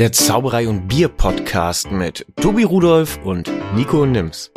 Der 0.00 0.12
Zauberei 0.12 0.66
und 0.66 0.88
Bier 0.88 1.08
Podcast 1.08 1.90
mit 1.90 2.24
Tobi 2.40 2.62
Rudolf 2.62 3.18
und 3.22 3.52
Nico 3.74 4.06
Nims. 4.06 4.50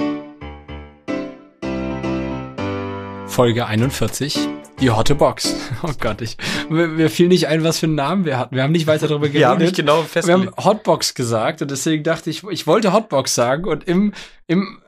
Folge 3.27 3.65
41. 3.65 4.39
Die 4.79 4.89
Hotte 4.89 5.15
Box. 5.15 5.53
Oh 5.83 5.91
Gott, 5.99 6.21
ich, 6.21 6.37
mir, 6.69 6.87
mir 6.87 7.09
fiel 7.09 7.27
nicht 7.27 7.49
ein, 7.49 7.61
was 7.65 7.79
für 7.79 7.87
einen 7.87 7.95
Namen 7.95 8.23
wir 8.23 8.37
hatten. 8.37 8.55
Wir 8.55 8.63
haben 8.63 8.71
nicht 8.71 8.87
weiter 8.87 9.09
darüber 9.09 9.27
geredet. 9.27 9.41
Wir 9.41 9.47
haben 9.49 9.61
nicht 9.61 9.75
genau 9.75 9.97
wir 9.97 10.05
festgelegt. 10.05 10.55
haben 10.55 10.63
Hotbox 10.63 11.13
gesagt 11.13 11.61
und 11.61 11.69
deswegen 11.69 12.05
dachte 12.05 12.29
ich, 12.29 12.45
ich 12.45 12.65
wollte 12.65 12.93
Hotbox 12.93 13.35
sagen 13.35 13.65
und 13.65 13.83
im, 13.83 14.13
im, 14.47 14.81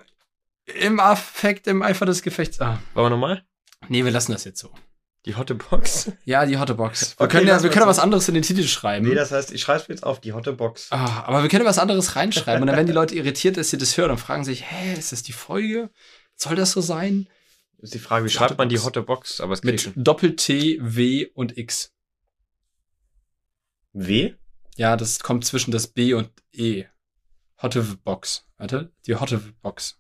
im 0.68 1.02
Affekt, 1.02 1.68
im 1.68 1.82
Eifer 1.82 2.06
des 2.06 2.22
Gefechts. 2.22 2.62
Ah, 2.62 2.80
Wollen 2.94 3.08
wir 3.08 3.10
nochmal? 3.10 3.44
nee, 3.90 4.06
wir 4.06 4.12
lassen 4.12 4.32
das 4.32 4.46
jetzt 4.46 4.62
so. 4.62 4.70
Die 5.26 5.36
Hotte 5.36 5.56
Box? 5.56 6.12
Ja, 6.24 6.46
die 6.46 6.58
Hotte 6.58 6.76
Box. 6.76 7.18
Wir 7.18 7.26
Okay, 7.26 7.38
können 7.38 7.48
ja, 7.48 7.62
wir 7.64 7.70
können 7.72 7.88
was 7.88 7.98
anderes 8.00 8.28
in 8.28 8.36
den 8.36 8.44
Titel 8.44 8.64
schreiben. 8.64 9.08
Nee, 9.08 9.16
das 9.16 9.32
heißt, 9.32 9.52
ich 9.52 9.62
schreibe 9.62 9.86
jetzt 9.90 10.04
auf 10.04 10.22
die 10.22 10.34
Hotte 10.34 10.54
Box. 10.54 10.88
Ah, 10.92 11.24
aber 11.24 11.42
wir 11.42 11.50
können 11.50 11.66
was 11.66 11.80
anderes 11.80 12.16
reinschreiben 12.16 12.62
und 12.62 12.68
dann 12.68 12.76
werden 12.76 12.88
die 12.88 12.94
Leute 13.02 13.16
irritiert, 13.16 13.58
dass 13.58 13.72
sie 13.72 13.78
das 13.78 13.98
hören 13.98 14.12
und 14.12 14.20
fragen 14.20 14.44
sich, 14.44 14.70
hä, 14.70 14.94
ist 14.98 15.12
das 15.12 15.24
die 15.24 15.34
Folge? 15.34 15.90
Soll 16.36 16.56
das 16.56 16.72
so 16.72 16.82
sein? 16.82 17.28
Ist 17.80 17.94
die 17.94 18.00
Frage, 18.00 18.26
wie 18.26 18.30
Die 18.30 18.36
schreibt 18.36 18.58
man 18.58 18.70
die 18.70 18.78
Hotte 18.78 19.00
Hotte 19.00 19.02
Box? 19.04 19.42
Aber 19.42 19.54
es 19.54 19.64
Mit. 19.64 19.92
Doppel-T, 19.96 20.78
W 20.82 21.28
und 21.34 21.58
X. 21.58 21.92
W? 23.94 24.34
Ja, 24.78 24.96
das 24.98 25.20
kommt 25.22 25.46
zwischen 25.46 25.72
das 25.72 25.88
B 25.88 26.14
und 26.14 26.30
E. 26.52 26.86
Hotte 27.62 27.82
Box. 27.82 28.46
Warte, 28.58 28.92
die 29.08 29.16
Hotte 29.16 29.40
Box. 29.62 30.00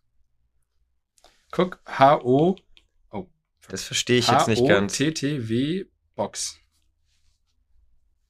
Guck, 1.51 1.79
H-O. 1.85 2.57
Das 3.69 3.83
verstehe 3.83 4.19
ich 4.19 4.27
jetzt 4.27 4.47
nicht 4.47 4.65
ganz. 4.67 4.93
H-O-T-T-W 4.99 5.85
Box. 6.15 6.57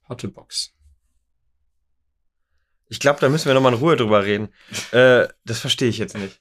Hotte 0.08 0.28
Box. 0.28 0.72
Ich 2.88 3.00
glaube, 3.00 3.20
da 3.20 3.30
müssen 3.30 3.48
wir 3.48 3.54
nochmal 3.54 3.74
in 3.74 3.80
Ruhe 3.80 3.96
drüber 3.96 4.24
reden. 4.24 4.50
Äh, 4.92 5.28
das 5.44 5.60
verstehe 5.60 5.90
ich 5.90 5.98
jetzt 5.98 6.16
nicht. 6.18 6.40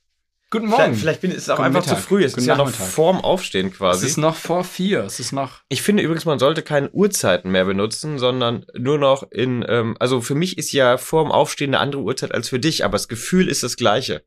Guten 0.51 0.69
Vielleicht, 0.71 1.01
vielleicht 1.01 1.21
bin, 1.23 1.31
ist 1.33 1.45
es 1.45 1.49
auch 1.51 1.57
Guten 1.57 1.67
einfach 1.69 1.81
Mittag. 1.87 1.97
zu 1.99 2.03
früh. 2.07 2.23
Es 2.23 2.33
Guten 2.33 2.43
ist 2.43 2.47
ja 2.47 2.57
noch 2.57 2.67
Nachmittag. 2.67 2.87
vorm 2.87 3.21
Aufstehen 3.23 3.69
Es 3.69 3.75
quasi. 3.77 4.07
ist 4.07 4.19
noch 4.19 4.37
vor 4.37 4.63
vier. 4.63 5.01
Es 5.03 5.19
ist 5.19 5.33
noch. 5.33 5.63
Ich 5.69 5.83
finde 5.83 6.03
übrigens, 6.03 6.27
man 6.27 6.39
sollte 6.39 6.63
keine 6.63 6.91
Uhrzeiten 6.91 7.51
mehr 7.51 7.65
benutzen, 7.65 8.19
sondern 8.19 8.65
nur 8.77 8.99
noch 8.99 9.29
in, 9.33 9.65
ähm, 9.67 9.97
also 9.99 10.21
für 10.21 10.35
mich 10.37 10.57
ist 10.59 10.71
ja 10.73 10.97
vorm 10.99 11.33
Aufstehen 11.33 11.71
eine 11.75 11.81
andere 11.81 12.03
Uhrzeit 12.03 12.31
als 12.33 12.51
für 12.51 12.61
dich, 12.61 12.85
aber 12.85 12.93
das 12.93 13.09
Gefühl 13.09 13.49
ist 13.49 13.63
das 13.65 13.77
gleiche. 13.77 14.23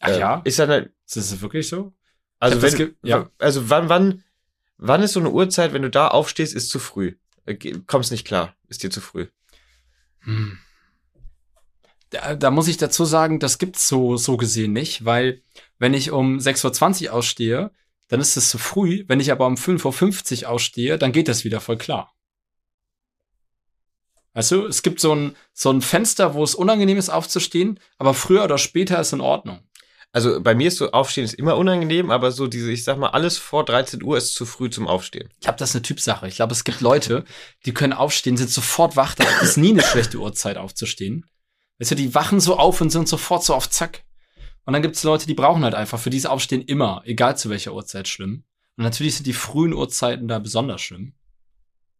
Ach 0.00 0.08
Äh, 0.08 0.18
ja? 0.18 0.40
Ist 0.44 0.58
dann, 0.58 0.70
halt- 0.70 0.90
Ist 1.06 1.16
das 1.18 1.40
wirklich 1.40 1.68
so? 1.68 1.92
Also 2.38 2.62
wenn, 2.62 2.94
ja. 3.02 3.30
also 3.38 3.70
wann, 3.70 3.88
wann, 3.88 4.24
wann 4.76 5.02
ist 5.02 5.12
so 5.12 5.20
eine 5.20 5.30
Uhrzeit, 5.30 5.72
wenn 5.72 5.82
du 5.82 5.90
da 5.90 6.08
aufstehst, 6.08 6.54
ist 6.54 6.70
zu 6.70 6.78
früh? 6.78 7.16
Äh, 7.46 7.56
Kommst 7.86 8.10
nicht 8.10 8.26
klar, 8.26 8.54
ist 8.68 8.82
dir 8.82 8.90
zu 8.90 9.00
früh. 9.00 9.26
Hm. 10.20 10.58
Da, 12.10 12.34
da 12.34 12.50
muss 12.50 12.68
ich 12.68 12.76
dazu 12.76 13.04
sagen, 13.04 13.40
das 13.40 13.58
gibt's 13.58 13.88
so, 13.88 14.16
so 14.16 14.36
gesehen 14.36 14.72
nicht, 14.72 15.04
weil 15.04 15.42
wenn 15.78 15.94
ich 15.94 16.10
um 16.10 16.38
6.20 16.38 17.06
Uhr 17.06 17.12
ausstehe, 17.14 17.70
dann 18.08 18.20
ist 18.20 18.36
es 18.36 18.50
zu 18.50 18.58
früh. 18.58 19.04
Wenn 19.08 19.20
ich 19.20 19.32
aber 19.32 19.46
um 19.46 19.54
5.50 19.54 20.42
Uhr 20.42 20.50
ausstehe, 20.50 20.98
dann 20.98 21.12
geht 21.12 21.28
das 21.28 21.44
wieder 21.44 21.60
voll 21.60 21.78
klar. 21.78 22.14
Weißt 24.34 24.50
du, 24.50 24.66
es 24.66 24.82
gibt 24.82 25.00
so 25.00 25.14
ein, 25.14 25.36
so 25.52 25.70
ein 25.70 25.80
Fenster, 25.80 26.34
wo 26.34 26.42
es 26.42 26.54
unangenehm 26.54 26.98
ist 26.98 27.08
aufzustehen, 27.08 27.78
aber 27.98 28.14
früher 28.14 28.44
oder 28.44 28.58
später 28.58 29.00
ist 29.00 29.12
in 29.12 29.20
Ordnung. 29.20 29.60
Also 30.14 30.40
bei 30.40 30.54
mir 30.54 30.68
ist 30.68 30.76
so 30.78 30.92
Aufstehen 30.92 31.24
ist 31.24 31.34
immer 31.34 31.56
unangenehm, 31.56 32.12
aber 32.12 32.30
so 32.30 32.46
diese, 32.46 32.70
ich 32.70 32.84
sag 32.84 32.98
mal, 32.98 33.08
alles 33.08 33.36
vor 33.36 33.64
13 33.64 34.00
Uhr 34.00 34.16
ist 34.16 34.34
zu 34.36 34.46
früh 34.46 34.70
zum 34.70 34.86
Aufstehen. 34.86 35.28
Ich 35.34 35.40
glaube, 35.40 35.58
das 35.58 35.70
ist 35.70 35.74
eine 35.74 35.82
Typsache. 35.82 36.28
Ich 36.28 36.36
glaube, 36.36 36.52
es 36.52 36.62
gibt 36.62 36.80
Leute, 36.80 37.24
die 37.66 37.74
können 37.74 37.92
aufstehen, 37.92 38.36
sind 38.36 38.48
sofort 38.48 38.94
wach. 38.94 39.16
Da 39.16 39.24
ist 39.42 39.56
nie 39.56 39.70
eine 39.72 39.82
schlechte 39.82 40.18
Uhrzeit 40.18 40.56
aufzustehen. 40.56 41.26
Weißt 41.80 41.90
du, 41.90 41.94
die 41.96 42.14
wachen 42.14 42.38
so 42.38 42.56
auf 42.56 42.80
und 42.80 42.90
sind 42.90 43.08
sofort 43.08 43.42
so 43.42 43.54
auf 43.56 43.68
Zack. 43.68 44.04
Und 44.64 44.72
dann 44.72 44.82
gibt 44.82 44.94
es 44.94 45.02
Leute, 45.02 45.26
die 45.26 45.34
brauchen 45.34 45.64
halt 45.64 45.74
einfach 45.74 45.98
für 45.98 46.10
dieses 46.10 46.26
Aufstehen 46.26 46.62
immer, 46.62 47.02
egal 47.04 47.36
zu 47.36 47.50
welcher 47.50 47.74
Uhrzeit, 47.74 48.06
schlimm. 48.06 48.44
Und 48.76 48.84
natürlich 48.84 49.16
sind 49.16 49.26
die 49.26 49.32
frühen 49.32 49.72
Uhrzeiten 49.72 50.28
da 50.28 50.38
besonders 50.38 50.80
schlimm. 50.80 51.14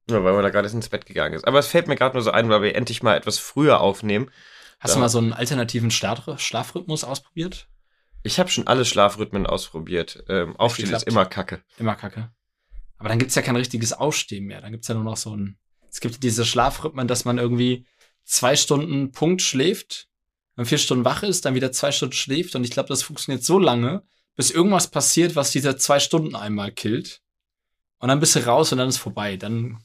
Ja, 0.08 0.22
weil 0.22 0.34
man 0.34 0.44
da 0.44 0.50
gerade 0.50 0.68
ins 0.68 0.88
Bett 0.88 1.04
gegangen 1.06 1.34
ist. 1.34 1.48
Aber 1.48 1.58
es 1.58 1.66
fällt 1.66 1.88
mir 1.88 1.96
gerade 1.96 2.14
nur 2.14 2.22
so 2.22 2.30
ein, 2.30 2.48
weil 2.48 2.62
wir 2.62 2.76
endlich 2.76 3.02
mal 3.02 3.16
etwas 3.16 3.38
früher 3.40 3.80
aufnehmen. 3.80 4.30
Hast 4.78 4.90
Ja. 4.90 4.94
du 4.96 5.00
mal 5.00 5.08
so 5.08 5.18
einen 5.18 5.32
alternativen 5.32 5.90
Schlaf 5.90 6.22
Schlafrhythmus 6.40 7.02
ausprobiert? 7.02 7.66
Ich 8.24 8.40
habe 8.40 8.48
schon 8.50 8.66
alle 8.66 8.84
Schlafrhythmen 8.84 9.46
ausprobiert. 9.46 10.24
Ähm, 10.28 10.56
Aufstehen 10.56 10.92
ist 10.92 11.06
immer 11.06 11.26
kacke. 11.26 11.62
Immer 11.78 11.94
kacke. 11.94 12.32
Aber 12.96 13.10
dann 13.10 13.18
gibt's 13.18 13.34
ja 13.34 13.42
kein 13.42 13.54
richtiges 13.56 13.92
Aufstehen 13.92 14.46
mehr. 14.46 14.62
Dann 14.62 14.72
gibt's 14.72 14.88
ja 14.88 14.94
nur 14.94 15.04
noch 15.04 15.18
so 15.18 15.36
ein. 15.36 15.58
Es 15.90 16.00
gibt 16.00 16.22
diese 16.22 16.44
Schlafrhythmen, 16.46 17.06
dass 17.06 17.24
man 17.26 17.38
irgendwie 17.38 17.86
zwei 18.24 18.56
Stunden 18.56 19.12
Punkt 19.12 19.42
schläft, 19.42 20.08
dann 20.56 20.64
vier 20.66 20.78
Stunden 20.78 21.04
wach 21.04 21.22
ist, 21.22 21.44
dann 21.44 21.54
wieder 21.54 21.70
zwei 21.70 21.92
Stunden 21.92 22.14
schläft. 22.14 22.56
Und 22.56 22.64
ich 22.64 22.70
glaube, 22.70 22.88
das 22.88 23.02
funktioniert 23.02 23.44
so 23.44 23.58
lange, 23.58 24.02
bis 24.36 24.50
irgendwas 24.50 24.90
passiert, 24.90 25.36
was 25.36 25.50
diese 25.50 25.76
zwei 25.76 26.00
Stunden 26.00 26.34
einmal 26.34 26.72
killt. 26.72 27.20
Und 27.98 28.08
dann 28.08 28.20
bist 28.20 28.36
du 28.36 28.40
raus 28.46 28.72
und 28.72 28.78
dann 28.78 28.88
ist 28.88 28.96
vorbei. 28.96 29.36
Dann 29.36 29.78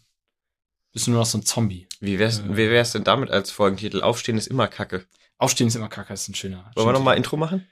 bist 0.93 1.07
du 1.07 1.11
nur 1.11 1.19
noch 1.19 1.25
so 1.27 1.37
ein 1.37 1.43
Zombie. 1.45 1.87
Wie 1.99 2.17
wär's, 2.19 2.39
Äh. 2.39 2.55
wie 2.57 2.69
wär's 2.69 2.93
denn 2.93 3.03
damit 3.03 3.29
als 3.29 3.51
Folgentitel? 3.51 4.01
Aufstehen 4.01 4.37
ist 4.37 4.47
immer 4.47 4.67
kacke. 4.69 5.05
Aufstehen 5.37 5.67
ist 5.67 5.75
immer 5.75 5.89
kacke, 5.89 6.13
ist 6.13 6.29
ein 6.29 6.35
schöner. 6.35 6.71
Wollen 6.75 6.87
wir 6.87 6.93
nochmal 6.93 7.13
schöner 7.13 7.17
Intro 7.17 7.37
machen? 7.37 7.67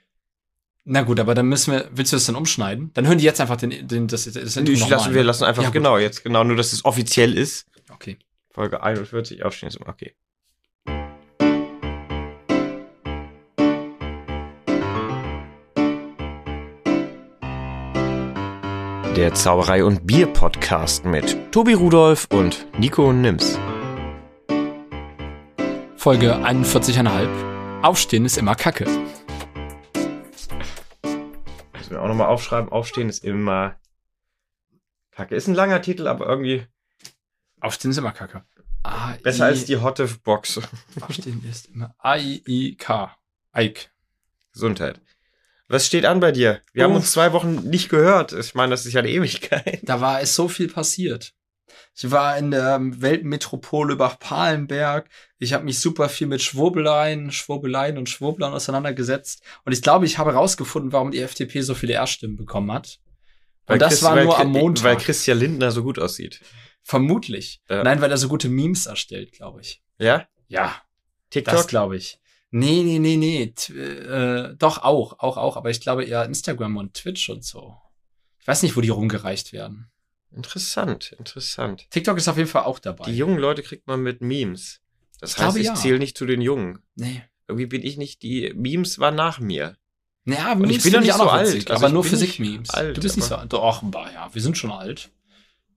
Na 0.90 1.02
gut, 1.02 1.20
aber 1.20 1.34
dann 1.34 1.44
müssen 1.44 1.74
wir, 1.74 1.86
willst 1.92 2.12
du 2.12 2.16
das 2.16 2.24
dann 2.24 2.34
umschneiden? 2.34 2.92
Dann 2.94 3.06
hören 3.06 3.18
die 3.18 3.24
jetzt 3.24 3.42
einfach 3.42 3.56
den, 3.56 3.86
den 3.86 4.08
das, 4.08 4.24
das 4.24 4.56
Intro 4.56 4.72
Ich 4.72 4.80
noch 4.80 4.88
lasse, 4.88 5.08
mal 5.08 5.14
wir 5.14 5.20
ein. 5.20 5.26
lassen 5.26 5.44
einfach 5.44 5.62
Ja, 5.64 5.68
genau 5.68 5.98
jetzt, 5.98 6.24
genau, 6.24 6.44
nur 6.44 6.56
dass 6.56 6.72
es 6.72 6.82
offiziell 6.86 7.36
ist. 7.36 7.66
Okay. 7.92 8.16
Folge 8.50 8.82
41, 8.82 9.44
Aufstehen 9.44 9.68
ist 9.68 9.76
immer 9.76 9.90
okay. 9.90 10.14
Der 19.14 19.34
Zauberei 19.34 19.84
und 19.84 20.06
Bier 20.06 20.26
Podcast 20.28 21.04
mit 21.04 21.52
Tobi 21.52 21.74
Rudolf 21.74 22.28
und 22.32 22.66
Nico 22.78 23.12
Nims. 23.12 23.58
Folge 25.96 26.36
41,5. 26.36 27.82
Aufstehen 27.82 28.24
ist 28.24 28.38
immer 28.38 28.54
Kacke. 28.54 28.86
Müssen 31.88 32.00
wir 32.00 32.02
auch 32.02 32.08
nochmal 32.08 32.26
aufschreiben. 32.28 32.70
Aufstehen 32.70 33.08
ist 33.08 33.24
immer 33.24 33.80
kacke. 35.10 35.34
Ist 35.34 35.48
ein 35.48 35.54
langer 35.54 35.80
Titel, 35.80 36.06
aber 36.06 36.26
irgendwie 36.26 36.66
Aufstehen 37.60 37.90
ist 37.92 37.96
immer 37.96 38.12
Kacke. 38.12 38.44
A 38.82 39.14
besser 39.22 39.46
als 39.46 39.64
die 39.64 39.78
Hotte 39.78 40.06
Box. 40.22 40.60
Aufstehen 41.00 41.42
ist 41.48 41.66
immer 41.66 41.94
A-I-I-K. 41.98 43.16
Eik. 43.52 43.90
Gesundheit. 44.52 45.00
Was 45.66 45.86
steht 45.86 46.04
an 46.04 46.20
bei 46.20 46.30
dir? 46.30 46.60
Wir 46.74 46.84
haben 46.84 46.92
Oh. 46.92 46.96
uns 46.96 47.10
zwei 47.12 47.32
Wochen 47.32 47.68
nicht 47.70 47.88
gehört. 47.88 48.32
Ich 48.34 48.54
meine, 48.54 48.70
das 48.70 48.84
ist 48.84 48.92
ja 48.92 49.00
eine 49.00 49.08
Ewigkeit. 49.10 49.80
Da 49.82 50.00
war 50.02 50.20
es 50.20 50.34
so 50.34 50.46
viel 50.48 50.68
passiert. 50.68 51.34
Ich 52.00 52.12
war 52.12 52.38
in 52.38 52.52
der 52.52 52.78
Weltmetropole 52.80 53.96
Bach-Palenberg. 53.96 55.08
Ich 55.40 55.52
habe 55.52 55.64
mich 55.64 55.80
super 55.80 56.08
viel 56.08 56.28
mit 56.28 56.40
Schwurbeleien, 56.40 57.32
Schwurbeleien 57.32 57.98
und 57.98 58.08
Schwurblern 58.08 58.52
auseinandergesetzt. 58.52 59.42
Und 59.64 59.72
ich 59.72 59.82
glaube, 59.82 60.06
ich 60.06 60.16
habe 60.16 60.32
herausgefunden, 60.32 60.92
warum 60.92 61.10
die 61.10 61.20
FDP 61.20 61.60
so 61.62 61.74
viele 61.74 61.94
Erststimmen 61.94 62.36
bekommen 62.36 62.70
hat. 62.70 63.00
Und 63.66 63.82
das 63.82 63.94
Christ- 63.94 64.02
war 64.04 64.22
nur 64.22 64.38
am 64.38 64.52
Montag. 64.52 64.84
Weil 64.84 64.96
Christian 64.98 65.38
Lindner 65.38 65.72
so 65.72 65.82
gut 65.82 65.98
aussieht. 65.98 66.40
Vermutlich. 66.84 67.60
Ja. 67.68 67.82
Nein, 67.82 68.00
weil 68.00 68.12
er 68.12 68.16
so 68.16 68.28
gute 68.28 68.48
Memes 68.48 68.86
erstellt, 68.86 69.32
glaube 69.32 69.60
ich. 69.60 69.82
Ja? 69.98 70.26
Ja, 70.46 70.80
TikTok? 71.30 71.54
Das 71.54 71.66
glaube 71.66 71.96
ich. 71.96 72.20
Nee, 72.52 72.82
nee, 72.84 73.00
nee, 73.00 73.16
nee. 73.16 73.52
T 73.54 73.72
äh, 73.74 74.54
doch 74.56 74.78
auch, 74.84 75.18
auch, 75.18 75.36
auch. 75.36 75.56
Aber 75.56 75.68
ich 75.68 75.80
glaube 75.80 76.04
eher 76.04 76.24
Instagram 76.24 76.76
und 76.76 76.94
Twitch 76.94 77.28
und 77.28 77.44
so. 77.44 77.76
Ich 78.40 78.46
weiß 78.46 78.62
nicht, 78.62 78.76
wo 78.76 78.80
die 78.80 78.88
rumgereicht 78.88 79.52
werden. 79.52 79.90
Interessant, 80.30 81.12
interessant. 81.18 81.86
TikTok 81.90 82.16
ist 82.18 82.28
auf 82.28 82.36
jeden 82.36 82.48
Fall 82.48 82.64
auch 82.64 82.78
dabei. 82.78 83.04
Die 83.06 83.16
jungen 83.16 83.38
Leute 83.38 83.62
kriegt 83.62 83.86
man 83.86 84.00
mit 84.02 84.20
Memes. 84.20 84.80
Das 85.20 85.30
Ich 85.32 85.36
heißt, 85.38 85.44
glaube, 85.46 85.60
ich 85.60 85.66
ja. 85.66 85.74
zähle 85.74 85.98
nicht 85.98 86.16
zu 86.16 86.26
den 86.26 86.40
Jungen. 86.40 86.80
nee. 86.94 87.22
Irgendwie 87.50 87.64
bin 87.64 87.82
ich 87.82 87.96
nicht, 87.96 88.20
die 88.22 88.52
Memes 88.54 88.98
waren 88.98 89.14
nach 89.14 89.40
mir. 89.40 89.78
Naja, 90.24 90.52
Und 90.52 90.64
ich 90.64 90.68
Memes 90.68 90.82
bin 90.82 90.92
doch 90.92 91.00
nicht 91.00 91.14
so 91.14 91.22
alt. 91.30 91.46
witzig, 91.48 91.70
Also 91.70 91.82
aber 91.86 91.94
nur 91.94 92.04
Physik-Memes. 92.04 92.58
nicht 92.58 92.74
alt, 92.74 92.94
Du 92.94 93.00
bist 93.00 93.16
nicht 93.16 93.24
so 93.24 93.36
alt. 93.36 93.50
Doch, 93.54 93.82
ja, 94.12 94.28
wir 94.34 94.42
sind 94.42 94.58
schon 94.58 94.70
alt. 94.70 95.10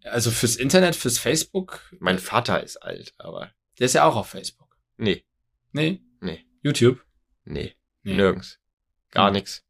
Also 0.04 0.32
fürs 0.32 0.58
Internet, 0.58 0.98
fürs 0.98 1.18
Facebook. 1.18 1.80
Mein 2.02 2.20
Vater 2.20 2.62
ist 2.62 2.76
alt, 2.76 3.14
aber 3.20 3.52
Der 3.80 3.86
ist 3.86 3.94
ja 3.94 4.04
auch 4.04 4.18
auf 4.18 4.28
Facebook. 4.28 4.76
nee, 4.98 5.24
Nee? 5.72 6.02
Nee. 6.20 6.46
YouTube? 6.62 7.02
nee, 7.46 7.74
Nee. 8.04 8.16
nirgends. 8.16 8.60
Gar 9.12 9.28
Hm. 9.28 9.34
nichts. 9.36 9.64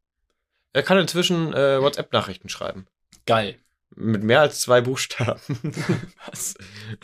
Er 0.74 0.82
kann 0.82 0.98
inzwischen 0.98 1.54
äh, 1.54 1.80
WhatsApp-Nachrichten 1.84 2.50
schreiben. 2.50 2.88
Geil. 3.28 3.60
Mit 3.96 4.24
mehr 4.24 4.40
als 4.42 4.62
zwei 4.62 4.82
Buchstaben. 4.82 5.40
Was? 6.30 6.56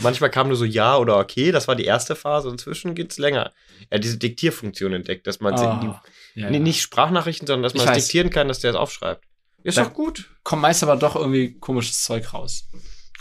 Manchmal 0.02 0.30
kam 0.32 0.48
nur 0.48 0.56
so 0.58 0.64
Ja 0.66 0.98
oder 0.98 1.18
Okay, 1.18 1.52
das 1.52 1.68
war 1.68 1.76
die 1.76 1.84
erste 1.86 2.16
Phase. 2.16 2.50
Inzwischen 2.50 2.96
geht's 2.96 3.18
länger. 3.18 3.52
Er 3.90 3.98
hat 3.98 4.04
diese 4.04 4.18
Diktierfunktion 4.18 4.94
entdeckt, 4.94 5.28
dass 5.28 5.40
man 5.42 5.54
Ah, 5.56 5.80
die, 5.82 6.40
ja, 6.42 6.50
nee, 6.50 6.58
ja. 6.58 6.64
nicht 6.64 6.82
Sprachnachrichten, 6.82 7.46
sondern 7.46 7.64
dass 7.64 7.74
man 7.74 7.84
es 7.88 7.96
weiß. 7.96 8.04
diktieren 8.06 8.30
kann, 8.30 8.48
dass 8.48 8.60
der 8.60 8.72
es 8.72 8.78
aufschreibt. 8.78 9.26
Ist 9.64 9.78
Da- 9.78 9.84
doch 9.86 9.94
gut. 9.94 10.30
Kommt 10.44 10.62
meist 10.62 10.82
aber 10.82 10.96
doch 10.96 11.16
irgendwie 11.18 11.58
komisches 11.60 12.04
Zeug 12.04 12.34
raus. 12.34 12.70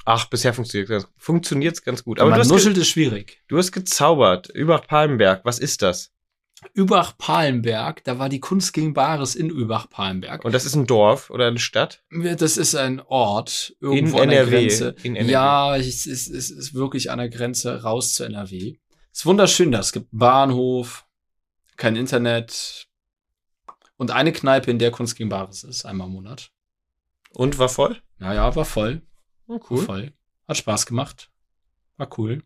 Ach, 0.05 0.27
bisher 0.27 0.55
funktioniert 0.55 1.75
es 1.75 1.83
ganz 1.83 2.05
gut. 2.05 2.21
Aber 2.21 2.31
man 2.31 2.47
nuschelt 2.47 2.77
ist 2.79 2.89
schwierig. 2.89 3.43
du 3.49 3.59
hast 3.59 3.73
gezaubert. 3.73 4.49
Übach-Palmenberg, 4.55 5.45
was 5.45 5.59
ist 5.59 5.83
das? 5.83 6.13
Übach-Palenberg, 6.75 8.05
da 8.05 8.19
war 8.19 8.29
die 8.29 8.41
Kunst 8.41 8.73
gegen 8.73 8.95
Bares 8.95 9.35
in 9.35 9.51
Übach-Palenberg. 9.51 10.45
Und 10.45 10.53
das 10.53 10.65
ist 10.65 10.75
ein 10.75 10.87
Dorf 10.87 11.31
oder 11.31 11.47
eine 11.47 11.59
Stadt? 11.59 12.03
Das 12.11 12.57
ist 12.57 12.75
ein 12.75 13.01
Ort 13.01 13.75
irgendwo 13.81 14.17
In 14.19 14.23
an 14.25 14.29
der. 14.31 14.47
Grenze. 14.47 14.95
In 15.03 15.17
NRW. 15.17 15.33
Ja, 15.33 15.77
es 15.77 16.07
ist, 16.07 16.29
es 16.29 16.51
ist 16.51 16.75
wirklich 16.75 17.11
an 17.11 17.19
der 17.19 17.29
Grenze 17.29 17.83
raus 17.83 18.15
zu 18.15 18.25
NRW. 18.25 18.77
ist 19.13 19.27
wunderschön 19.27 19.73
da. 19.73 19.81
Es 19.81 19.93
gibt 19.93 20.09
Bahnhof, 20.13 21.07
kein 21.77 21.97
Internet 21.97 22.89
und 23.97 24.11
eine 24.11 24.33
Kneipe, 24.33 24.71
in 24.71 24.79
der 24.79 24.91
Kunst 24.91 25.17
gegen 25.17 25.29
Bares 25.31 25.65
ist, 25.65 25.85
einmal 25.85 26.07
im 26.09 26.13
Monat. 26.15 26.51
Und 27.31 27.59
war 27.59 27.69
voll? 27.69 28.01
Naja, 28.19 28.55
war 28.57 28.65
voll. 28.65 29.03
Oh, 29.47 29.61
War 29.69 29.79
voll. 29.79 30.13
Hat 30.49 30.57
Spaß 30.57 30.87
gemacht. 30.87 31.31
War 31.97 32.09
cool. 32.19 32.43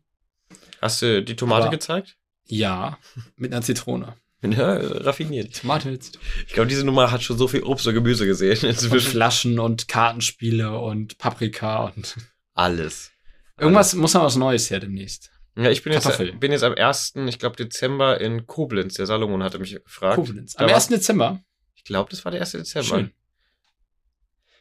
Hast 0.81 1.03
du 1.03 1.23
die 1.23 1.37
Tomate 1.37 1.63
Aber- 1.65 1.71
gezeigt? 1.71 2.17
Ja, 2.47 2.99
mit 3.37 3.53
einer 3.53 3.63
Zitrone. 3.63 4.15
Ja, 4.43 4.73
raffiniert. 4.75 5.55
Zitrone. 5.55 5.99
Ich 6.47 6.53
glaube, 6.55 6.69
diese 6.69 6.85
Nummer 6.85 7.11
hat 7.11 7.23
schon 7.23 7.37
so 7.39 7.47
viel 7.47 7.63
Obst 7.63 7.87
und 7.87 7.95
Gemüse 7.95 8.27
gesehen. 8.27 8.59
Und 8.91 9.01
Flaschen 9.03 9.59
und 9.59 9.87
Kartenspiele 9.87 10.79
und 10.79 11.19
Paprika 11.19 11.85
und 11.85 12.17
alles. 12.55 13.11
irgendwas 13.59 13.95
muss 13.95 14.15
noch 14.15 14.23
was 14.25 14.37
Neues 14.37 14.71
her 14.71 14.81
demnächst. 14.81 15.31
Ja, 15.57 15.69
ich 15.71 15.83
bin 15.83 15.93
jetzt, 15.93 16.09
bin 16.41 16.53
jetzt 16.53 16.63
am 16.63 16.75
1., 16.75 17.15
ich 17.27 17.39
glaube, 17.39 17.57
Dezember 17.57 18.21
in 18.21 18.47
Koblenz. 18.47 18.95
Der 18.95 19.05
Salomon 19.07 19.43
hatte 19.43 19.59
mich 19.59 19.73
gefragt. 19.85 20.15
Koblenz. 20.17 20.55
Da 20.55 20.65
Am 20.65 20.71
war- 20.71 20.77
1. 20.77 20.89
Dezember. 20.89 21.41
Ich 21.75 21.85
glaube, 21.85 22.09
das 22.11 22.25
war 22.25 22.33
der 22.33 22.41
1. 22.41 22.53
Dezember. 22.53 22.87
Schön. 22.89 23.11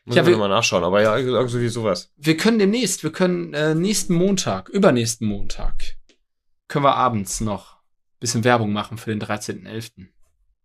Muss 0.05 0.15
Ja, 0.17 0.25
wir 0.25 0.35
mal 0.37 0.47
nachschauen, 0.49 0.83
aber 0.83 1.01
ja, 1.01 1.17
irgendwie 1.17 1.69
sowas. 1.69 2.11
Wir 2.17 2.35
können 2.35 2.57
demnächst, 2.59 3.03
wir 3.03 3.11
können 3.11 3.53
äh, 3.53 3.75
nächsten 3.75 4.13
Montag, 4.15 4.67
übernächsten 4.69 5.27
Montag, 5.27 5.97
können 6.69 6.86
wir 6.86 6.95
abends 6.95 7.42
noch 7.42 7.74
ein 7.75 8.19
bisschen 8.21 8.44
Werbung 8.45 8.71
machen 8.71 8.98
für 8.98 9.10
den 9.10 9.21
13.11. 9.21 10.07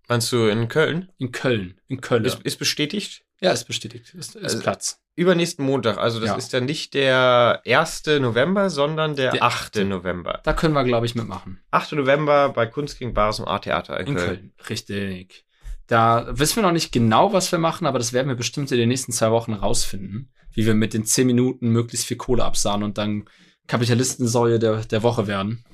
Meinst 0.09 0.31
du 0.31 0.47
in 0.47 0.69
Köln? 0.69 1.11
In 1.19 1.33
Köln. 1.33 1.81
In 1.89 2.01
Köln. 2.01 2.25
Ist, 2.25 2.41
ist 2.43 2.59
bestätigt? 2.59 3.25
ja, 3.41 3.51
ist 3.53 3.65
bestätigt. 3.65 4.15
Ist, 4.15 4.37
ist 4.37 4.45
Also- 4.45 4.61
Platz. 4.61 5.01
Übernächsten 5.17 5.65
Montag. 5.65 5.97
Also 5.99 6.19
das 6.19 6.31
Ja. 6.31 6.37
ist 6.37 6.53
dann 6.55 6.65
nicht 6.65 6.93
der 6.95 7.63
1. 7.65 8.19
November, 8.19 8.69
sondern 8.69 9.15
der, 9.15 9.31
Der 9.33 9.43
8. 9.45 9.77
8.. 9.79 9.85
November. 9.85 10.41
Da 10.43 10.53
können 10.55 10.75
wir, 10.75 10.83
glaube 10.83 11.07
ich, 11.07 11.15
mitmachen. 11.15 11.61
8. 11.71 11.93
November 11.93 12.49
bei 12.49 12.67
Kunst 12.67 12.99
gegen 12.99 13.15
Bares 13.15 13.39
im 13.39 13.47
A-Theater 13.47 14.01
in, 14.01 14.09
In 14.09 14.15
Köln. 14.17 14.27
Köln. 14.29 14.53
Richtig. 14.69 15.45
Da 15.87 16.27
wissen 16.31 16.57
wir 16.57 16.63
noch 16.65 16.73
nicht 16.73 16.91
genau, 16.91 17.33
was 17.33 17.53
wir 17.53 17.61
machen, 17.61 17.87
aber 17.87 17.99
das 17.99 18.13
werden 18.13 18.27
wir 18.29 18.35
bestimmt 18.35 18.73
in 18.73 18.79
den 18.79 18.89
nächsten 18.89 19.13
zwei 19.13 19.31
Wochen 19.31 19.53
rausfinden. 19.53 20.33
Wie 20.53 20.67
wir 20.67 20.75
mit 20.75 20.95
den 20.95 21.05
zehn 21.05 21.27
Minuten 21.29 21.69
möglichst 21.69 22.07
viel 22.07 22.17
Kohle 22.17 22.45
absahen 22.45 22.83
und 22.83 22.99
dann 22.99 23.27
Kapitalistensäule 23.69 24.59
der, 24.59 24.85
der 24.85 25.03
Woche 25.05 25.27
werden. 25.27 25.65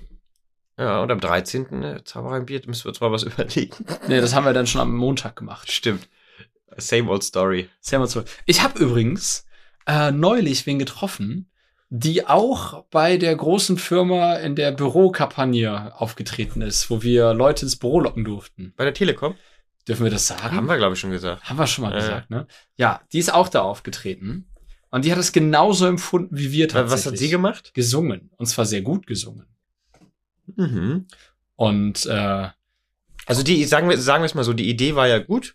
Ja, 0.81 1.03
und 1.03 1.11
am 1.13 1.21
13. 1.21 1.83
äh, 1.83 2.05
Zauberer 2.05 2.39
im 2.39 2.47
Bier, 2.47 2.63
müssen 2.67 2.85
wir 2.85 2.89
uns 2.89 3.01
mal 3.01 3.13
was 3.13 3.23
überlegen. 3.25 3.85
Nee, 4.09 4.21
das 4.21 4.35
haben 4.35 4.45
wir 4.47 4.55
dann 4.55 4.67
schon 4.67 4.81
am 4.81 4.97
Montag 4.97 5.37
gemacht. 5.37 5.71
Stimmt. 5.71 6.09
Same 6.79 7.11
old 7.11 7.23
story. 7.23 7.69
Sehr 7.81 7.99
mal 7.99 8.09
zurück. 8.09 8.27
Ich 8.47 8.63
habe 8.63 8.79
übrigens 8.79 9.45
äh, 9.87 10.11
neulich 10.11 10.65
wen 10.67 10.79
getroffen, 10.79 11.51
die 11.91 12.27
auch 12.27 12.85
bei 12.91 13.17
der 13.19 13.35
großen 13.37 13.77
Firma 13.77 14.37
in 14.37 14.55
der 14.57 14.71
Bürokampagne 14.73 15.93
aufgetreten 16.01 16.63
ist, 16.63 16.89
wo 16.89 17.03
wir 17.03 17.35
Leute 17.35 17.67
ins 17.67 17.77
Büro 17.77 18.01
locken 18.01 18.25
durften. 18.25 18.73
Bei 18.77 18.85
der 18.85 18.95
Telekom? 18.95 19.35
Dürfen 19.89 20.05
wir 20.05 20.11
das 20.11 20.29
sagen? 20.29 20.55
Haben 20.57 20.67
wir, 20.69 20.77
glaube 20.79 20.95
ich, 20.95 21.01
schon 21.01 21.11
gesagt. 21.11 21.43
Haben 21.45 21.59
wir 21.59 21.67
schon 21.67 21.83
mal 21.85 21.93
Äh. 21.93 21.97
gesagt, 22.01 22.31
ne? 22.31 22.47
Ja, 22.77 23.01
die 23.13 23.19
ist 23.19 23.35
auch 23.35 23.49
da 23.49 23.63
aufgetreten. 23.63 24.47
Und 24.91 25.05
die 25.05 25.13
hat 25.13 25.19
es 25.19 25.33
genauso 25.33 25.87
empfunden 25.87 26.37
wie 26.39 26.53
wir 26.53 26.69
tatsächlich. 26.69 26.93
Was 26.93 27.13
hat 27.13 27.19
sie 27.19 27.29
gemacht? 27.29 27.75
Gesungen. 27.75 28.31
Und 28.37 28.47
zwar 28.47 28.65
sehr 28.67 28.83
gut 28.83 29.07
gesungen. 29.07 29.47
Mhm. 30.57 31.07
Und 31.57 32.07
äh, 32.07 32.49
Also 33.27 33.43
die, 33.43 33.65
sagen 33.65 33.89
wir, 33.89 33.99
sagen 33.99 34.23
wir 34.23 34.27
es 34.27 34.35
mal 34.35 34.45
so, 34.45 34.53
die 34.53 34.69
Idee 34.69 34.97
war 34.97 35.07
ja 35.07 35.19
gut, 35.19 35.55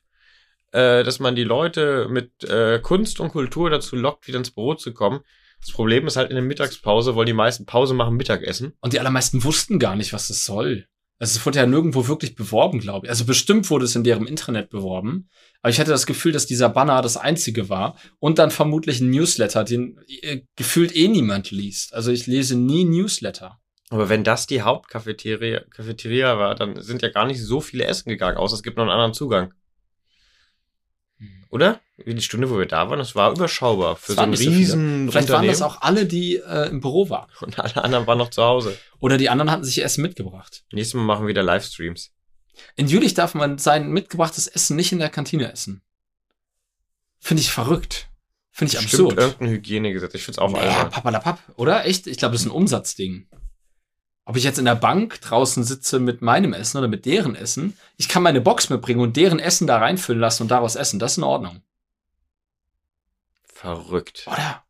äh, 0.71 1.03
dass 1.03 1.19
man 1.19 1.35
die 1.35 1.43
Leute 1.43 2.07
mit 2.09 2.43
äh, 2.43 2.79
Kunst 2.79 3.19
und 3.19 3.29
Kultur 3.29 3.69
dazu 3.69 3.95
lockt, 3.95 4.27
wieder 4.27 4.37
ins 4.37 4.51
Büro 4.51 4.75
zu 4.75 4.93
kommen. 4.93 5.21
Das 5.59 5.71
Problem 5.71 6.05
ist 6.05 6.15
halt 6.15 6.29
in 6.29 6.35
der 6.35 6.43
Mittagspause, 6.43 7.15
wollen 7.15 7.25
die 7.25 7.33
meisten 7.33 7.65
Pause 7.65 7.93
machen, 7.93 8.15
Mittagessen. 8.15 8.73
Und 8.81 8.93
die 8.93 8.99
allermeisten 8.99 9.43
wussten 9.43 9.79
gar 9.79 9.95
nicht, 9.95 10.13
was 10.13 10.27
das 10.27 10.45
soll. 10.45 10.85
Also 11.17 11.37
es 11.37 11.45
wurde 11.45 11.59
ja 11.59 11.65
nirgendwo 11.65 12.07
wirklich 12.07 12.35
beworben, 12.35 12.79
glaube 12.79 13.07
ich. 13.07 13.09
Also 13.09 13.25
bestimmt 13.25 13.69
wurde 13.69 13.85
es 13.85 13.95
in 13.95 14.03
deren 14.03 14.27
Internet 14.27 14.69
beworben. 14.69 15.29
Aber 15.61 15.69
ich 15.71 15.79
hatte 15.79 15.91
das 15.91 16.05
Gefühl, 16.05 16.33
dass 16.33 16.45
dieser 16.45 16.69
Banner 16.69 17.01
das 17.01 17.17
einzige 17.17 17.69
war. 17.69 17.97
Und 18.19 18.37
dann 18.37 18.51
vermutlich 18.51 18.99
ein 18.99 19.09
Newsletter, 19.09 19.63
den 19.63 19.97
äh, 20.21 20.41
gefühlt 20.55 20.95
eh 20.95 21.07
niemand 21.07 21.51
liest. 21.51 21.93
Also 21.93 22.11
ich 22.11 22.27
lese 22.27 22.55
nie 22.57 22.83
Newsletter. 22.83 23.59
Aber 23.89 24.09
wenn 24.09 24.23
das 24.23 24.47
die 24.47 24.61
Hauptcafeteria 24.63 25.61
Cafeteria 25.69 26.37
war, 26.39 26.55
dann 26.55 26.81
sind 26.81 27.01
ja 27.01 27.09
gar 27.09 27.25
nicht 27.25 27.41
so 27.41 27.61
viele 27.61 27.85
Essen 27.85 28.09
gegangen, 28.09 28.37
außer 28.37 28.55
es 28.55 28.63
gibt 28.63 28.77
noch 28.77 28.83
einen 28.83 28.91
anderen 28.91 29.13
Zugang. 29.13 29.53
Oder? 31.49 31.79
Wie 31.97 32.13
die 32.13 32.21
Stunde, 32.21 32.49
wo 32.49 32.57
wir 32.57 32.65
da 32.65 32.89
waren, 32.89 32.99
das 32.99 33.15
war 33.15 33.31
überschaubar 33.31 33.95
für 33.95 34.11
Es 34.11 34.15
so 34.15 34.17
waren 34.17 34.29
ein 34.29 34.31
nicht 34.31 34.43
so 34.43 34.49
riesen 34.49 35.09
Vielleicht 35.09 35.29
waren 35.29 35.47
das 35.47 35.61
auch 35.61 35.81
alle, 35.81 36.05
die 36.05 36.35
äh, 36.37 36.67
im 36.67 36.81
Büro 36.81 37.09
waren. 37.09 37.29
Und 37.39 37.59
alle 37.59 37.81
anderen 37.83 38.07
waren 38.07 38.17
noch 38.17 38.29
zu 38.31 38.43
Hause. 38.43 38.77
Oder 38.99 39.17
die 39.17 39.29
anderen 39.29 39.51
hatten 39.51 39.63
sich 39.63 39.81
Essen 39.81 40.01
mitgebracht. 40.01 40.65
Nächstes 40.73 40.95
Mal 40.95 41.03
machen 41.03 41.23
wir 41.23 41.29
wieder 41.29 41.43
Livestreams. 41.43 42.11
In 42.75 42.87
Jülich 42.87 43.13
darf 43.13 43.35
man 43.35 43.57
sein 43.57 43.89
mitgebrachtes 43.89 44.47
Essen 44.47 44.75
nicht 44.75 44.91
in 44.91 44.99
der 44.99 45.09
Kantine 45.09 45.51
essen. 45.51 45.81
Finde 47.19 47.41
ich 47.41 47.51
verrückt. 47.51 48.09
Finde 48.51 48.73
ich 48.73 48.79
Stimmt 48.79 48.93
absurd. 48.93 49.17
irgendein 49.19 49.49
Hygienegesetz. 49.49 50.13
Ich 50.15 50.23
find's 50.23 50.39
auch 50.39 50.51
Ja, 50.53 50.59
albern. 50.59 50.89
papalapap, 50.89 51.39
oder? 51.55 51.85
Echt? 51.85 52.07
Ich 52.07 52.17
glaube, 52.17 52.33
das 52.33 52.41
ist 52.41 52.47
ein 52.47 52.51
Umsatzding. 52.51 53.27
Ob 54.25 54.37
ich 54.37 54.43
jetzt 54.43 54.57
in 54.57 54.65
der 54.65 54.75
Bank 54.75 55.21
draußen 55.21 55.63
sitze 55.63 55.99
mit 55.99 56.21
meinem 56.23 56.53
Essen 56.53 56.79
oder 56.79 56.87
mit 56.87 57.05
deren 57.05 57.35
Essen, 57.35 57.77
ich 57.97 58.09
kann 58.09 58.23
meine 58.23 58.41
Box 58.41 58.69
mitbringen 58.69 58.99
und 58.99 59.15
deren 59.15 59.39
Essen 59.39 59.67
da 59.67 59.77
reinfüllen 59.77 60.19
lassen 60.19 60.43
und 60.43 60.49
daraus 60.49 60.75
essen. 60.75 60.99
Das 60.99 61.11
ist 61.13 61.17
in 61.19 61.23
Ordnung. 61.23 61.61
Verrückt. 63.43 64.25
Oder? 64.27 64.63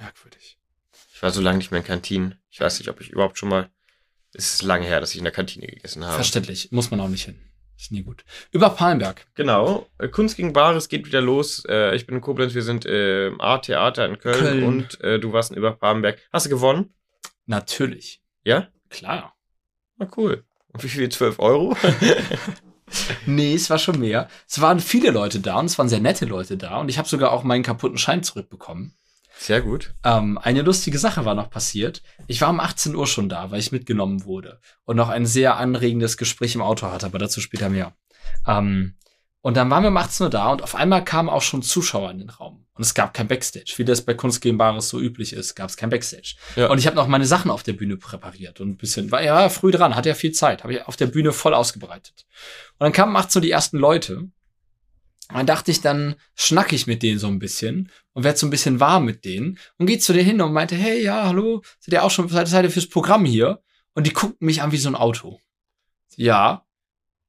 Merkwürdig. 0.00 0.58
Ich 1.14 1.22
war 1.22 1.30
so 1.30 1.40
lange 1.40 1.58
nicht 1.58 1.70
mehr 1.70 1.80
in 1.80 1.86
Kantinen. 1.86 2.38
Ich 2.50 2.60
weiß 2.60 2.78
nicht, 2.78 2.88
ob 2.88 3.00
ich 3.00 3.10
überhaupt 3.10 3.38
schon 3.38 3.50
mal. 3.50 3.68
Es 4.32 4.54
ist 4.54 4.62
lange 4.62 4.86
her, 4.86 5.00
dass 5.00 5.12
ich 5.12 5.18
in 5.18 5.24
der 5.24 5.32
Kantine 5.32 5.66
gegessen 5.66 6.04
habe. 6.04 6.14
Verständlich. 6.14 6.70
Muss 6.72 6.90
man 6.90 7.00
auch 7.00 7.08
nicht 7.08 7.24
hin. 7.24 7.38
Ist 7.76 7.92
nie 7.92 8.02
gut. 8.02 8.24
Über 8.50 8.70
Palenberg. 8.70 9.26
Genau. 9.34 9.88
Äh, 9.98 10.08
Kunst 10.08 10.36
gegen 10.36 10.52
Bares 10.52 10.88
geht 10.88 11.06
wieder 11.06 11.20
los. 11.20 11.64
Äh, 11.68 11.94
ich 11.94 12.06
bin 12.06 12.16
in 12.16 12.20
Koblenz, 12.22 12.54
wir 12.54 12.62
sind 12.62 12.86
äh, 12.86 13.28
im 13.28 13.40
A-Theater 13.40 14.06
in 14.06 14.18
Köln, 14.18 14.38
Köln. 14.38 14.64
und 14.64 15.00
äh, 15.00 15.20
du 15.20 15.32
warst 15.32 15.50
in 15.52 15.56
Überparmenberg. 15.56 16.18
Hast 16.32 16.46
du 16.46 16.50
gewonnen? 16.50 16.92
Natürlich. 17.46 18.20
Ja? 18.42 18.68
Klar. 18.88 19.34
Na 19.96 20.08
cool. 20.16 20.44
Und 20.68 20.82
wie 20.82 20.88
viel? 20.88 21.08
12 21.08 21.38
Euro? 21.38 21.76
Nee, 23.26 23.54
es 23.54 23.70
war 23.70 23.78
schon 23.78 24.00
mehr. 24.00 24.28
Es 24.48 24.60
waren 24.60 24.80
viele 24.80 25.10
Leute 25.10 25.40
da 25.40 25.58
und 25.58 25.66
es 25.66 25.78
waren 25.78 25.88
sehr 25.88 26.00
nette 26.00 26.24
Leute 26.24 26.56
da 26.56 26.78
und 26.78 26.88
ich 26.88 26.98
habe 26.98 27.08
sogar 27.08 27.32
auch 27.32 27.44
meinen 27.44 27.62
kaputten 27.62 27.98
Schein 27.98 28.22
zurückbekommen. 28.22 28.94
Sehr 29.38 29.60
gut. 29.60 29.94
Ähm, 30.04 30.36
eine 30.38 30.62
lustige 30.62 30.98
Sache 30.98 31.24
war 31.24 31.34
noch 31.34 31.50
passiert. 31.50 32.02
Ich 32.26 32.40
war 32.40 32.50
um 32.50 32.58
18 32.58 32.94
Uhr 32.96 33.06
schon 33.06 33.28
da, 33.28 33.50
weil 33.50 33.60
ich 33.60 33.72
mitgenommen 33.72 34.24
wurde 34.24 34.60
und 34.84 34.96
noch 34.96 35.10
ein 35.10 35.26
sehr 35.26 35.56
anregendes 35.58 36.16
Gespräch 36.16 36.56
im 36.56 36.62
Auto 36.62 36.88
hatte, 36.88 37.06
aber 37.06 37.18
dazu 37.18 37.40
später 37.40 37.68
mehr. 37.68 37.94
Ähm, 38.46 38.96
und 39.40 39.56
dann 39.56 39.70
waren 39.70 39.84
wir 39.84 39.90
um 39.90 39.96
18 39.96 40.24
Uhr 40.24 40.30
da 40.30 40.50
und 40.50 40.62
auf 40.62 40.74
einmal 40.74 41.04
kamen 41.04 41.28
auch 41.28 41.42
schon 41.42 41.62
Zuschauer 41.62 42.10
in 42.10 42.18
den 42.18 42.30
Raum. 42.30 42.66
Und 42.72 42.82
es 42.82 42.94
gab 42.94 43.14
kein 43.14 43.28
Backstage. 43.28 43.74
Wie 43.76 43.84
das 43.84 44.02
bei 44.02 44.14
Kunst 44.14 44.40
gegen 44.40 44.58
Bares 44.58 44.88
so 44.88 45.00
üblich 45.00 45.32
ist, 45.32 45.54
gab 45.54 45.68
es 45.68 45.76
kein 45.76 45.90
Backstage. 45.90 46.36
Ja. 46.56 46.68
Und 46.68 46.78
ich 46.78 46.86
habe 46.86 46.96
noch 46.96 47.08
meine 47.08 47.26
Sachen 47.26 47.50
auf 47.50 47.62
der 47.62 47.72
Bühne 47.72 47.96
präpariert 47.96 48.60
und 48.60 48.70
ein 48.70 48.76
bisschen, 48.76 49.10
war 49.10 49.22
ja 49.22 49.48
früh 49.48 49.70
dran, 49.70 49.96
hatte 49.96 50.08
ja 50.08 50.14
viel 50.14 50.32
Zeit, 50.32 50.62
habe 50.62 50.74
ich 50.74 50.82
auf 50.86 50.96
der 50.96 51.06
Bühne 51.06 51.32
voll 51.32 51.54
ausgebreitet. 51.54 52.26
Und 52.78 52.84
dann 52.84 52.92
kamen 52.92 53.16
18 53.16 53.40
Uhr 53.40 53.42
die 53.42 53.50
ersten 53.50 53.78
Leute. 53.78 54.16
Und 54.16 54.32
dann 55.36 55.46
dachte 55.46 55.70
ich, 55.70 55.80
dann 55.80 56.16
schnack 56.34 56.72
ich 56.72 56.86
mit 56.86 57.02
denen 57.02 57.18
so 57.18 57.26
ein 57.26 57.38
bisschen 57.38 57.90
und 58.12 58.24
werd 58.24 58.38
so 58.38 58.46
ein 58.46 58.50
bisschen 58.50 58.80
warm 58.80 59.04
mit 59.04 59.24
denen 59.24 59.58
und 59.76 59.86
geht 59.86 60.02
zu 60.02 60.12
denen 60.12 60.26
hin 60.26 60.40
und 60.40 60.52
meinte, 60.52 60.74
hey, 60.74 61.02
ja, 61.02 61.26
hallo, 61.26 61.62
seid 61.80 61.92
ihr 61.92 62.02
auch 62.02 62.10
schon, 62.10 62.28
seid 62.28 62.64
ihr 62.64 62.70
fürs 62.70 62.88
Programm 62.88 63.24
hier? 63.24 63.62
Und 63.94 64.06
die 64.06 64.12
guckten 64.12 64.46
mich 64.46 64.62
an 64.62 64.72
wie 64.72 64.78
so 64.78 64.88
ein 64.88 64.94
Auto. 64.94 65.40
Ja. 66.16 66.64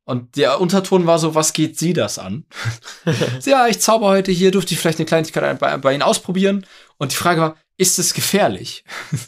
Und 0.10 0.38
der 0.38 0.60
Unterton 0.60 1.06
war 1.06 1.20
so, 1.20 1.36
was 1.36 1.54
geht 1.54 1.78
sie 1.78 1.94
das 1.94 2.18
an? 2.18 2.44
So, 3.40 3.52
ja, 3.52 3.68
ich 3.68 3.80
zauber 3.80 4.08
heute 4.08 4.32
hier, 4.32 4.50
durfte 4.50 4.74
ich 4.74 4.80
vielleicht 4.80 4.98
eine 4.98 5.06
Kleinigkeit 5.06 5.60
bei, 5.60 5.78
bei 5.78 5.94
Ihnen 5.94 6.02
ausprobieren? 6.02 6.66
Und 6.98 7.12
die 7.12 7.16
Frage 7.16 7.42
war, 7.42 7.58
ist 7.78 8.00
es 8.00 8.14
gefährlich? 8.14 8.84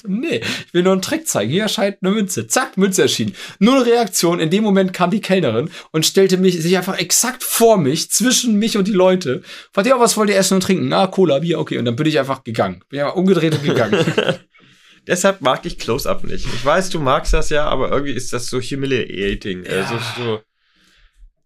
So, 0.00 0.06
nee, 0.06 0.42
ich 0.64 0.72
will 0.72 0.84
nur 0.84 0.92
einen 0.92 1.02
Trick 1.02 1.26
zeigen. 1.26 1.50
Hier 1.50 1.62
erscheint 1.62 1.96
eine 2.02 2.12
Münze. 2.12 2.46
Zack, 2.46 2.76
Münze 2.76 3.02
erschienen. 3.02 3.34
Null 3.58 3.82
Reaktion. 3.82 4.38
In 4.38 4.48
dem 4.48 4.62
Moment 4.62 4.92
kam 4.92 5.10
die 5.10 5.20
Kellnerin 5.20 5.70
und 5.90 6.06
stellte 6.06 6.36
mich, 6.36 6.62
sich 6.62 6.76
einfach 6.76 6.96
exakt 7.00 7.42
vor 7.42 7.78
mich, 7.78 8.08
zwischen 8.08 8.60
mich 8.60 8.76
und 8.76 8.86
die 8.86 8.92
Leute. 8.92 9.42
Fragte, 9.72 9.90
ja, 9.90 9.98
was 9.98 10.16
wollt 10.16 10.30
ihr 10.30 10.36
essen 10.36 10.54
und 10.54 10.60
trinken? 10.60 10.92
Ah, 10.92 11.08
Cola, 11.08 11.40
Bier, 11.40 11.58
okay. 11.58 11.78
Und 11.78 11.84
dann 11.84 11.96
bin 11.96 12.06
ich 12.06 12.16
einfach 12.16 12.44
gegangen. 12.44 12.84
Bin 12.88 13.00
einfach 13.00 13.16
umgedreht 13.16 13.54
und 13.54 13.64
gegangen. 13.64 14.38
Deshalb 15.08 15.40
mag 15.40 15.64
ich 15.66 15.78
Close-Up 15.78 16.22
nicht. 16.24 16.44
Ich 16.46 16.64
weiß, 16.64 16.90
du 16.90 17.00
magst 17.00 17.32
das 17.32 17.50
ja, 17.50 17.66
aber 17.66 17.90
irgendwie 17.90 18.12
ist 18.12 18.32
das 18.32 18.46
so 18.46 18.60
humiliating. 18.60 19.64
Ja. 19.64 19.70
Also 19.82 19.98
so, 20.16 20.40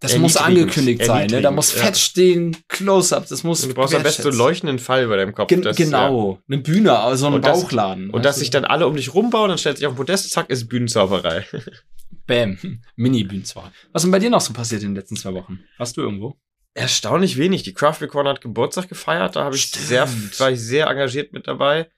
Das 0.00 0.18
muss 0.18 0.36
angekündigt 0.36 1.04
sein, 1.04 1.28
ne? 1.30 1.40
Da 1.40 1.50
muss 1.52 1.74
ja. 1.74 1.84
fett 1.84 1.96
stehen, 1.96 2.56
Close-Up, 2.68 3.28
das 3.28 3.44
muss. 3.44 3.62
Und 3.62 3.70
du 3.70 3.74
brauchst 3.76 3.94
am 3.94 4.02
besten 4.02 4.22
so 4.22 4.28
einen 4.30 4.38
leuchtenden 4.38 4.78
Fall 4.80 5.04
über 5.04 5.16
deinem 5.16 5.32
Kopf. 5.34 5.48
Gen 5.48 5.62
das, 5.62 5.76
genau, 5.76 6.40
eine 6.48 6.58
Bühne, 6.58 6.98
also 6.98 7.28
ein 7.28 7.34
Und 7.34 7.44
das- 7.46 7.62
Bauchladen. 7.62 8.08
Ja. 8.08 8.14
Und 8.14 8.24
dass 8.24 8.36
sich 8.40 8.50
dann 8.50 8.64
alle 8.64 8.86
um 8.88 8.96
dich 8.96 9.14
rumbauen, 9.14 9.48
dann 9.48 9.58
stellt 9.58 9.78
sich 9.78 9.86
auf 9.86 9.92
den 9.92 9.98
Podest, 9.98 10.30
zack, 10.32 10.50
ist 10.50 10.68
Bühnenzauberei. 10.68 11.46
Bam, 12.26 12.58
Mini-Bühnen 12.96 13.44
zwar. 13.44 13.72
Was 13.92 14.02
ist 14.02 14.06
denn 14.06 14.10
bei 14.12 14.18
dir 14.18 14.30
noch 14.30 14.40
so 14.40 14.52
passiert 14.52 14.82
in 14.82 14.90
den 14.90 14.96
letzten 14.96 15.16
zwei 15.16 15.34
Wochen? 15.34 15.60
Warst 15.78 15.96
du 15.96 16.02
irgendwo? 16.02 16.36
Erstaunlich 16.74 17.36
wenig. 17.36 17.62
Die 17.64 17.74
Craft 17.74 17.98
Recorder 18.00 18.30
hat 18.30 18.40
Geburtstag 18.40 18.88
gefeiert, 18.88 19.36
da 19.36 19.44
habe 19.44 19.54
ich 19.56 19.62
Stimmt. 19.62 19.84
sehr, 19.86 20.08
war 20.38 20.50
ich 20.50 20.60
sehr 20.60 20.86
engagiert 20.88 21.32
mit 21.32 21.46
dabei. 21.46 21.90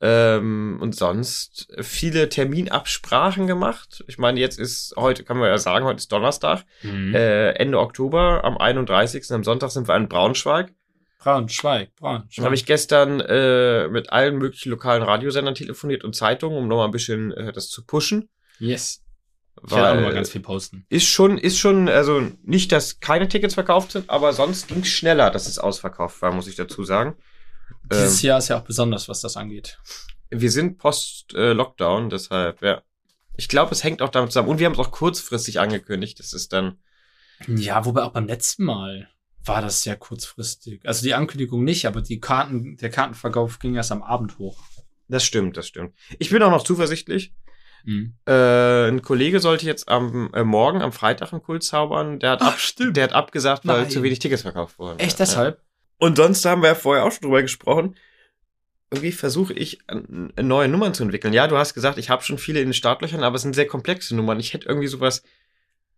Ähm, 0.00 0.78
und 0.80 0.94
sonst 0.94 1.68
viele 1.80 2.28
Terminabsprachen 2.28 3.46
gemacht. 3.46 4.04
Ich 4.08 4.18
meine, 4.18 4.40
jetzt 4.40 4.58
ist, 4.58 4.94
heute 4.96 5.24
kann 5.24 5.38
man 5.38 5.48
ja 5.48 5.56
sagen, 5.58 5.84
heute 5.86 5.98
ist 5.98 6.10
Donnerstag, 6.12 6.64
Mhm. 6.82 7.14
äh, 7.14 7.50
Ende 7.52 7.78
Oktober, 7.78 8.42
am 8.44 8.58
31. 8.58 9.30
am 9.32 9.44
Sonntag 9.44 9.70
sind 9.70 9.88
wir 9.88 9.96
in 9.96 10.08
Braunschweig. 10.08 10.72
Braunschweig, 11.20 11.94
Braunschweig. 11.96 12.44
habe 12.44 12.54
ich 12.54 12.66
gestern 12.66 13.20
äh, 13.20 13.88
mit 13.88 14.10
allen 14.12 14.36
möglichen 14.36 14.68
lokalen 14.70 15.02
Radiosendern 15.02 15.54
telefoniert 15.54 16.04
und 16.04 16.14
Zeitungen, 16.14 16.58
um 16.58 16.68
nochmal 16.68 16.86
ein 16.86 16.90
bisschen 16.90 17.32
äh, 17.32 17.52
das 17.52 17.68
zu 17.70 17.84
pushen. 17.86 18.28
yes. 18.58 19.00
Ich 19.64 19.70
werde 19.70 19.84
auch 19.84 19.88
Weil, 19.92 19.96
noch 20.02 20.08
mal 20.08 20.14
ganz 20.14 20.30
viel 20.30 20.40
posten. 20.42 20.84
ist 20.90 21.06
schon, 21.06 21.38
ist 21.38 21.58
schon, 21.58 21.88
also 21.88 22.20
nicht, 22.42 22.72
dass 22.72 22.98
keine 23.00 23.28
Tickets 23.28 23.54
verkauft 23.54 23.92
sind, 23.92 24.10
aber 24.10 24.32
sonst 24.32 24.66
ging 24.68 24.80
es 24.80 24.88
schneller, 24.88 25.30
dass 25.30 25.46
es 25.46 25.58
ausverkauft 25.60 26.20
war, 26.20 26.32
muss 26.32 26.48
ich 26.48 26.56
dazu 26.56 26.82
sagen. 26.82 27.14
Dieses 28.02 28.22
Ähm, 28.22 28.28
Jahr 28.28 28.38
ist 28.38 28.48
ja 28.48 28.58
auch 28.58 28.64
besonders, 28.64 29.08
was 29.08 29.20
das 29.20 29.36
angeht. 29.36 29.78
wir 30.30 30.50
sind 30.50 30.78
post-Lockdown, 30.78 32.10
deshalb, 32.10 32.62
ja. 32.62 32.82
Ich 33.36 33.48
glaube, 33.48 33.72
es 33.72 33.82
hängt 33.82 34.00
auch 34.02 34.10
damit 34.10 34.30
zusammen. 34.32 34.48
Und 34.48 34.58
wir 34.58 34.66
haben 34.66 34.74
es 34.74 34.78
auch 34.78 34.90
kurzfristig 34.92 35.58
angekündigt. 35.60 36.18
Das 36.20 36.32
ist 36.32 36.52
dann, 36.52 36.78
Ja, 37.48 37.84
wobei 37.84 38.02
auch 38.02 38.12
beim 38.12 38.26
letzten 38.26 38.64
Mal 38.64 39.08
war 39.44 39.60
das 39.60 39.82
sehr 39.82 39.96
kurzfristig. 39.96 40.80
Also 40.86 41.02
die 41.04 41.14
Ankündigung 41.14 41.64
nicht, 41.64 41.86
aber 41.86 42.00
die 42.00 42.20
Karten, 42.20 42.76
der 42.76 42.90
Kartenverkauf 42.90 43.58
ging 43.58 43.74
erst 43.74 43.92
am 43.92 44.02
Abend 44.02 44.38
hoch. 44.38 44.58
das 45.08 45.24
stimmt, 45.24 45.56
das 45.56 45.66
stimmt. 45.66 45.94
Ich 46.18 46.30
bin 46.30 46.42
auch 46.42 46.50
noch 46.50 46.64
zuversichtlich. 46.64 47.34
Mhm. 47.84 48.14
Äh, 48.26 48.88
ein 48.88 49.02
Kollege 49.02 49.40
sollte 49.40 49.66
jetzt 49.66 49.88
am 49.88 50.32
äh, 50.32 50.44
Morgen, 50.44 50.80
am 50.80 50.92
Freitag 50.92 51.32
einen 51.32 51.42
Kult 51.42 51.62
zaubern. 51.62 52.18
Der 52.20 52.30
hat, 52.30 52.40
ab, 52.42 52.58
stimmt. 52.58 52.96
der 52.96 53.04
hat 53.04 53.12
abgesagt, 53.12 53.66
weil 53.66 53.82
Nein. 53.82 53.90
zu 53.90 54.02
wenig 54.02 54.20
Tickets 54.20 54.42
verkauft 54.42 54.78
wurden. 54.78 54.98
Echt 54.98 55.18
Ja. 55.20 55.26
Und 55.98 56.16
sonst 56.16 56.44
haben 56.44 56.62
wir 56.62 56.68
ja 56.68 56.74
vorher 56.74 57.04
auch 57.04 57.12
schon 57.12 57.22
drüber 57.22 57.42
gesprochen. 57.42 57.96
Irgendwie 58.90 59.12
versuche 59.12 59.52
ich 59.54 59.78
an 59.86 60.32
neue 60.40 60.68
Nummern 60.68 60.94
zu 60.94 61.02
entwickeln. 61.02 61.32
Ja, 61.32 61.48
du 61.48 61.56
hast 61.56 61.74
gesagt, 61.74 61.98
ich 61.98 62.10
habe 62.10 62.22
schon 62.22 62.38
viele 62.38 62.60
in 62.60 62.68
den 62.68 62.74
Startlöchern, 62.74 63.24
aber 63.24 63.36
es 63.36 63.42
sind 63.42 63.54
sehr 63.54 63.66
komplexe 63.66 64.14
Nummern. 64.14 64.38
Ich 64.40 64.54
hätte 64.54 64.68
irgendwie 64.68 64.88
sowas 64.88 65.22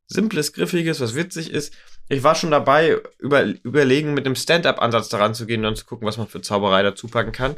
Simples, 0.06 0.52
Griffiges, 0.52 1.00
was 1.00 1.14
witzig 1.14 1.50
ist. 1.50 1.74
Ich 2.08 2.22
war 2.22 2.36
schon 2.36 2.52
dabei, 2.52 3.00
über, 3.18 3.44
überlegen, 3.64 4.14
mit 4.14 4.24
einem 4.24 4.36
Stand-up-Ansatz 4.36 5.08
daran 5.08 5.34
zu 5.34 5.46
gehen 5.46 5.60
und 5.60 5.64
dann 5.64 5.76
zu 5.76 5.84
gucken, 5.84 6.06
was 6.06 6.16
man 6.16 6.28
für 6.28 6.40
Zauberei 6.40 6.82
dazu 6.82 7.08
packen 7.08 7.32
kann. 7.32 7.56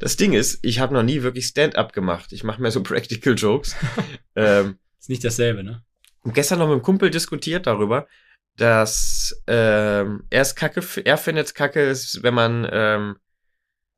Das 0.00 0.16
Ding 0.16 0.32
ist, 0.32 0.58
ich 0.62 0.80
habe 0.80 0.92
noch 0.92 1.04
nie 1.04 1.22
wirklich 1.22 1.46
Stand-up 1.46 1.92
gemacht. 1.92 2.32
Ich 2.32 2.42
mache 2.42 2.60
mehr 2.60 2.72
so 2.72 2.82
Practical 2.82 3.34
Jokes. 3.34 3.76
ähm, 4.34 4.78
Ist 4.98 5.08
nicht 5.08 5.24
dasselbe, 5.24 5.62
ne? 5.62 5.82
und 6.24 6.34
gestern 6.34 6.58
noch 6.58 6.66
mit 6.66 6.72
einem 6.72 6.82
Kumpel 6.82 7.10
diskutiert 7.10 7.66
darüber, 7.66 8.08
dass 8.56 9.42
ähm, 9.46 10.24
er 10.30 10.42
es 10.42 10.54
kacke, 10.54 10.82
er 11.04 11.18
findet 11.18 11.46
es 11.46 11.54
kacke, 11.54 11.82
ist, 11.82 12.22
wenn 12.22 12.34
man 12.34 12.68
ähm, 12.70 13.16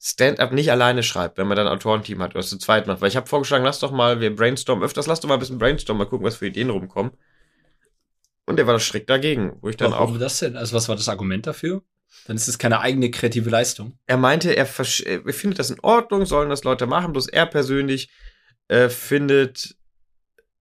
Stand-up 0.01 0.53
nicht 0.53 0.71
alleine 0.71 1.03
schreibt, 1.03 1.37
wenn 1.39 1.47
man 1.47 1.57
dann 1.57 1.67
ein 1.67 1.73
Autorenteam 1.73 2.23
hat 2.23 2.33
oder 2.33 2.41
es 2.41 2.51
zu 2.51 2.59
zweit 2.59 2.87
macht. 2.87 3.01
Weil 3.01 3.09
ich 3.09 3.17
habe 3.17 3.27
vorgeschlagen, 3.27 3.65
lass 3.65 3.81
doch 3.81 3.91
mal, 3.91 4.21
wir 4.21 4.35
brainstormen 4.35 4.85
öfters, 4.85 5.07
lass 5.07 5.21
doch 5.21 5.29
mal 5.29 5.35
ein 5.35 5.41
bisschen 5.41 5.59
brainstormen, 5.59 5.99
mal 6.05 6.09
gucken, 6.09 6.27
was 6.27 6.37
für 6.37 6.47
Ideen 6.47 6.71
rumkommen. 6.71 7.13
Und 8.47 8.59
er 8.59 8.67
war 8.67 8.75
da 8.75 8.81
strikt 8.81 9.11
dagegen, 9.11 9.57
wo 9.61 9.69
ich 9.69 9.77
dann 9.77 9.91
Warum 9.91 10.15
auch. 10.15 10.19
das 10.19 10.39
denn? 10.39 10.57
Also 10.57 10.77
was 10.77 10.89
war 10.89 10.97
das 10.97 11.09
Argument 11.09 11.47
dafür? 11.47 11.83
Dann 12.27 12.37
ist 12.37 12.49
es 12.49 12.59
keine 12.59 12.81
eigene 12.81 13.11
kreative 13.11 13.51
Leistung. 13.51 13.99
Er 14.07 14.17
meinte, 14.17 14.53
er, 14.53 14.67
er 14.67 15.33
findet 15.33 15.59
das 15.59 15.71
in 15.71 15.81
Ordnung, 15.81 16.25
sollen 16.25 16.51
das 16.51 16.65
Leute 16.65 16.87
machen, 16.87 17.13
bloß 17.13 17.29
er 17.29 17.47
persönlich 17.47 18.11
äh, 18.69 18.89
findet, 18.89 19.76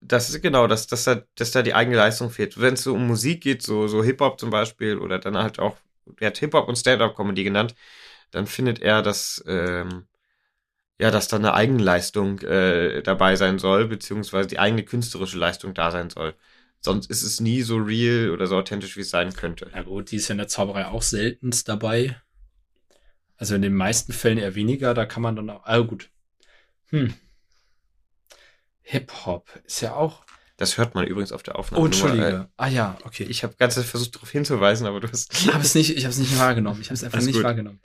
das 0.07 0.29
ist 0.29 0.41
genau, 0.41 0.67
dass, 0.67 0.87
dass, 0.87 1.03
da, 1.05 1.23
dass 1.35 1.51
da 1.51 1.61
die 1.61 1.73
eigene 1.73 1.97
Leistung 1.97 2.29
fehlt. 2.29 2.59
Wenn 2.59 2.75
es 2.75 2.83
so 2.83 2.93
um 2.93 3.07
Musik 3.07 3.41
geht, 3.41 3.61
so, 3.61 3.87
so 3.87 4.03
Hip-Hop 4.03 4.39
zum 4.39 4.49
Beispiel, 4.49 4.97
oder 4.97 5.19
dann 5.19 5.37
halt 5.37 5.59
auch, 5.59 5.77
er 6.19 6.27
hat 6.27 6.37
Hip-Hop 6.37 6.67
und 6.67 6.77
Stand-Up-Comedy 6.77 7.43
genannt, 7.43 7.75
dann 8.31 8.47
findet 8.47 8.81
er, 8.81 9.01
dass, 9.01 9.43
ähm, 9.47 10.05
ja, 10.99 11.11
dass 11.11 11.27
da 11.27 11.37
eine 11.37 11.53
Eigenleistung 11.53 12.39
äh, 12.39 13.01
dabei 13.01 13.35
sein 13.35 13.59
soll, 13.59 13.87
beziehungsweise 13.87 14.47
die 14.47 14.59
eigene 14.59 14.83
künstlerische 14.83 15.37
Leistung 15.37 15.73
da 15.73 15.91
sein 15.91 16.09
soll. 16.09 16.35
Sonst 16.79 17.09
ist 17.09 17.23
es 17.23 17.39
nie 17.39 17.63
so 17.63 17.77
real 17.77 18.29
oder 18.29 18.47
so 18.47 18.57
authentisch, 18.57 18.95
wie 18.95 19.01
es 19.01 19.09
sein 19.09 19.33
könnte. 19.33 19.71
Ja 19.73 19.81
gut, 19.81 20.11
die 20.11 20.17
ist 20.17 20.27
ja 20.27 20.33
in 20.33 20.37
der 20.37 20.47
Zauberei 20.47 20.85
auch 20.85 21.01
seltenst 21.01 21.67
dabei. 21.67 22.15
Also 23.37 23.55
in 23.55 23.63
den 23.63 23.73
meisten 23.73 24.13
Fällen 24.13 24.37
eher 24.37 24.55
weniger, 24.55 24.93
da 24.93 25.05
kann 25.05 25.23
man 25.23 25.35
dann 25.35 25.49
auch. 25.49 25.65
Ah, 25.65 25.79
gut. 25.79 26.09
Hm. 26.91 27.13
Hip-Hop 28.85 29.49
ist 29.65 29.81
ja 29.81 29.93
auch. 29.95 30.23
Das 30.57 30.77
hört 30.77 30.95
man 30.95 31.05
übrigens 31.05 31.31
auf 31.31 31.43
der 31.43 31.57
Aufnahme. 31.57 31.81
Oh, 31.83 31.85
Entschuldige. 31.85 32.27
äh, 32.27 32.45
ah 32.55 32.67
ja, 32.67 32.97
okay. 33.03 33.23
Ich 33.23 33.43
habe 33.43 33.55
ganz 33.57 33.73
versucht, 33.73 34.15
darauf 34.15 34.29
hinzuweisen, 34.29 34.87
aber 34.87 35.01
du 35.01 35.11
hast. 35.11 35.33
Ich 35.33 35.53
habe 35.53 35.63
es 35.63 35.75
nicht, 35.75 35.97
ich 35.97 36.05
nicht 36.05 36.39
wahrgenommen. 36.39 36.79
Ich 36.79 36.87
habe 36.87 36.93
es 36.93 37.03
einfach 37.03 37.17
Alles 37.17 37.25
nicht 37.25 37.35
gut. 37.35 37.43
wahrgenommen. 37.43 37.81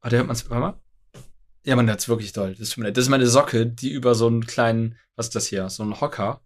Aber 0.00 0.10
da 0.10 0.16
hört 0.18 0.26
man 0.26 0.36
es. 0.36 0.48
Warte 0.48 0.60
mal. 0.60 0.80
Ja, 1.64 1.76
man 1.76 1.88
hört 1.88 2.00
es 2.00 2.08
wirklich 2.08 2.32
doll. 2.32 2.54
Das, 2.54 2.76
das 2.76 2.98
ist 3.04 3.08
meine 3.08 3.26
Socke, 3.26 3.66
die 3.66 3.90
über 3.90 4.14
so 4.14 4.26
einen 4.26 4.46
kleinen, 4.46 4.96
was 5.16 5.26
ist 5.26 5.34
das 5.34 5.46
hier, 5.46 5.68
so 5.68 5.82
einen 5.82 6.00
Hocker 6.00 6.42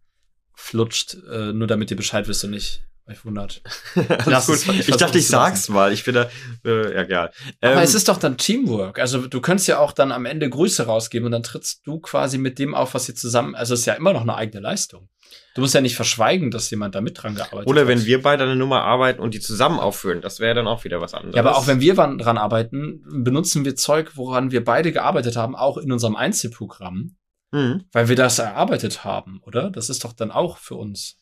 flutscht, 0.54 1.14
äh, 1.30 1.52
nur 1.52 1.66
damit 1.66 1.90
ihr 1.90 1.96
Bescheid 1.96 2.26
wisst 2.26 2.44
und 2.44 2.50
nicht 2.50 2.84
euch 3.06 3.24
wundert. 3.24 3.62
Lass 4.26 4.46
gut. 4.46 4.56
ich 4.56 4.88
Ich, 4.88 4.96
dachte, 4.96 5.18
ich 5.18 5.26
sag's 5.26 5.68
mal. 5.68 5.92
Ich 5.92 6.04
bin 6.04 6.14
da. 6.14 6.28
Äh, 6.64 6.94
ja, 6.94 7.02
egal. 7.02 7.32
Aber 7.60 7.72
Ähm, 7.74 7.78
es 7.80 7.94
ist 7.94 8.08
doch 8.08 8.16
dann 8.18 8.38
Teamwork. 8.38 8.98
Also 8.98 9.26
du 9.26 9.40
könntest 9.40 9.68
ja 9.68 9.78
auch 9.78 9.92
dann 9.92 10.10
am 10.12 10.24
Ende 10.24 10.48
Grüße 10.48 10.86
rausgeben 10.86 11.26
und 11.26 11.32
dann 11.32 11.42
trittst 11.42 11.86
du 11.86 12.00
quasi 12.00 12.38
mit 12.38 12.58
dem 12.58 12.74
auf, 12.74 12.94
was 12.94 13.08
ihr 13.08 13.14
zusammen. 13.14 13.54
Also 13.54 13.74
es 13.74 13.80
ist 13.80 13.86
ja 13.86 13.94
immer 13.94 14.12
noch 14.12 14.22
eine 14.22 14.34
eigene 14.34 14.60
Leistung. 14.60 15.08
Du 15.54 15.60
musst 15.60 15.74
ja 15.74 15.80
nicht 15.80 15.96
verschweigen, 15.96 16.50
dass 16.50 16.70
jemand 16.70 16.94
da 16.94 17.00
mit 17.00 17.22
dran 17.22 17.34
gearbeitet 17.34 17.66
oder 17.68 17.82
hat. 17.82 17.88
wenn 17.88 18.04
wir 18.04 18.22
beide 18.22 18.44
eine 18.44 18.56
Nummer 18.56 18.82
arbeiten 18.82 19.20
und 19.20 19.34
die 19.34 19.40
zusammen 19.40 19.78
aufführen, 19.78 20.20
das 20.20 20.40
wäre 20.40 20.54
dann 20.54 20.66
auch 20.66 20.84
wieder 20.84 21.00
was 21.00 21.14
anderes. 21.14 21.34
Ja, 21.34 21.42
aber 21.42 21.56
auch 21.56 21.66
wenn 21.66 21.80
wir 21.80 21.94
dran 21.94 22.38
arbeiten, 22.38 23.02
benutzen 23.22 23.64
wir 23.64 23.76
Zeug, 23.76 24.12
woran 24.16 24.50
wir 24.50 24.64
beide 24.64 24.92
gearbeitet 24.92 25.36
haben, 25.36 25.54
auch 25.54 25.76
in 25.78 25.92
unserem 25.92 26.16
Einzelprogramm, 26.16 27.16
Mhm. 27.52 27.84
weil 27.92 28.08
wir 28.08 28.16
das 28.16 28.40
erarbeitet 28.40 29.04
haben, 29.04 29.40
oder? 29.42 29.70
Das 29.70 29.88
ist 29.88 30.02
doch 30.04 30.12
dann 30.12 30.32
auch 30.32 30.58
für 30.58 30.74
uns 30.74 31.16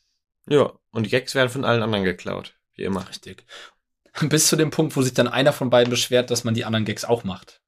Ja, 0.48 0.72
und 0.90 1.04
die 1.04 1.10
Gags 1.10 1.34
werden 1.34 1.50
von 1.50 1.64
allen 1.64 1.82
anderen 1.82 2.04
geklaut. 2.04 2.54
Wie 2.74 2.82
immer. 2.82 3.08
richtig. 3.08 3.44
Bis 4.20 4.48
zu 4.48 4.56
dem 4.56 4.70
Punkt, 4.70 4.96
wo 4.96 5.02
sich 5.02 5.14
dann 5.14 5.28
einer 5.28 5.52
von 5.52 5.70
beiden 5.70 5.90
beschwert, 5.90 6.30
dass 6.30 6.44
man 6.44 6.54
die 6.54 6.64
anderen 6.64 6.84
Gags 6.84 7.04
auch 7.04 7.24
macht. 7.24 7.60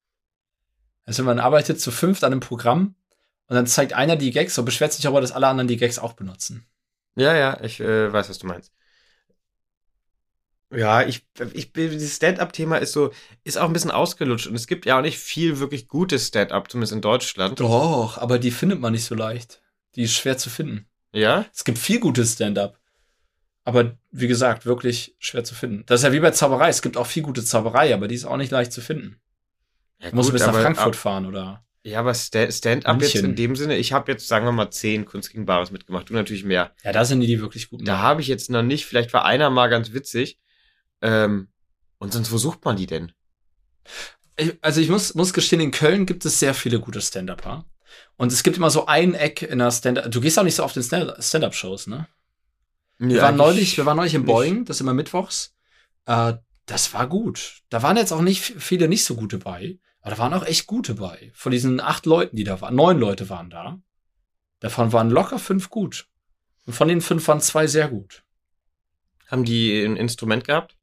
Also 1.07 1.23
man 1.23 1.39
arbeitet 1.39 1.81
zu 1.81 1.91
fünft 1.91 2.25
an 2.25 2.33
einem 2.33 2.41
Programm 2.41 2.95
und 3.47 3.57
dann 3.57 3.67
zeigt 3.67 3.93
einer 3.93 4.17
die 4.17 4.31
Gags 4.31 4.59
und 4.59 4.65
beschwert 4.65 4.93
sich 4.93 5.07
aber, 5.07 5.21
dass 5.21 5.33
alle 5.33 5.49
anderen 5.49 5.69
die 5.69 5.77
Gags 5.77 5.99
auch 5.99 6.15
benutzen. 6.15 6.67
Ja, 7.17 7.35
ja, 7.37 7.61
ich 7.63 7.81
äh, 7.81 8.13
weiß, 8.13 8.29
was 8.29 8.39
du 8.39 8.47
meinst. 8.47 8.73
Ja, 10.71 11.03
ich, 11.03 11.25
ich 11.53 11.73
bin, 11.73 11.91
dieses 11.91 12.17
Stand-up-Thema 12.17 12.79
ist 12.79 12.93
so, 12.93 13.13
ist 13.45 13.59
auch 13.59 13.67
ein 13.67 13.73
bisschen 13.73 13.93
ausgelutscht 13.93 14.49
und 14.49 14.57
es 14.57 14.67
gibt 14.67 14.87
ja 14.87 14.99
auch 14.99 15.03
nicht 15.03 15.19
viel 15.19 15.61
wirklich 15.61 15.87
gutes 15.87 16.29
Stand-up, 16.29 16.71
zumindest 16.71 16.95
in 16.95 17.01
Deutschland. 17.01 17.61
Doch, 17.61 18.19
aber 18.19 18.39
die 18.39 18.51
findet 18.51 18.81
man 18.81 18.93
nicht 18.93 19.05
so 19.05 19.15
leicht. 19.15 19.63
Die 19.95 20.03
ist 20.03 20.15
schwer 20.15 20.37
zu 20.37 20.51
finden. 20.51 20.89
Ja? 21.15 21.47
Es 21.55 21.65
gibt 21.65 21.79
viel 21.79 22.01
gutes 22.01 22.35
Stand-up. 22.35 22.79
Aber 23.67 23.97
wie 24.11 24.27
gesagt, 24.29 24.67
wirklich 24.67 25.15
schwer 25.19 25.43
zu 25.45 25.55
finden. 25.55 25.85
Das 25.87 26.01
ist 26.01 26.05
ja 26.05 26.13
wie 26.13 26.21
bei 26.21 26.33
Zauberei. 26.33 26.69
Es 26.69 26.83
gibt 26.83 26.97
auch 26.99 27.07
viel 27.07 27.23
gute 27.23 27.43
Zauberei, 27.45 27.95
aber 27.95 28.09
die 28.09 28.15
ist 28.15 28.27
auch 28.27 28.37
nicht 28.37 28.51
leicht 28.51 28.73
zu 28.73 28.83
finden. 28.83 29.21
ja 30.01 30.11
Du 30.11 30.17
musst 30.17 30.33
bis 30.33 30.43
nach 30.43 30.53
Frankfurt 30.65 30.97
fahren 30.97 31.25
oder. 31.27 31.65
Ja, 31.83 32.01
aber 32.01 32.13
Sta- 32.15 32.51
Stand-up 32.51 33.01
jetzt 33.01 33.15
in 33.31 33.37
dem 33.37 33.57
Sinne, 33.57 33.77
ich 33.77 33.93
habe 33.93 34.11
jetzt, 34.13 34.27
sagen 34.29 34.45
wir 34.47 34.53
mal, 34.53 34.71
zehn 34.71 35.05
Kunst 35.07 35.31
gegen 35.31 35.47
Bares 35.47 35.71
mitgemacht, 35.71 36.09
du 36.11 36.15
natürlich 36.15 36.45
mehr. 36.45 36.75
Ja, 36.83 36.93
da 36.93 37.05
sind 37.05 37.21
die, 37.21 37.27
die 37.27 37.41
wirklich 37.41 37.69
gut 37.71 37.87
Da 37.87 37.99
habe 37.99 38.21
ich 38.23 38.27
jetzt 38.29 38.51
noch 38.51 38.63
nicht, 38.63 38.85
vielleicht 38.87 39.13
war 39.13 39.25
einer 39.25 39.49
mal 39.51 39.69
ganz 39.69 39.93
witzig. 39.93 40.39
Ähm, 41.03 41.49
und 41.99 42.13
sonst, 42.13 42.33
wo 42.33 42.39
sucht 42.39 42.65
man 42.65 42.77
die 42.77 42.87
denn? 42.87 43.13
Ich- 44.37 44.57
also 44.63 44.81
ich 44.81 44.89
muss, 44.89 45.15
muss 45.15 45.33
gestehen, 45.33 45.61
in 45.61 45.71
Köln 45.71 46.07
gibt 46.07 46.25
es 46.25 46.39
sehr 46.39 46.55
viele 46.55 46.81
gute 46.81 47.01
Stand-Upper. 47.01 47.65
Und 48.17 48.33
es 48.33 48.43
gibt 48.43 48.57
immer 48.57 48.71
so 48.71 48.87
ein 48.87 49.15
Eck 49.15 49.43
in 49.43 49.59
der 49.59 49.71
Stand-Up. 49.71 50.11
Du 50.11 50.21
gehst 50.21 50.39
auch 50.39 50.45
nicht 50.45 50.55
so 50.55 50.63
auf 50.63 50.73
den 50.73 50.83
Stand- 50.83 51.13
Stand-Up-Shows, 51.23 51.87
ne? 51.89 52.07
Wir 52.99 53.21
waren 53.23 53.37
neulich, 53.37 53.77
wir 53.77 53.87
waren 53.87 53.97
neulich 53.97 54.15
im 54.15 54.23
nicht. 54.23 54.33
Boeing, 54.33 54.65
das 54.65 54.77
ist 54.77 54.81
immer 54.83 54.95
mittwochs. 54.95 55.55
Äh, 56.07 56.35
das 56.67 56.95
war 56.95 57.09
gut. 57.09 57.63
Da 57.69 57.83
waren 57.83 57.97
jetzt 57.97 58.13
auch 58.13 58.21
nicht 58.21 58.41
viele 58.41 58.89
nicht 58.89 59.05
so 59.05 59.17
gute 59.17 59.39
bei, 59.39 59.79
aber 60.01 60.13
da 60.13 60.19
waren 60.19 60.33
auch 60.35 60.47
echt 60.47 60.67
gute 60.67 60.95
bei. 60.95 61.33
Von 61.35 61.51
diesen 61.51 61.81
acht 61.81 62.07
Leuten, 62.07 62.37
die 62.37 62.45
da 62.45 62.61
waren, 62.61 62.75
neun 62.77 62.99
Leute 62.99 63.29
waren 63.29 63.51
da. 63.51 63.81
Davon 64.61 64.93
waren 64.93 65.11
locker 65.11 65.39
fünf 65.39 65.69
gut. 65.71 66.07
Und 66.67 66.73
von 66.73 66.89
den 66.89 67.01
fünf 67.01 67.27
waren 67.29 67.41
zwei 67.41 67.67
sehr 67.67 67.89
gut. 67.89 68.23
Haben 69.27 69.45
die 69.45 69.83
ein 69.83 69.97
Instrument 69.97 70.45
gehabt? 70.45 70.77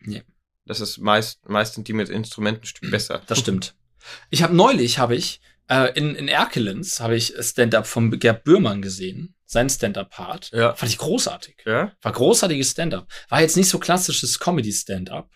Nee. 0.00 0.24
Das 0.66 0.80
ist 0.80 0.98
meist, 0.98 1.40
sind 1.74 1.88
die 1.88 1.92
mit 1.92 2.08
Instrumenten 2.08 2.62
ein 2.64 2.66
Stück 2.66 2.90
besser. 2.90 3.22
Das 3.26 3.38
stimmt. 3.38 3.74
Ich 4.30 4.42
habe 4.42 4.54
neulich, 4.54 4.98
habe 4.98 5.14
ich, 5.14 5.40
äh, 5.68 5.96
in, 5.98 6.14
in 6.14 6.28
Erkelenz, 6.28 7.00
habe 7.00 7.16
ich 7.16 7.34
Stand-up 7.40 7.86
von 7.86 8.10
Gerd 8.18 8.44
Bührmann 8.44 8.82
gesehen. 8.82 9.34
sein 9.46 9.70
Stand-Up-Part. 9.70 10.50
Ja. 10.52 10.74
Fand 10.74 10.90
ich 10.90 10.98
großartig. 10.98 11.62
Ja? 11.64 11.92
War 12.02 12.12
großartiges 12.12 12.72
Stand-Up. 12.72 13.06
War 13.28 13.40
jetzt 13.40 13.56
nicht 13.56 13.68
so 13.68 13.78
klassisches 13.78 14.38
Comedy-Stand-Up. 14.38 15.30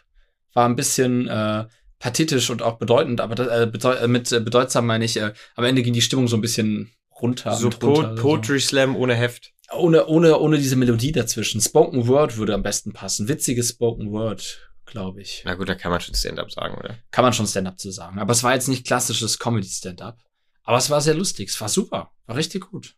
War 0.54 0.68
ein 0.68 0.76
bisschen 0.76 1.28
äh, 1.28 1.66
pathetisch 1.98 2.50
und 2.50 2.62
auch 2.62 2.78
bedeutend, 2.78 3.20
aber 3.20 3.34
das, 3.34 3.48
äh, 3.48 3.66
bedeu 3.66 3.94
äh, 3.94 4.08
mit 4.08 4.30
äh, 4.32 4.40
bedeutsam 4.40 4.86
meine 4.86 5.04
ich, 5.04 5.16
äh, 5.16 5.32
am 5.56 5.64
Ende 5.64 5.82
ging 5.82 5.92
die 5.92 6.02
Stimmung 6.02 6.28
so 6.28 6.36
ein 6.36 6.40
bisschen 6.40 6.90
runter. 7.20 7.54
So 7.54 7.68
runter, 7.68 7.78
po 7.78 8.00
also. 8.00 8.22
Poetry 8.22 8.60
Slam 8.60 8.96
ohne 8.96 9.14
Heft. 9.14 9.52
Ohne, 9.72 10.06
ohne, 10.06 10.38
ohne 10.38 10.58
diese 10.58 10.76
Melodie 10.76 11.12
dazwischen. 11.12 11.60
Spoken 11.60 12.08
Word 12.08 12.38
würde 12.38 12.54
am 12.54 12.62
besten 12.62 12.92
passen. 12.92 13.28
Witziges 13.28 13.68
Spoken 13.70 14.10
Word, 14.10 14.67
glaube 14.90 15.20
ich. 15.20 15.42
Na 15.44 15.54
gut, 15.54 15.68
da 15.68 15.74
kann 15.74 15.90
man 15.90 16.00
schon 16.00 16.14
Stand-up 16.14 16.50
sagen, 16.50 16.76
oder? 16.76 16.96
Kann 17.10 17.24
man 17.24 17.32
schon 17.32 17.46
Stand-up 17.46 17.78
zu 17.78 17.90
sagen. 17.90 18.18
Aber 18.18 18.32
es 18.32 18.42
war 18.42 18.54
jetzt 18.54 18.68
nicht 18.68 18.86
klassisches 18.86 19.38
Comedy-Stand-up. 19.38 20.18
Aber 20.64 20.76
es 20.76 20.90
war 20.90 21.00
sehr 21.00 21.14
lustig. 21.14 21.48
Es 21.48 21.60
war 21.60 21.68
super. 21.68 22.12
War 22.26 22.36
richtig 22.36 22.70
gut. 22.70 22.94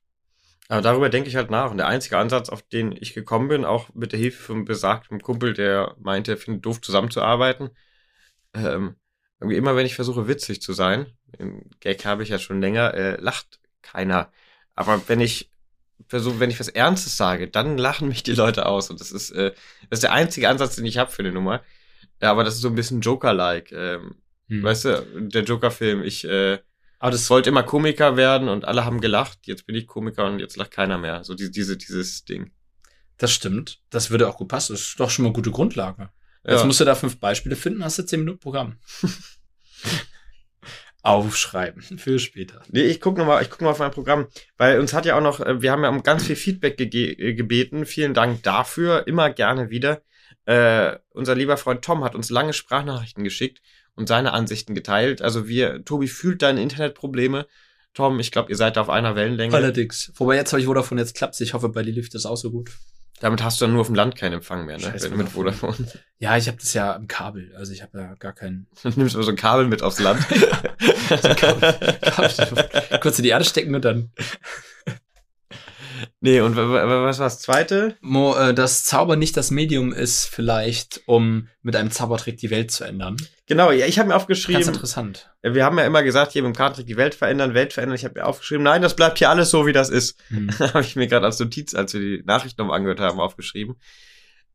Aber 0.69 0.83
darüber 0.83 1.09
denke 1.09 1.29
ich 1.29 1.37
halt 1.37 1.51
nach. 1.51 1.71
Und 1.71 1.79
der 1.79 1.89
einzige 1.89 2.19
Ansatz, 2.19 2.49
auf 2.49 2.63
den 2.63 2.93
ich 2.93 3.15
gekommen 3.15 3.49
bin, 3.49 3.65
auch 3.65 3.93
mit 3.95 4.13
der 4.13 4.19
Hilfe 4.19 4.43
von 4.43 4.65
besagtem 4.65 5.21
Kumpel, 5.21 5.53
der 5.53 5.97
meinte, 5.99 6.33
er 6.33 6.37
findet 6.37 6.65
doof 6.65 6.81
zusammenzuarbeiten, 6.81 7.71
ähm, 8.55 8.97
irgendwie 9.41 9.57
immer 9.57 9.75
wenn 9.75 9.87
ich 9.87 9.95
versuche, 9.95 10.29
witzig 10.29 10.63
zu 10.63 10.73
sein, 10.73 11.07
im 11.39 11.71
Gag 11.81 12.05
habe 12.05 12.23
ich 12.23 12.29
ja 12.29 12.39
schon 12.39 12.61
länger, 12.61 12.95
äh, 12.95 13.21
lacht 13.21 13.59
keiner. 13.83 14.31
Aber 14.75 15.03
wenn 15.09 15.21
ich 15.21 15.51
versuche, 16.09 16.41
wenn 16.41 16.51
ich 16.51 16.61
was 16.61 16.69
Ernstes 16.69 17.17
sage, 17.17 17.49
dann 17.49 17.79
lachen 17.79 18.09
mich 18.09 18.23
die 18.23 18.35
Leute 18.35 18.67
aus. 18.67 18.91
Und 18.91 19.01
das 19.01 19.13
ist, 19.13 19.31
äh, 19.31 19.53
das 19.89 19.99
ist 19.99 20.03
der 20.03 20.13
einzige 20.13 20.49
Ansatz, 20.49 20.77
den 20.77 20.87
ich 20.87 20.99
habe 20.99 21.11
für 21.11 21.23
eine 21.23 21.33
Nummer. 21.33 21.63
Ja, 22.21 22.31
aber 22.31 22.45
das 22.45 22.55
ist 22.57 22.61
so 22.61 22.69
ein 22.69 22.75
bisschen 22.75 23.01
Joker-like. 23.01 23.73
Ähm, 23.73 24.17
Hm. 24.49 24.65
Weißt 24.65 24.85
du, 24.85 25.07
der 25.29 25.45
Joker-Film, 25.45 26.03
ich 26.03 26.25
äh, 26.25 26.59
Aber 26.99 27.13
das 27.13 27.31
wollte 27.31 27.49
immer 27.51 27.63
Komiker 27.63 28.17
werden 28.17 28.49
und 28.49 28.65
alle 28.65 28.85
haben 28.85 29.01
gelacht. 29.01 29.39
Jetzt 29.47 29.65
bin 29.65 29.77
ich 29.77 29.87
Komiker 29.87 30.27
und 30.27 30.41
jetzt 30.41 30.57
lacht 30.57 30.73
keiner 30.73 30.99
mehr. 30.99 31.23
So 31.23 31.35
diese, 31.35 31.53
diese 31.53 31.77
dieses 31.77 32.25
Ding. 32.25 32.51
Das 33.17 33.31
stimmt. 33.31 33.81
Das 33.91 34.11
würde 34.11 34.29
auch 34.29 34.37
gut 34.39 34.49
passen. 34.49 34.73
Das 34.73 34.81
ist 34.81 34.99
doch 34.99 35.09
schon 35.09 35.23
mal 35.23 35.29
eine 35.29 35.35
gute 35.35 35.53
Grundlage. 35.53 36.11
Jetzt 36.45 36.61
Ja. 36.61 36.67
musst 36.67 36.81
du 36.81 36.85
da 36.85 36.97
fünf 36.97 37.21
Beispiele 37.21 37.55
finden, 37.55 37.85
hast 37.85 37.99
du 38.01 38.03
zehn 38.05 38.21
Minuten 38.21 38.41
Programm. 38.41 38.79
Aufschreiben 41.03 41.81
für 41.83 42.19
später. 42.19 42.61
Nee, 42.69 42.83
ich 42.83 43.01
guck 43.01 43.17
noch 43.17 43.27
mal, 43.27 43.41
ich 43.43 43.49
guck 43.49 43.61
noch 43.63 43.67
mal 43.69 43.73
auf 43.73 43.79
mein 43.79 43.91
Programm, 43.91 44.27
weil 44.59 44.79
uns 44.81 44.93
hat 44.93 45.07
ja 45.07 45.17
auch 45.17 45.23
noch, 45.23 45.41
äh, 45.41 45.63
wir 45.63 45.73
haben 45.73 45.83
ja 45.83 45.89
um 45.89 46.03
ganz 46.03 46.25
viel 46.25 46.37
Feedback 46.37 46.79
äh, 46.79 47.35
gebeten. 47.35 47.87
Vielen 47.87 48.13
Dank 48.15 48.43
dafür, 48.43 49.07
immer 49.07 49.31
gerne 49.31 49.71
wieder. 49.71 50.03
Äh, 50.47 50.99
unser 51.11 51.35
lieber 51.35 51.57
Freund 51.57 51.83
Tom 51.83 52.05
hat 52.05 52.15
uns 52.15 52.31
lange 52.31 52.53
Sprachnachrichten 52.53 53.25
geschickt 53.25 53.61
und 53.95 54.09
seine 54.09 54.33
Ansichten 54.33 54.75
geteilt. 54.75 55.23
Also 55.23 55.47
wir, 55.47 55.85
Tobi 55.85 56.09
fühlt 56.09 56.43
deine 56.43 56.63
Internetprobleme. 56.63 57.47
Tom, 57.95 58.21
ich 58.21 58.31
glaube, 58.31 58.51
ihr 58.51 58.57
seid 58.57 58.77
da 58.77 58.83
auf 58.83 58.89
einer 58.89 59.17
Wellenlänge. 59.17 59.55
Allerdings. 59.55 60.13
Wobei 60.17 60.37
jetzt 60.37 60.53
habe 60.53 60.61
ich 60.61 60.67
Vodafone, 60.67 61.01
jetzt 61.01 61.15
klappt's. 61.15 61.41
Ich 61.41 61.55
hoffe, 61.55 61.69
bei 61.69 61.83
dir 61.83 61.93
lief 61.93 62.09
das 62.09 62.25
auch 62.25 62.37
so 62.37 62.51
gut. 62.51 62.71
Damit 63.21 63.43
hast 63.43 63.61
du 63.61 63.67
dann 63.67 63.73
nur 63.73 63.83
auf 63.83 63.89
dem 63.89 63.97
Land 63.97 64.17
keinen 64.17 64.35
Empfang 64.35 64.65
mehr, 64.65 64.79
ne? 64.79 64.85
Scheiß 64.85 65.05
Wenn 65.05 65.11
du 65.13 65.19
mit 65.19 65.29
Vodafone. 65.29 65.77
Ja, 66.19 66.37
ich 66.37 66.49
habe 66.49 66.59
das 66.59 66.75
ja 66.75 66.93
im 66.93 67.09
Kabel. 67.09 67.55
Also 67.57 67.73
ich 67.73 67.83
habe 67.83 67.99
ja 67.99 68.15
gar 68.15 68.35
keinen. 68.35 68.67
Dann 68.83 68.93
nimmst 68.97 69.15
du 69.15 69.23
so 69.23 69.31
ein 69.31 69.37
Kabel 69.37 69.67
mit 69.67 69.83
aufs 69.83 70.01
Land. 70.01 70.27
Kurz 73.01 73.19
in 73.19 73.23
die 73.23 73.31
Erde 73.31 73.45
stecken 73.45 73.75
und 73.75 73.85
dann. 73.85 74.13
Nee, 76.21 76.41
und 76.41 76.57
wa- 76.57 76.69
wa- 76.69 77.05
was 77.05 77.19
war 77.19 77.27
das 77.27 77.41
zweite? 77.41 77.97
Mo, 78.01 78.35
äh, 78.37 78.55
das 78.55 78.85
Zauber 78.85 79.17
nicht 79.17 79.37
das 79.37 79.51
Medium 79.51 79.93
ist 79.93 80.27
vielleicht, 80.27 81.01
um 81.07 81.49
mit 81.63 81.77
einem 81.77 81.91
Zaubertrick 81.91 82.37
die 82.39 82.51
Welt 82.51 82.71
zu 82.71 82.85
ändern. 82.85 83.17
Genau, 83.47 83.71
ja, 83.73 83.87
ich 83.87 83.99
habe 83.99 84.09
mir 84.09 84.13
Ganz 84.15 84.23
aufgeschrieben, 84.23 84.63
interessant. 84.63 85.31
wir 85.43 85.65
haben 85.65 85.77
ja 85.79 85.85
immer 85.85 86.03
gesagt, 86.03 86.33
hier 86.33 86.43
mit 86.43 86.55
dem 86.55 86.57
Kartentrick 86.57 86.87
die 86.87 86.97
Welt 86.97 87.15
verändern, 87.15 87.55
Welt 87.55 87.73
verändern. 87.73 87.97
Ich 87.97 88.05
habe 88.05 88.21
mir 88.21 88.27
aufgeschrieben, 88.27 88.63
nein, 88.63 88.83
das 88.83 88.95
bleibt 88.97 89.19
hier 89.19 89.31
alles 89.31 89.51
so, 89.51 89.67
wie 89.67 89.73
das 89.73 89.89
ist. 89.91 90.19
Hm. 90.29 90.51
habe 90.59 90.83
ich 90.83 90.97
mir 90.97 91.07
gerade 91.09 91.27
als 91.27 91.39
Notiz, 91.41 91.75
als 91.75 91.93
wir 91.95 92.01
die 92.01 92.23
Nachrichten 92.25 92.65
noch 92.65 92.73
angehört 92.73 93.01
haben, 93.01 93.19
aufgeschrieben. 93.21 93.77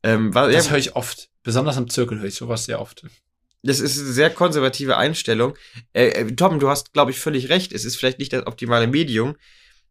Ähm, 0.02 0.34
war, 0.34 0.50
Das 0.50 0.66
ja, 0.66 0.70
höre 0.72 0.78
ich 0.78 0.96
oft. 0.96 1.28
Besonders 1.42 1.76
im 1.76 1.88
Zirkel 1.90 2.18
höre 2.18 2.26
ich 2.26 2.34
sowas 2.34 2.64
sehr 2.64 2.80
oft. 2.80 3.02
das 3.62 3.80
ist 3.80 3.98
eine 3.98 4.08
sehr 4.12 4.30
konservative 4.30 4.96
Einstellung. 4.96 5.54
Äh, 5.92 6.08
äh, 6.08 6.32
Tom, 6.36 6.58
du 6.60 6.68
hast, 6.68 6.92
glaube 6.92 7.10
ich, 7.10 7.18
völlig 7.18 7.48
recht. 7.48 7.72
Es 7.72 7.84
ist 7.84 7.96
vielleicht 7.96 8.18
nicht 8.18 8.32
das 8.32 8.46
optimale 8.46 8.86
Medium, 8.86 9.36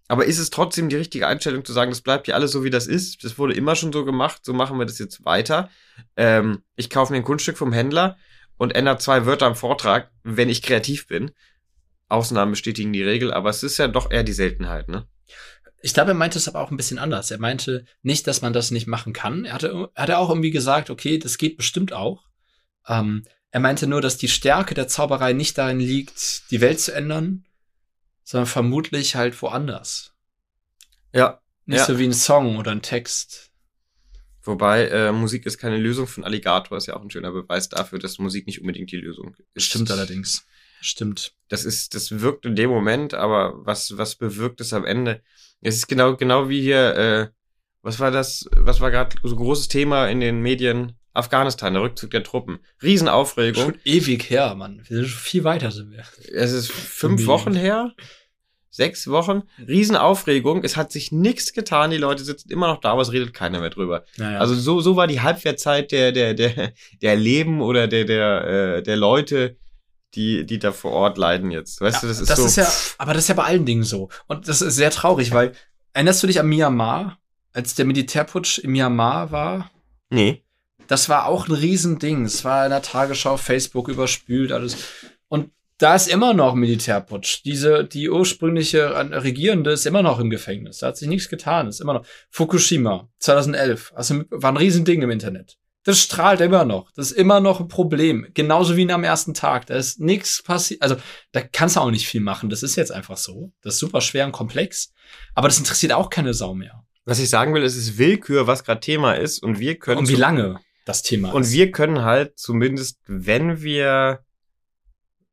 aber 0.08 0.26
ist 0.26 0.40
es 0.40 0.50
trotzdem 0.50 0.90
die 0.90 0.96
richtige 0.96 1.28
Einstellung 1.28 1.66
zu 1.66 1.74
sagen, 1.74 1.92
das 1.92 2.02
bleibt 2.02 2.26
hier 2.28 2.36
alles 2.36 2.52
so, 2.52 2.64
wie 2.64 2.70
das 2.70 2.88
ist? 2.88 3.24
Das 3.24 3.38
wurde 3.38 3.54
immer 3.54 3.76
schon 3.76 3.92
so 3.92 4.06
gemacht, 4.06 4.46
so 4.46 4.54
machen 4.54 4.78
wir 4.78 4.86
das 4.86 5.00
jetzt 5.00 5.26
weiter. 5.26 5.70
Ähm, 6.16 6.64
ich 6.76 6.90
kaufe 6.90 7.12
mir 7.12 7.18
ein 7.18 7.24
Kunststück 7.24 7.58
vom 7.58 7.74
Händler 7.74 8.18
und 8.58 8.76
ändere 8.76 8.98
zwei 9.00 9.26
Wörter 9.26 9.48
am 9.48 9.56
Vortrag, 9.56 10.12
wenn 10.24 10.50
ich 10.50 10.62
kreativ 10.62 11.08
bin. 11.08 11.32
Ausnahmen 12.08 12.52
bestätigen 12.52 12.94
die 12.94 13.04
Regel, 13.04 13.34
aber 13.34 13.50
es 13.50 13.64
ist 13.64 13.78
ja 13.78 13.88
doch 13.88 14.12
eher 14.12 14.24
die 14.24 14.34
Seltenheit, 14.34 14.90
ne? 14.90 15.08
Ich 15.82 15.94
glaube, 15.94 16.12
er 16.12 16.16
meinte 16.16 16.40
es 16.40 16.48
aber 16.48 16.62
auch 16.62 16.72
ein 16.72 16.78
bisschen 16.78 16.98
anders. 16.98 17.30
Er 17.30 17.38
meinte 17.38 17.86
nicht, 18.02 18.26
dass 18.26 18.42
man 18.42 18.54
das 18.54 18.72
nicht 18.72 18.88
machen 18.88 19.14
kann. 19.14 19.46
Er 19.46 19.54
hatte, 19.54 19.90
er 19.94 20.02
hatte 20.02 20.18
auch 20.18 20.30
irgendwie 20.30 20.50
gesagt, 20.50 20.90
okay, 20.90 21.20
das 21.20 21.38
geht 21.38 21.58
bestimmt 21.58 21.94
auch. 21.94 22.24
Ähm, 22.88 23.24
er 23.52 23.60
meinte 23.60 23.86
nur, 23.86 24.02
dass 24.02 24.18
die 24.18 24.28
Stärke 24.28 24.74
der 24.74 24.88
Zauberei 24.88 25.34
nicht 25.34 25.58
darin 25.58 25.80
liegt, 25.80 26.50
die 26.50 26.60
Welt 26.60 26.80
zu 26.80 26.92
ändern, 26.92 27.45
sondern 28.26 28.48
vermutlich 28.48 29.16
halt 29.16 29.42
woanders. 29.42 30.14
Ja. 31.14 31.40
Nicht 31.66 31.80
Ja. 31.80 31.86
so 31.86 31.98
wie 31.98 32.04
ein 32.06 32.14
Song 32.14 32.58
oder 32.58 32.72
ein 32.72 32.82
Text. 32.82 33.52
Wobei 34.44 34.88
äh, 34.90 35.12
Musik 35.12 35.46
ist 35.46 35.58
keine 35.58 35.78
Lösung 35.78 36.06
von 36.06 36.24
Alligator 36.24 36.78
ist 36.78 36.86
ja 36.88 36.96
auch 36.96 37.02
ein 37.02 37.10
schöner 37.10 37.32
Beweis 37.32 37.70
dafür, 37.70 37.98
dass 37.98 38.20
Musik 38.20 38.46
nicht 38.46 38.60
unbedingt 38.62 38.92
die 38.92 38.98
Lösung 38.98 39.36
ist. 39.54 39.66
Stimmt 39.66 39.90
allerdings. 39.90 40.46
Stimmt. 40.82 41.34
Das 41.48 41.66
ist, 41.66 41.96
das 41.96 42.20
wirkt 42.22 42.46
in 42.46 42.56
dem 42.56 42.70
Moment, 42.70 43.14
aber 43.16 43.66
was, 43.66 43.98
was 43.98 44.16
bewirkt 44.16 44.62
es 44.62 44.74
am 44.74 44.86
Ende? 44.86 45.24
Es 45.62 45.76
ist 45.78 45.88
genau, 45.88 46.16
genau 46.16 46.50
wie 46.50 46.62
hier, 46.62 46.96
äh, 46.96 47.28
was 47.82 48.00
war 48.00 48.12
das, 48.12 48.48
was 48.56 48.82
war 48.82 48.92
gerade 48.92 49.16
so 49.24 49.36
ein 49.36 49.38
großes 49.38 49.68
Thema 49.68 50.08
in 50.08 50.20
den 50.20 50.42
Medien? 50.42 50.94
Afghanistan, 51.16 51.74
der 51.74 51.82
Rückzug 51.82 52.12
der 52.12 52.24
Truppen. 52.24 52.60
Riesenaufregung. 52.84 53.64
Schon 53.64 53.80
ewig 53.86 54.30
her, 54.30 54.54
Mann. 54.56 54.82
Wir 54.88 54.98
sind 54.98 55.08
schon 55.08 55.20
viel 55.20 55.44
weiter 55.44 55.72
sind 55.72 55.92
wir. 55.92 56.04
Es 56.34 56.52
ist 56.52 56.72
fünf. 56.72 57.26
Wochen 57.26 57.56
her. 57.56 57.94
Sechs 58.70 59.08
Wochen. 59.08 59.44
Riesenaufregung. 59.66 60.64
Es 60.66 60.76
hat 60.76 60.92
sich 60.92 61.14
nichts 61.14 61.54
getan. 61.54 61.92
Die 61.92 61.98
Leute 61.98 62.26
sitzen 62.26 62.52
immer 62.52 62.68
noch 62.68 62.82
da, 62.82 62.92
aber 62.92 63.02
es 63.02 63.14
redet 63.14 63.34
keiner 63.34 63.62
mehr 63.62 63.70
drüber. 63.70 64.04
Naja. 64.18 64.40
Also 64.40 64.54
so, 64.56 64.82
so 64.82 64.98
war 64.98 65.08
die 65.08 65.22
Halbwertzeit 65.22 65.94
der, 65.94 66.12
der, 66.12 66.34
der, 66.34 66.74
der 67.02 67.16
Leben 67.16 67.62
oder 67.62 67.88
der, 67.88 68.04
der, 68.04 68.48
äh, 68.78 68.84
der 68.84 68.98
Leute, 68.98 69.56
die, 70.16 70.46
die 70.46 70.60
da 70.60 70.74
vor 70.74 70.92
Ort 70.92 71.18
leiden 71.18 71.52
jetzt. 71.52 71.80
Weißt 71.80 72.04
du, 72.04 72.08
das 72.08 72.20
ist 72.20 72.36
so. 72.36 72.62
ja, 72.62 72.68
aber 72.98 73.14
das 73.14 73.24
ist 73.24 73.30
ja 73.30 73.36
bei 73.36 73.46
allen 73.46 73.66
Dingen 73.66 73.84
so. 73.84 74.10
Und 74.28 74.50
das 74.50 74.62
ist 74.62 74.76
sehr 74.76 74.92
traurig, 74.92 75.34
weil 75.34 75.54
erinnerst 75.94 76.22
du 76.22 76.28
dich 76.28 76.42
an 76.42 76.48
Myanmar, 76.48 77.20
als 77.54 77.76
der 77.76 77.86
Militärputsch 77.86 78.60
in 78.60 78.72
Myanmar 78.72 79.32
war? 79.32 79.72
nee. 80.10 80.45
Das 80.88 81.10
war 81.10 81.26
auch 81.26 81.48
ein 81.48 81.54
Riesending. 81.54 82.26
Es 82.26 82.44
war 82.44 82.66
in 82.66 82.72
der 82.72 82.82
Tagesschau, 82.82 83.38
Facebook 83.38 83.88
überspült, 83.88 84.52
alles. 84.52 84.78
Und 85.28 85.52
da 85.78 85.96
ist 85.96 86.08
immer 86.08 86.34
noch 86.34 86.56
Militärputsch. 86.56 87.42
Diese, 87.44 87.84
die 87.84 88.10
ursprüngliche 88.10 88.94
Regierende 89.24 89.72
ist 89.72 89.86
immer 89.86 90.02
noch 90.02 90.20
im 90.20 90.30
Gefängnis. 90.30 90.80
Da 90.80 90.88
hat 90.88 90.98
sich 90.98 91.08
nichts 91.08 91.30
getan. 91.30 91.68
Ist 91.68 91.82
immer 91.82 91.94
noch. 91.94 92.06
Fukushima, 92.30 93.10
2011. 93.20 93.94
Also 93.96 94.24
war 94.30 94.52
ein 94.52 94.58
Riesending 94.58 95.02
im 95.02 95.12
Internet. 95.12 95.58
Das 95.84 96.00
strahlt 96.00 96.42
immer 96.42 96.66
noch. 96.66 96.92
Das 96.94 97.12
ist 97.12 97.18
immer 97.18 97.40
noch 97.40 97.60
ein 97.60 97.68
Problem. 97.68 98.28
Genauso 98.34 98.76
wie 98.76 98.92
am 98.92 99.04
ersten 99.04 99.36
Tag. 99.36 99.68
Da 99.68 99.76
ist 99.76 100.00
nichts 100.00 100.42
passiert. 100.42 100.82
Also, 100.82 100.96
da 101.32 101.42
kannst 101.42 101.76
du 101.76 101.82
auch 101.82 101.92
nicht 101.92 102.08
viel 102.08 102.22
machen. 102.22 102.50
Das 102.50 102.64
ist 102.64 102.76
jetzt 102.76 102.92
einfach 102.92 103.18
so. 103.18 103.52
Das 103.62 103.76
ist 103.76 103.82
super 103.82 104.02
schwer 104.02 104.26
und 104.26 104.32
komplex. 104.32 104.92
Aber 105.36 105.48
das 105.48 105.60
interessiert 105.60 105.94
auch 105.94 106.10
keine 106.10 106.34
Sau 106.34 106.56
mehr. 106.56 106.84
Was 107.06 107.20
ich 107.20 107.30
sagen 107.30 107.54
will, 107.54 107.64
es 107.64 107.76
ist 107.76 108.00
Willkür, 108.00 108.48
was 108.48 108.64
gerade 108.64 108.80
Thema 108.80 109.14
ist 109.14 109.44
und 109.44 109.60
wir 109.60 109.78
können 109.78 110.00
Und 110.00 110.10
wie 110.10 110.16
lange 110.16 110.60
das 110.86 111.02
Thema 111.02 111.34
und 111.34 111.42
ist. 111.42 111.52
wir 111.52 111.72
können 111.72 112.04
halt 112.04 112.38
zumindest, 112.40 113.00
wenn 113.08 113.62
wir 113.62 114.24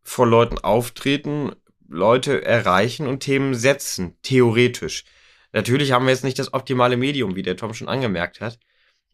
vor 0.03 0.27
Leuten 0.27 0.59
auftreten, 0.59 1.53
Leute 1.89 2.45
erreichen 2.45 3.07
und 3.07 3.21
Themen 3.21 3.55
setzen, 3.55 4.17
theoretisch. 4.23 5.05
Natürlich 5.53 5.93
haben 5.93 6.07
wir 6.07 6.13
jetzt 6.13 6.25
nicht 6.25 6.39
das 6.39 6.55
optimale 6.55 6.97
Medium, 6.97 7.37
wie 7.37 7.43
der 7.43 7.57
Tom 7.57 7.75
schon 7.75 7.89
angemerkt 7.89 8.41
hat. 8.41 8.59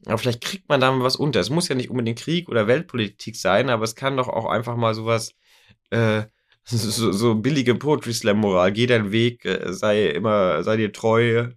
Aber 0.07 0.19
vielleicht 0.19 0.43
kriegt 0.43 0.69
man 0.69 0.81
da 0.81 0.93
mal 0.93 1.03
was 1.03 1.17
unter. 1.17 1.41
Es 1.41 1.51
muss 1.51 1.69
ja 1.69 1.75
nicht 1.75 1.91
unbedingt 1.91 2.21
Krieg 2.21 2.49
oder 2.49 2.69
Weltpolitik 2.69 3.37
sein, 3.37 3.69
aber 3.69 3.83
es 3.85 3.97
kann 3.97 4.17
doch 4.17 4.29
auch 4.29 4.47
einfach 4.47 4.77
mal 4.77 4.95
sowas, 4.95 5.35
äh, 5.91 6.23
so, 6.65 7.13
so 7.13 7.35
billige 7.35 7.75
Poetry 7.75 8.13
Slam 8.15 8.39
Moral. 8.39 8.73
Geh 8.73 8.87
deinen 8.87 9.11
Weg, 9.11 9.45
äh, 9.45 9.73
sei 9.73 10.09
immer, 10.11 10.63
sei 10.63 10.77
dir 10.77 10.93
treu. 10.93 11.49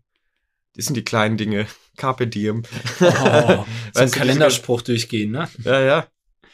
Das 0.75 0.85
sind 0.85 0.95
die 0.95 1.03
kleinen 1.03 1.37
Dinge. 1.37 1.67
Carpe 1.97 2.27
diem. 2.27 2.63
Oh, 2.99 3.65
so 3.93 4.05
Kalenderspruch 4.07 4.81
durchgehen, 4.81 5.31
ne? 5.31 5.49
Ja, 5.63 5.81
ja. 5.81 6.07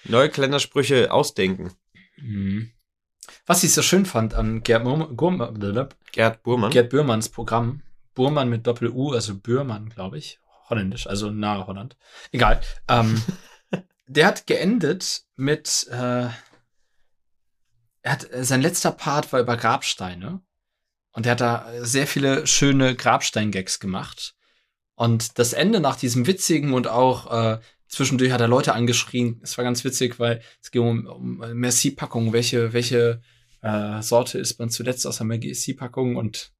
Neue 0.06 0.30
Kalendersprüche 0.30 1.12
ausdenken. 1.12 1.72
Mhm. 2.18 2.72
Was 3.46 3.64
ich 3.64 3.74
so 3.74 3.82
schön 3.82 4.06
fand 4.06 4.34
an 4.34 4.64
Gerd, 4.64 4.84
blablabla, 4.84 5.90
Gerd 6.12 6.44
Burmann. 6.44 6.72
Gerd 6.72 6.90
Bührmanns 6.90 7.30
Programm, 7.30 7.82
Burmann 8.14 8.50
mit 8.50 8.68
Doppel-U, 8.68 9.14
also 9.14 9.36
Bührmann, 9.36 9.90
glaube 9.90 10.18
ich, 10.18 10.40
holländisch, 10.70 11.08
also 11.08 11.30
nahe 11.30 11.68
Holland. 11.68 11.98
Egal. 12.32 12.62
Ähm, 12.88 13.22
der 14.08 14.28
hat 14.28 14.48
geendet 14.48 15.24
mit, 15.36 15.88
äh, 15.92 16.28
er 18.02 18.12
hat, 18.12 18.28
sein 18.32 18.62
letzter 18.62 18.92
Part 18.92 19.32
war 19.32 19.40
über 19.40 19.58
Grabsteine. 19.58 20.42
Und 21.12 21.26
der 21.26 21.32
hat 21.32 21.42
da 21.42 21.72
sehr 21.80 22.06
viele 22.06 22.46
schöne 22.46 22.96
Grabstein-Gags 22.96 23.80
gemacht. 23.80 24.36
Und 24.98 25.38
das 25.38 25.54
Ende 25.54 25.80
nach 25.80 25.96
diesem 25.96 26.26
witzigen 26.26 26.74
und 26.74 26.88
auch 26.88 27.32
äh, 27.32 27.60
zwischendurch 27.88 28.32
hat 28.32 28.42
er 28.42 28.48
Leute 28.48 28.74
angeschrien. 28.74 29.40
Es 29.44 29.56
war 29.56 29.64
ganz 29.64 29.84
witzig, 29.84 30.20
weil 30.20 30.42
es 30.62 30.72
ging 30.72 30.82
um, 30.82 31.06
um 31.06 31.38
Merci-Packungen. 31.54 32.34
Welche, 32.34 32.74
welche 32.74 33.22
äh, 33.62 34.02
Sorte 34.02 34.40
ist 34.40 34.58
man 34.58 34.72
zuletzt 34.72 35.06
aus 35.06 35.18
der 35.18 35.28
Merci-Packung? 35.28 36.16
Und 36.16 36.52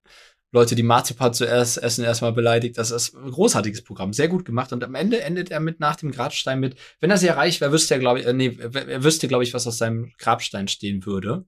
Leute, 0.52 0.76
die 0.76 0.84
Marzipan 0.84 1.34
zuerst 1.34 1.82
essen, 1.82 2.06
erstmal 2.06 2.32
beleidigt. 2.32 2.78
Das 2.78 2.92
ist 2.92 3.16
ein 3.16 3.32
großartiges 3.32 3.84
Programm, 3.84 4.14
sehr 4.14 4.28
gut 4.28 4.46
gemacht. 4.46 4.72
Und 4.72 4.84
am 4.84 4.94
Ende 4.94 5.22
endet 5.22 5.50
er 5.50 5.60
mit 5.60 5.80
nach 5.80 5.96
dem 5.96 6.12
Grabstein 6.12 6.60
mit, 6.60 6.76
wenn 7.00 7.10
er 7.10 7.18
sehr 7.18 7.38
reich 7.38 7.60
wäre, 7.60 7.72
wüsste 7.72 7.96
er, 7.96 8.00
glaube 8.00 8.20
ich, 8.20 8.28
äh, 8.28 8.34
nee, 8.34 8.56
er 8.60 9.04
wüsste, 9.04 9.28
glaube 9.28 9.46
ich, 9.46 9.56
was 9.56 9.66
aus 9.66 9.80
seinem 9.80 10.14
Grabstein 10.20 10.68
stehen 10.68 11.08
würde. 11.08 11.46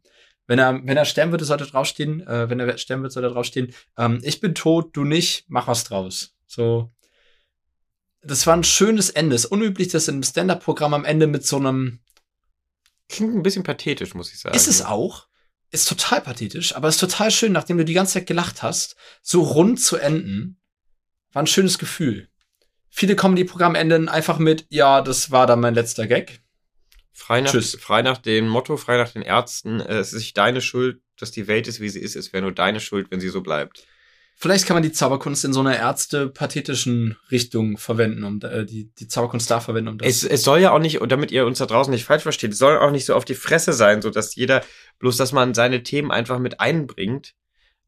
Wenn 0.47 0.57
er, 0.57 0.81
wenn 0.83 0.97
er 0.97 1.05
sterben 1.05 1.31
würde, 1.31 1.45
sollte 1.45 1.67
draufstehen, 1.67 2.25
äh, 2.25 2.49
wenn 2.49 2.59
er 2.59 2.75
sterben 2.79 3.03
würde, 3.03 3.13
sollte 3.13 3.29
draufstehen, 3.29 3.75
ähm, 3.95 4.21
ich 4.23 4.39
bin 4.39 4.55
tot, 4.55 4.97
du 4.97 5.03
nicht, 5.03 5.45
mach 5.49 5.67
was 5.67 5.83
draus. 5.83 6.33
So. 6.49 6.91
Das 8.21 8.45
war 8.45 8.55
ein 8.55 8.65
schönes 8.65 9.09
Ende. 9.09 9.35
Es 9.35 9.45
ist 9.45 9.51
unüblich, 9.51 9.87
dass 9.87 10.09
im 10.09 10.23
Stand-Up-Programm 10.23 10.93
am 10.93 11.05
Ende 11.05 11.27
mit 11.27 11.45
so 11.45 11.57
einem. 11.57 11.99
Klingt 13.07 13.35
ein 13.35 13.43
bisschen 13.43 13.63
pathetisch, 13.63 14.13
muss 14.13 14.33
ich 14.33 14.39
sagen. 14.39 14.55
Ist 14.55 14.67
es 14.67 14.83
auch 14.83 15.29
ist 15.71 15.87
total 15.87 16.21
pathetisch, 16.21 16.75
aber 16.75 16.87
ist 16.87 16.99
total 16.99 17.31
schön, 17.31 17.51
nachdem 17.51 17.77
du 17.77 17.85
die 17.85 17.93
ganze 17.93 18.13
Zeit 18.13 18.27
gelacht 18.27 18.63
hast, 18.63 18.95
so 19.21 19.41
rund 19.43 19.79
zu 19.79 19.97
enden. 19.97 20.59
War 21.31 21.43
ein 21.43 21.47
schönes 21.47 21.77
Gefühl. 21.77 22.29
Viele 22.89 23.15
Comedy-Programme 23.15 23.77
enden 23.77 24.09
einfach 24.09 24.39
mit, 24.39 24.65
ja, 24.69 25.01
das 25.01 25.29
war 25.29 25.45
dann 25.45 25.59
mein 25.59 25.75
letzter 25.75 26.07
Gag. 26.07 26.41
Frei 27.11 27.41
nach, 27.41 27.51
Tschüss. 27.51 27.77
frei 27.79 28.01
nach 28.01 28.17
dem 28.17 28.47
Motto, 28.47 28.77
frei 28.77 28.97
nach 28.97 29.11
den 29.11 29.21
Ärzten, 29.21 29.79
es 29.79 30.13
ist 30.13 30.19
nicht 30.19 30.37
deine 30.37 30.61
Schuld, 30.61 31.01
dass 31.17 31.31
die 31.31 31.47
Welt 31.47 31.67
ist, 31.67 31.79
wie 31.79 31.89
sie 31.89 31.99
ist, 31.99 32.15
es 32.15 32.33
wäre 32.33 32.41
nur 32.41 32.53
deine 32.53 32.79
Schuld, 32.79 33.11
wenn 33.11 33.19
sie 33.19 33.29
so 33.29 33.41
bleibt. 33.41 33.85
Vielleicht 34.41 34.65
kann 34.65 34.75
man 34.75 34.83
die 34.83 34.93
Zauberkunst 34.93 35.43
in 35.43 35.51
so 35.51 35.59
einer 35.59 35.75
ärzte-pathetischen 35.75 37.17
Richtung 37.29 37.77
verwenden, 37.77 38.23
um 38.23 38.39
äh, 38.41 38.65
die, 38.65 38.89
die 38.97 39.09
Zauberkunst 39.09 39.51
da 39.51 39.59
verwenden, 39.59 39.89
um 39.89 39.97
das. 39.97 40.07
Es, 40.07 40.23
es 40.23 40.43
soll 40.43 40.61
ja 40.61 40.71
auch 40.71 40.79
nicht, 40.79 41.01
und 41.01 41.11
damit 41.11 41.31
ihr 41.31 41.45
uns 41.45 41.57
da 41.57 41.65
draußen 41.65 41.91
nicht 41.91 42.05
falsch 42.05 42.23
versteht, 42.23 42.53
es 42.53 42.57
soll 42.57 42.77
auch 42.77 42.91
nicht 42.91 43.05
so 43.05 43.15
auf 43.15 43.25
die 43.25 43.35
Fresse 43.35 43.73
sein, 43.73 44.01
so 44.01 44.09
dass 44.09 44.35
jeder, 44.35 44.63
bloß 44.99 45.17
dass 45.17 45.33
man 45.33 45.53
seine 45.53 45.83
Themen 45.83 46.09
einfach 46.09 46.39
mit 46.39 46.61
einbringt. 46.61 47.33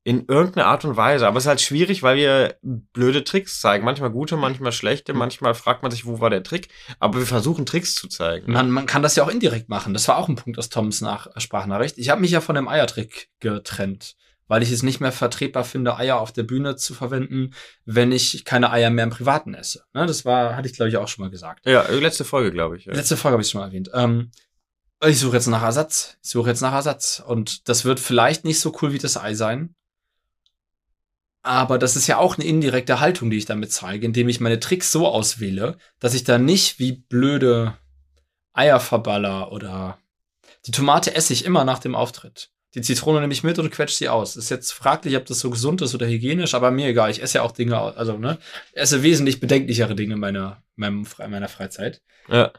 In 0.04 0.26
irgendeiner 0.28 0.66
Art 0.66 0.84
und 0.84 0.98
Weise. 0.98 1.28
Aber 1.28 1.38
es 1.38 1.44
ist 1.44 1.48
halt 1.48 1.62
schwierig, 1.62 2.02
weil 2.02 2.18
wir 2.18 2.58
blöde 2.64 3.24
Tricks 3.24 3.62
zeigen. 3.62 3.86
Manchmal 3.86 4.10
gute, 4.10 4.36
manchmal 4.36 4.72
schlechte. 4.72 5.14
Manchmal 5.14 5.54
fragt 5.54 5.84
man 5.84 5.92
sich, 5.92 6.08
wo 6.08 6.20
war 6.20 6.32
der 6.32 6.42
Trick? 6.42 6.70
Aber 7.00 7.20
wir 7.20 7.28
versuchen 7.28 7.68
Tricks 7.68 7.94
zu 7.94 8.08
zeigen. 8.08 8.52
Man, 8.52 8.72
man 8.72 8.88
kann 8.88 9.04
das 9.04 9.16
ja 9.16 9.24
auch 9.24 9.30
indirekt 9.30 9.70
machen. 9.70 9.94
Das 9.94 10.08
war 10.08 10.18
auch 10.18 10.28
ein 10.28 10.38
Punkt 10.38 10.58
aus 10.58 10.70
Toms 10.70 11.02
Nach 11.02 11.28
Sprachnachricht. 11.38 12.00
Ich 12.00 12.10
habe 12.10 12.20
mich 12.20 12.32
ja 12.32 12.42
von 12.42 12.56
dem 12.56 12.68
Eiertrick 12.68 13.30
getrennt 13.40 14.16
weil 14.52 14.64
ich 14.64 14.72
es 14.74 14.84
nicht 14.84 15.00
mehr 15.00 15.14
vertretbar 15.14 15.64
finde, 15.64 15.96
Eier 15.96 16.20
auf 16.20 16.34
der 16.34 16.44
Bühne 16.44 16.76
zu 16.76 16.94
verwenden, 16.94 17.54
wenn 17.86 18.12
ich 18.12 18.44
keine 18.44 18.70
Eier 18.70 18.90
mehr 18.90 19.06
im 19.06 19.10
Privaten 19.10 19.54
esse. 19.54 19.86
Ne, 19.94 20.06
das 20.06 20.26
war, 20.26 20.58
hatte 20.58 20.68
ich 20.68 20.74
glaube 20.74 20.90
ich 20.90 20.98
auch 20.98 21.08
schon 21.08 21.24
mal 21.24 21.32
gesagt. 21.32 21.66
Ja, 21.66 21.88
letzte 21.90 22.26
Folge 22.26 22.52
glaube 22.52 22.76
ich. 22.76 22.84
Ja. 22.84 22.94
Letzte 22.94 23.16
Folge 23.16 23.36
habe 23.36 23.44
ich 23.44 23.50
schon 23.50 23.62
mal 23.62 23.68
erwähnt. 23.68 23.90
Ähm, 23.94 24.30
ich 25.06 25.22
suche 25.22 25.38
jetzt 25.38 25.48
nach 25.48 25.64
Ersatz. 25.64 26.18
Ich 26.22 26.32
suche 26.32 26.50
jetzt 26.50 26.60
nach 26.60 26.74
Ersatz. 26.74 27.24
Und 27.26 27.70
das 27.70 27.86
wird 27.86 28.02
vielleicht 28.02 28.44
nicht 28.44 28.60
so 28.60 28.78
cool 28.82 28.92
wie 28.92 28.98
das 28.98 29.16
Ei 29.16 29.36
sein. 29.36 29.74
Aber 31.44 31.80
das 31.80 31.96
ist 31.96 32.08
ja 32.08 32.18
auch 32.18 32.38
eine 32.38 32.46
indirekte 32.46 33.00
Haltung, 33.00 33.30
die 33.30 33.38
ich 33.38 33.46
damit 33.46 33.72
zeige, 33.72 34.06
indem 34.06 34.28
ich 34.28 34.42
meine 34.42 34.60
Tricks 34.60 34.92
so 34.92 35.08
auswähle, 35.08 35.78
dass 36.00 36.14
ich 36.14 36.26
da 36.26 36.38
nicht 36.38 36.78
wie 36.78 36.92
blöde 36.92 37.78
Eier 38.52 38.82
verballer 38.82 39.54
oder 39.54 39.98
die 40.66 40.72
Tomate 40.72 41.16
esse 41.16 41.32
ich 41.32 41.46
immer 41.46 41.64
nach 41.64 41.80
dem 41.80 41.96
Auftritt 41.96 42.51
die 42.74 42.82
Zitrone 42.82 43.20
nehme 43.20 43.34
ich 43.34 43.44
mit 43.44 43.60
und 43.60 43.70
quetsche 43.70 43.96
sie 43.96 44.10
aus. 44.10 44.38
Ist 44.38 44.50
jetzt 44.50 44.72
fraglich, 44.72 45.18
ob 45.18 45.26
das 45.26 45.40
so 45.40 45.50
gesund 45.50 45.82
ist 45.82 45.94
oder 45.94 46.08
hygienisch, 46.08 46.54
aber 46.54 46.72
mir 46.72 46.88
egal. 46.88 47.12
Ich 47.12 47.22
esse 47.22 47.40
ja 47.40 47.44
auch 47.44 47.52
Dinge, 47.52 47.78
also, 47.78 48.18
ne, 48.18 48.40
esse 48.74 49.04
wesentlich 49.04 49.40
bedenklichere 49.40 49.96
Dinge 49.96 50.14
in 50.14 50.20
meiner, 50.20 50.64
meinem, 50.76 51.06
meiner 51.18 51.50
Freizeit. 51.50 52.02
Ja. 52.30 52.52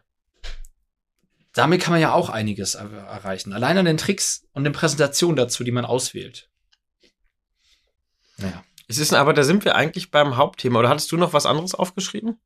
Damit 1.54 1.82
kann 1.82 1.92
man 1.92 2.00
ja 2.00 2.12
auch 2.12 2.30
einiges 2.30 2.74
erreichen. 2.74 3.52
Allein 3.52 3.76
an 3.76 3.84
den 3.84 3.98
Tricks 3.98 4.46
und 4.52 4.64
den 4.64 4.72
Präsentationen 4.72 5.36
dazu, 5.36 5.64
die 5.64 5.72
man 5.72 5.84
auswählt. 5.84 6.48
Naja. 8.38 8.64
Es 8.88 8.98
ist 8.98 9.14
aber, 9.14 9.32
da 9.32 9.42
sind 9.42 9.64
wir 9.64 9.74
eigentlich 9.74 10.10
beim 10.10 10.36
Hauptthema. 10.36 10.78
Oder 10.78 10.88
hattest 10.88 11.12
du 11.12 11.16
noch 11.16 11.32
was 11.32 11.46
anderes 11.46 11.74
aufgeschrieben? 11.74 12.38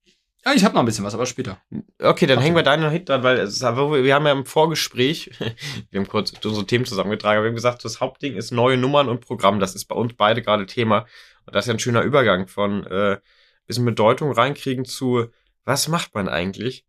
Ja, 0.47 0.53
ich 0.55 0.65
habe 0.65 0.75
noch 0.75 0.83
ein 0.83 0.87
bisschen 0.87 1.05
was, 1.05 1.13
aber 1.13 1.27
später. 1.27 1.61
Okay, 2.01 2.27
dann 2.27 2.39
okay. 2.39 2.45
hängen 2.45 2.55
wir 2.55 2.63
deinen 2.63 2.85
noch 2.85 2.93
hinten 2.93 3.07
dran, 3.07 3.25
weil 3.25 3.39
es, 3.39 3.61
wir 3.63 4.15
haben 4.15 4.27
ja 4.27 4.31
im 4.33 4.47
Vorgespräch, 4.47 5.33
wir 5.91 6.01
haben 6.01 6.07
kurz 6.07 6.33
unsere 6.45 6.65
Themen 6.65 6.85
zusammengetragen, 6.85 7.43
wir 7.43 7.49
haben 7.49 7.57
gesagt, 7.57 7.85
das 7.85 8.01
Hauptding 8.01 8.37
ist 8.37 8.53
neue 8.53 8.77
Nummern 8.77 9.09
und 9.09 9.23
Programm. 9.23 9.59
Das 9.59 9.75
ist 9.75 9.87
bei 9.87 9.97
uns 9.97 10.15
beide 10.15 10.43
gerade 10.43 10.67
Thema. 10.67 11.07
Und 11.47 11.57
das 11.57 11.65
ist 11.65 11.69
ja 11.69 11.75
ein 11.75 11.81
schöner 11.81 12.03
Übergang 12.03 12.47
von 12.47 12.87
äh, 12.87 13.19
bisschen 13.67 13.85
Bedeutung 13.85 14.31
reinkriegen 14.31 14.85
zu, 14.85 15.27
was 15.65 15.89
macht 15.89 16.15
man 16.15 16.29
eigentlich? 16.29 16.87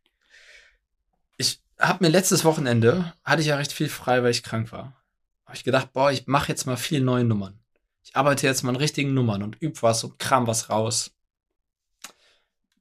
Ich 1.38 1.60
habe 1.80 2.04
mir 2.04 2.12
letztes 2.12 2.46
Wochenende, 2.46 3.12
hatte 3.24 3.41
ich 3.41 3.48
ja 3.48 3.56
recht 3.56 3.72
viel 3.72 3.89
frei, 3.89 4.22
weil 4.22 4.32
ich 4.32 4.43
krank 4.43 4.72
war. 4.72 5.02
Habe 5.46 5.58
ich 5.58 5.63
gedacht, 5.63 5.93
boah, 5.93 6.12
ich 6.12 6.28
mache 6.28 6.50
jetzt 6.50 6.67
mal 6.67 6.78
viel 6.78 7.02
neue 7.02 7.24
Nummern. 7.24 7.60
Ich 8.04 8.15
arbeite 8.15 8.46
jetzt 8.46 8.62
mal 8.62 8.70
an 8.70 8.76
richtigen 8.76 9.15
Nummern 9.15 9.41
und 9.41 9.60
üb 9.63 9.82
was 9.82 10.04
und 10.04 10.20
kram 10.20 10.46
was 10.46 10.70
raus. 10.70 11.16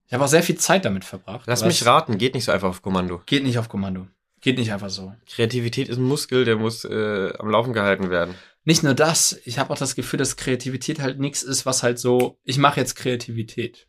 Ich 0.06 0.14
habe 0.14 0.24
auch 0.24 0.28
sehr 0.28 0.42
viel 0.42 0.56
Zeit 0.56 0.84
damit 0.84 1.04
verbracht. 1.04 1.44
Lass 1.46 1.64
mich 1.64 1.84
raten, 1.84 2.18
geht 2.18 2.34
nicht 2.34 2.44
so 2.44 2.52
einfach 2.52 2.68
auf 2.68 2.82
Kommando. 2.82 3.22
Geht 3.26 3.42
nicht 3.42 3.58
auf 3.58 3.68
Kommando. 3.68 4.06
Geht 4.40 4.58
nicht 4.58 4.72
einfach 4.72 4.90
so. 4.90 5.12
Kreativität 5.28 5.88
ist 5.88 5.96
ein 5.96 6.04
Muskel, 6.04 6.44
der 6.44 6.56
muss 6.56 6.84
äh, 6.84 7.32
am 7.38 7.50
Laufen 7.50 7.72
gehalten 7.72 8.10
werden. 8.10 8.34
Nicht 8.64 8.82
nur 8.82 8.94
das, 8.94 9.40
ich 9.44 9.58
habe 9.58 9.72
auch 9.72 9.78
das 9.78 9.94
Gefühl, 9.94 10.18
dass 10.18 10.36
Kreativität 10.36 11.00
halt 11.00 11.18
nichts 11.18 11.42
ist, 11.42 11.66
was 11.66 11.82
halt 11.82 11.98
so, 11.98 12.38
ich 12.44 12.58
mache 12.58 12.80
jetzt 12.80 12.94
Kreativität. 12.94 13.88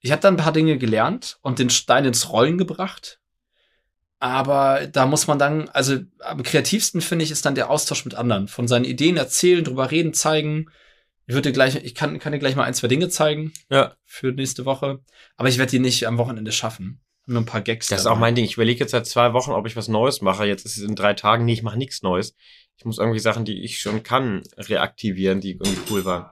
Ich 0.00 0.12
habe 0.12 0.22
dann 0.22 0.34
ein 0.34 0.42
paar 0.42 0.52
Dinge 0.52 0.78
gelernt 0.78 1.38
und 1.42 1.58
den 1.58 1.70
Stein 1.70 2.04
ins 2.04 2.30
Rollen 2.30 2.58
gebracht. 2.58 3.20
Aber 4.20 4.86
da 4.86 5.06
muss 5.06 5.26
man 5.26 5.38
dann, 5.38 5.68
also 5.68 5.98
am 6.20 6.42
kreativsten 6.42 7.00
finde 7.00 7.24
ich, 7.24 7.30
ist 7.30 7.46
dann 7.46 7.54
der 7.54 7.70
Austausch 7.70 8.04
mit 8.04 8.14
anderen. 8.14 8.48
Von 8.48 8.66
seinen 8.66 8.84
Ideen 8.84 9.16
erzählen, 9.16 9.64
drüber 9.64 9.90
reden, 9.90 10.12
zeigen. 10.12 10.70
Ich 11.28 11.34
würde 11.34 11.52
gleich, 11.52 11.76
ich 11.76 11.94
kann, 11.94 12.18
kann 12.18 12.32
dir 12.32 12.38
gleich 12.38 12.56
mal 12.56 12.64
ein, 12.64 12.72
zwei 12.72 12.88
Dinge 12.88 13.10
zeigen. 13.10 13.52
Ja. 13.68 13.94
Für 14.06 14.32
nächste 14.32 14.64
Woche. 14.64 15.00
Aber 15.36 15.50
ich 15.50 15.58
werde 15.58 15.70
die 15.70 15.78
nicht 15.78 16.06
am 16.06 16.16
Wochenende 16.16 16.52
schaffen. 16.52 17.02
Nur 17.26 17.42
ein 17.42 17.46
paar 17.46 17.60
Gags. 17.60 17.88
Das 17.88 18.02
dabei. 18.02 18.10
ist 18.10 18.16
auch 18.16 18.18
mein 18.18 18.34
Ding. 18.34 18.46
Ich 18.46 18.54
überlege 18.54 18.80
jetzt 18.80 18.92
seit 18.92 19.06
zwei 19.06 19.34
Wochen, 19.34 19.50
ob 19.50 19.66
ich 19.66 19.76
was 19.76 19.88
Neues 19.88 20.22
mache. 20.22 20.46
Jetzt 20.46 20.64
ist 20.64 20.78
es 20.78 20.84
in 20.84 20.94
drei 20.94 21.12
Tagen. 21.12 21.44
Nee, 21.44 21.52
ich 21.52 21.62
mache 21.62 21.76
nichts 21.76 22.02
Neues. 22.02 22.34
Ich 22.78 22.86
muss 22.86 22.96
irgendwie 22.96 23.18
Sachen, 23.18 23.44
die 23.44 23.62
ich 23.62 23.78
schon 23.78 24.02
kann, 24.02 24.42
reaktivieren, 24.56 25.42
die 25.42 25.52
irgendwie 25.52 25.78
cool 25.90 26.06
waren. 26.06 26.30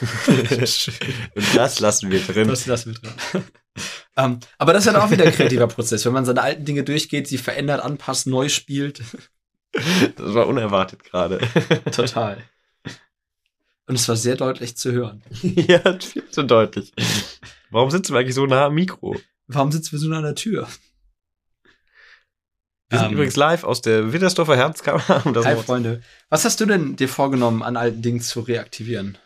Und 1.34 1.56
das 1.56 1.80
lassen 1.80 2.10
wir 2.10 2.20
drin. 2.20 2.46
Das 2.46 2.66
lassen 2.66 2.94
wir 2.94 3.00
drin. 3.00 3.12
um, 3.34 3.44
ähm, 4.16 4.40
aber 4.58 4.72
das 4.72 4.86
ist 4.86 4.92
ja 4.92 5.04
auch 5.04 5.10
wieder 5.10 5.24
ein 5.24 5.32
kreativer 5.32 5.66
Prozess, 5.66 6.06
wenn 6.06 6.12
man 6.12 6.24
seine 6.24 6.40
alten 6.40 6.64
Dinge 6.64 6.84
durchgeht, 6.84 7.26
sie 7.26 7.38
verändert, 7.38 7.82
anpasst, 7.82 8.28
neu 8.28 8.48
spielt. 8.48 9.02
Das 9.72 10.34
war 10.34 10.46
unerwartet 10.46 11.02
gerade. 11.04 11.40
Total. 11.90 12.38
Und 13.86 13.96
es 13.96 14.08
war 14.08 14.16
sehr 14.16 14.36
deutlich 14.36 14.76
zu 14.76 14.92
hören. 14.92 15.22
ja, 15.42 15.80
viel 15.98 16.28
zu 16.30 16.44
deutlich. 16.44 16.92
Warum 17.70 17.90
sitzen 17.90 18.12
wir 18.12 18.20
eigentlich 18.20 18.34
so 18.34 18.46
nah 18.46 18.66
am 18.66 18.74
Mikro? 18.74 19.16
Warum 19.48 19.72
sitzen 19.72 19.92
wir 19.92 19.98
so 19.98 20.08
nah 20.08 20.18
an 20.18 20.24
der 20.24 20.34
Tür? 20.34 20.68
Wir 22.88 22.98
sind 22.98 23.06
um, 23.06 23.12
ähm, 23.12 23.12
übrigens 23.14 23.36
live 23.36 23.64
aus 23.64 23.80
der 23.80 24.12
Wittersdorfer 24.12 24.56
Herzkammer. 24.56 25.02
Hi, 25.44 25.56
Freunde. 25.56 26.02
Was 26.28 26.44
hast 26.44 26.60
du 26.60 26.66
denn 26.66 26.96
dir 26.96 27.08
vorgenommen, 27.08 27.62
an 27.62 27.76
alten 27.76 28.02
Dingen 28.02 28.20
zu 28.20 28.40
reaktivieren? 28.40 29.18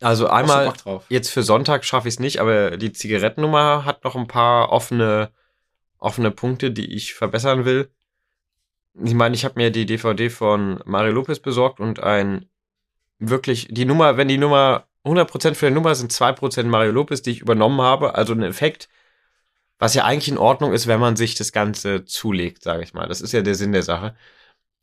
Also 0.00 0.28
einmal, 0.28 0.72
jetzt 1.08 1.30
für 1.30 1.42
Sonntag 1.42 1.84
schaffe 1.84 2.06
ich 2.06 2.14
es 2.14 2.20
nicht, 2.20 2.40
aber 2.40 2.76
die 2.76 2.92
Zigarettennummer 2.92 3.84
hat 3.84 4.04
noch 4.04 4.14
ein 4.14 4.28
paar 4.28 4.70
offene, 4.70 5.32
offene 5.98 6.30
Punkte, 6.30 6.70
die 6.70 6.94
ich 6.94 7.14
verbessern 7.14 7.64
will. 7.64 7.90
Ich 9.02 9.14
meine, 9.14 9.34
ich 9.34 9.44
habe 9.44 9.54
mir 9.56 9.72
die 9.72 9.86
DVD 9.86 10.30
von 10.30 10.80
Mario 10.84 11.12
Lopez 11.12 11.40
besorgt 11.40 11.80
und 11.80 12.00
ein 12.00 12.48
wirklich, 13.18 13.68
die 13.70 13.84
Nummer, 13.84 14.16
wenn 14.16 14.28
die 14.28 14.38
Nummer 14.38 14.86
100% 15.04 15.54
für 15.54 15.68
die 15.68 15.74
Nummer 15.74 15.94
sind 15.94 16.12
2% 16.12 16.64
Mario 16.64 16.92
Lopez, 16.92 17.22
die 17.22 17.30
ich 17.30 17.40
übernommen 17.40 17.80
habe, 17.80 18.14
also 18.14 18.32
ein 18.32 18.42
Effekt, 18.42 18.88
was 19.78 19.94
ja 19.94 20.04
eigentlich 20.04 20.28
in 20.28 20.38
Ordnung 20.38 20.72
ist, 20.72 20.86
wenn 20.86 21.00
man 21.00 21.16
sich 21.16 21.34
das 21.34 21.52
Ganze 21.52 22.04
zulegt, 22.04 22.62
sage 22.62 22.82
ich 22.82 22.94
mal. 22.94 23.08
Das 23.08 23.20
ist 23.20 23.32
ja 23.32 23.42
der 23.42 23.54
Sinn 23.54 23.72
der 23.72 23.82
Sache. 23.82 24.16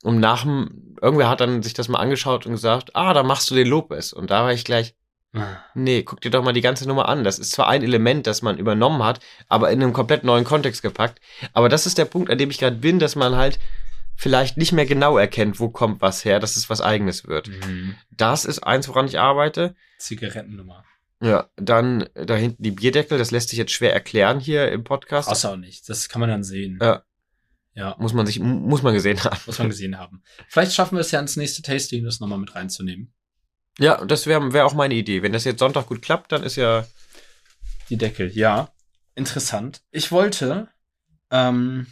Und 0.03 0.19
nach 0.19 0.43
dem, 0.43 0.95
irgendwer 1.01 1.29
hat 1.29 1.41
dann 1.41 1.63
sich 1.63 1.73
das 1.73 1.89
mal 1.89 1.99
angeschaut 1.99 2.45
und 2.45 2.53
gesagt, 2.53 2.95
ah, 2.95 3.13
da 3.13 3.23
machst 3.23 3.49
du 3.49 3.55
den 3.55 3.67
Lopez. 3.67 4.13
Und 4.13 4.31
da 4.31 4.43
war 4.43 4.53
ich 4.53 4.63
gleich, 4.63 4.95
ah. 5.33 5.57
nee, 5.73 6.03
guck 6.03 6.21
dir 6.21 6.31
doch 6.31 6.43
mal 6.43 6.53
die 6.53 6.61
ganze 6.61 6.87
Nummer 6.87 7.09
an. 7.09 7.23
Das 7.23 7.39
ist 7.39 7.51
zwar 7.51 7.67
ein 7.67 7.83
Element, 7.83 8.25
das 8.25 8.41
man 8.41 8.57
übernommen 8.57 9.03
hat, 9.03 9.19
aber 9.49 9.71
in 9.71 9.81
einem 9.81 9.93
komplett 9.93 10.23
neuen 10.23 10.45
Kontext 10.45 10.81
gepackt. 10.81 11.19
Aber 11.53 11.69
das 11.69 11.85
ist 11.85 11.97
der 11.97 12.05
Punkt, 12.05 12.29
an 12.29 12.37
dem 12.37 12.51
ich 12.51 12.59
gerade 12.59 12.77
bin, 12.77 12.99
dass 12.99 13.15
man 13.15 13.35
halt 13.35 13.59
vielleicht 14.15 14.57
nicht 14.57 14.71
mehr 14.71 14.85
genau 14.85 15.17
erkennt, 15.17 15.59
wo 15.59 15.69
kommt 15.69 16.01
was 16.01 16.25
her, 16.25 16.39
dass 16.39 16.55
es 16.55 16.69
was 16.69 16.81
eigenes 16.81 17.27
wird. 17.27 17.47
Mhm. 17.47 17.95
Das 18.11 18.45
ist 18.45 18.59
eins, 18.59 18.87
woran 18.87 19.07
ich 19.07 19.19
arbeite. 19.19 19.75
Zigarettennummer. 19.99 20.83
Ja, 21.21 21.49
dann 21.55 22.09
da 22.13 22.35
hinten 22.35 22.61
die 22.61 22.71
Bierdeckel, 22.71 23.17
das 23.17 23.31
lässt 23.31 23.49
sich 23.49 23.57
jetzt 23.57 23.71
schwer 23.71 23.93
erklären 23.93 24.39
hier 24.39 24.71
im 24.71 24.83
Podcast. 24.83 25.29
Außer 25.29 25.51
auch 25.51 25.55
nicht, 25.55 25.87
das 25.89 26.09
kann 26.09 26.19
man 26.19 26.29
dann 26.29 26.43
sehen. 26.43 26.79
Ja. 26.81 27.03
Ja, 27.77 27.93
Muss 27.99 28.13
man 28.13 28.25
sich, 28.25 28.39
muss 28.39 28.83
man 28.83 28.93
gesehen 28.93 29.21
haben. 29.25 29.37
muss 29.45 29.59
man 29.59 29.67
gesehen 29.67 29.97
haben. 29.97 30.23
Vielleicht 30.47 30.73
schaffen 30.73 30.95
wir 30.95 31.01
es 31.01 31.11
ja 31.11 31.19
ins 31.19 31.35
nächste 31.35 31.61
Tasting, 31.61 32.05
das 32.05 32.21
nochmal 32.21 32.37
mit 32.37 32.55
reinzunehmen. 32.55 33.13
Ja, 33.79 34.03
das 34.05 34.27
wäre 34.27 34.53
wär 34.53 34.65
auch 34.65 34.73
meine 34.73 34.93
Idee. 34.93 35.21
Wenn 35.23 35.33
das 35.33 35.43
jetzt 35.43 35.59
Sonntag 35.59 35.87
gut 35.87 36.01
klappt, 36.01 36.31
dann 36.31 36.43
ist 36.43 36.55
ja. 36.55 36.87
Die 37.89 37.97
Deckel, 37.97 38.31
ja. 38.31 38.69
Interessant. 39.13 39.81
Ich 39.91 40.13
wollte 40.13 40.69
ähm, 41.31 41.87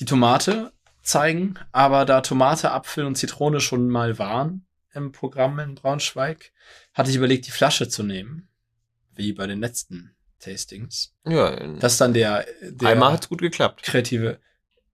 die 0.00 0.04
Tomate 0.06 0.72
zeigen, 1.06 1.54
aber 1.72 2.04
da 2.04 2.20
Tomate, 2.20 2.70
Apfel 2.72 3.04
und 3.04 3.16
Zitrone 3.16 3.60
schon 3.60 3.88
mal 3.88 4.18
waren 4.18 4.66
im 4.92 5.12
Programm 5.12 5.58
in 5.58 5.74
Braunschweig, 5.74 6.52
hatte 6.94 7.10
ich 7.10 7.16
überlegt, 7.16 7.46
die 7.46 7.50
Flasche 7.50 7.88
zu 7.88 8.02
nehmen. 8.02 8.48
Wie 9.14 9.32
bei 9.32 9.46
den 9.46 9.60
letzten 9.60 10.14
Tastings. 10.40 11.14
Ja, 11.26 11.56
Das 11.78 11.92
ist 11.92 12.00
dann 12.00 12.12
der, 12.14 12.44
der 12.62 12.90
einmal 12.90 13.12
hat's 13.12 13.28
gut 13.28 13.40
geklappt. 13.40 13.82
kreative. 13.82 14.38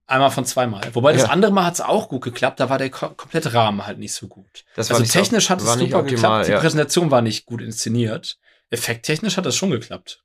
Einmal 0.07 0.31
von 0.31 0.45
zweimal. 0.45 0.83
Wobei 0.95 1.13
das 1.13 1.23
Ja. 1.23 1.29
andere 1.31 1.53
Mal 1.53 1.65
hat 1.65 1.75
es 1.75 1.81
auch 1.81 2.09
gut 2.09 2.23
geklappt, 2.23 2.61
da 2.61 2.69
war 2.69 2.79
der 2.79 2.91
ko 2.91 3.09
komplette 3.11 3.55
Rahmen 3.55 3.87
halt 3.87 3.99
nicht 3.99 4.13
so 4.13 4.29
gut. 4.29 4.65
Das 4.77 4.91
also 4.91 5.03
technisch 5.05 5.49
hat 5.49 5.61
es 5.61 5.65
super 5.65 5.77
nicht 5.77 5.95
optimal, 5.95 6.11
geklappt, 6.41 6.47
die 6.49 6.53
ja. 6.53 6.59
Präsentation 6.61 7.11
war 7.11 7.23
nicht 7.23 7.47
gut 7.47 7.63
inszeniert. 7.63 8.39
Effekttechnisch 8.71 9.37
hat 9.37 9.47
das 9.47 9.57
schon 9.57 9.71
geklappt. 9.71 10.23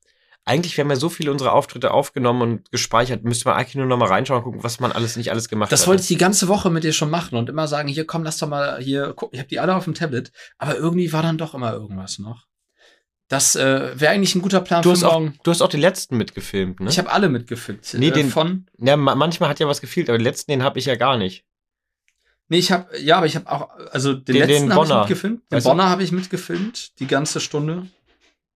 Eigentlich, 0.47 0.77
wir 0.77 0.83
haben 0.85 0.89
ja 0.89 0.95
so 0.95 1.09
viele 1.09 1.29
unserer 1.31 1.51
Auftritte 1.51 1.91
aufgenommen 1.91 2.41
und 2.41 2.71
gespeichert, 2.71 3.23
müsste 3.25 3.49
man 3.49 3.57
eigentlich 3.57 3.75
nur 3.75 3.85
noch 3.85 3.97
mal 3.97 4.07
reinschauen 4.07 4.37
und 4.39 4.43
gucken, 4.45 4.63
was 4.63 4.79
man 4.79 4.91
alles 4.93 5.17
nicht 5.17 5.29
alles 5.29 5.49
gemacht 5.49 5.71
Das 5.71 5.81
hat. 5.81 5.87
wollte 5.87 6.01
ich 6.03 6.07
die 6.07 6.17
ganze 6.17 6.47
Woche 6.47 6.69
mit 6.69 6.85
dir 6.85 6.93
schon 6.93 7.09
machen 7.09 7.37
und 7.37 7.49
immer 7.49 7.67
sagen, 7.67 7.89
hier 7.89 8.07
komm, 8.07 8.23
lass 8.23 8.37
doch 8.37 8.47
mal 8.47 8.81
hier 8.81 9.11
gucken. 9.13 9.35
Ich 9.35 9.39
habe 9.39 9.49
die 9.49 9.59
alle 9.59 9.75
auf 9.75 9.83
dem 9.83 9.93
Tablet, 9.93 10.31
aber 10.57 10.77
irgendwie 10.77 11.11
war 11.11 11.21
dann 11.21 11.37
doch 11.37 11.53
immer 11.53 11.73
irgendwas 11.73 12.17
noch. 12.19 12.45
Das 13.27 13.57
äh, 13.57 13.99
wäre 13.99 14.13
eigentlich 14.13 14.35
ein 14.35 14.41
guter 14.41 14.61
Plan 14.61 14.81
Du 14.83 14.91
hast, 14.91 15.01
für 15.01 15.09
auch, 15.09 15.19
morgen. 15.19 15.37
du 15.43 15.51
hast 15.51 15.61
auch 15.61 15.67
die 15.67 15.75
letzten 15.75 16.15
mitgefilmt, 16.15 16.79
ne? 16.79 16.89
Ich 16.89 16.97
habe 16.97 17.11
alle 17.11 17.27
mitgefilmt. 17.27 17.93
Nee, 17.95 18.07
äh, 18.07 18.11
den- 18.11 18.29
von. 18.29 18.67
ja, 18.77 18.95
ma 18.95 19.15
manchmal 19.15 19.49
hat 19.49 19.59
ja 19.59 19.67
was 19.67 19.81
gefehlt, 19.81 20.07
aber 20.09 20.17
den 20.17 20.23
letzten, 20.23 20.51
den 20.51 20.63
habe 20.63 20.79
ich 20.79 20.85
ja 20.85 20.95
gar 20.95 21.17
nicht. 21.17 21.43
Nee, 22.47 22.59
ich 22.59 22.71
habe 22.71 22.97
ja, 22.97 23.17
aber 23.17 23.25
ich 23.25 23.35
habe 23.35 23.51
auch 23.51 23.69
also 23.91 24.13
den, 24.13 24.23
Den- 24.35 24.47
letzten 24.47 24.73
habe 24.73 24.85
ich 24.85 24.93
mitgefilmt. 24.93 25.41
Den 25.51 25.59
du? 25.59 25.63
Bonner 25.65 25.89
habe 25.89 26.03
ich 26.03 26.13
mitgefilmt, 26.13 26.97
die 27.01 27.07
ganze 27.07 27.41
Stunde. 27.41 27.87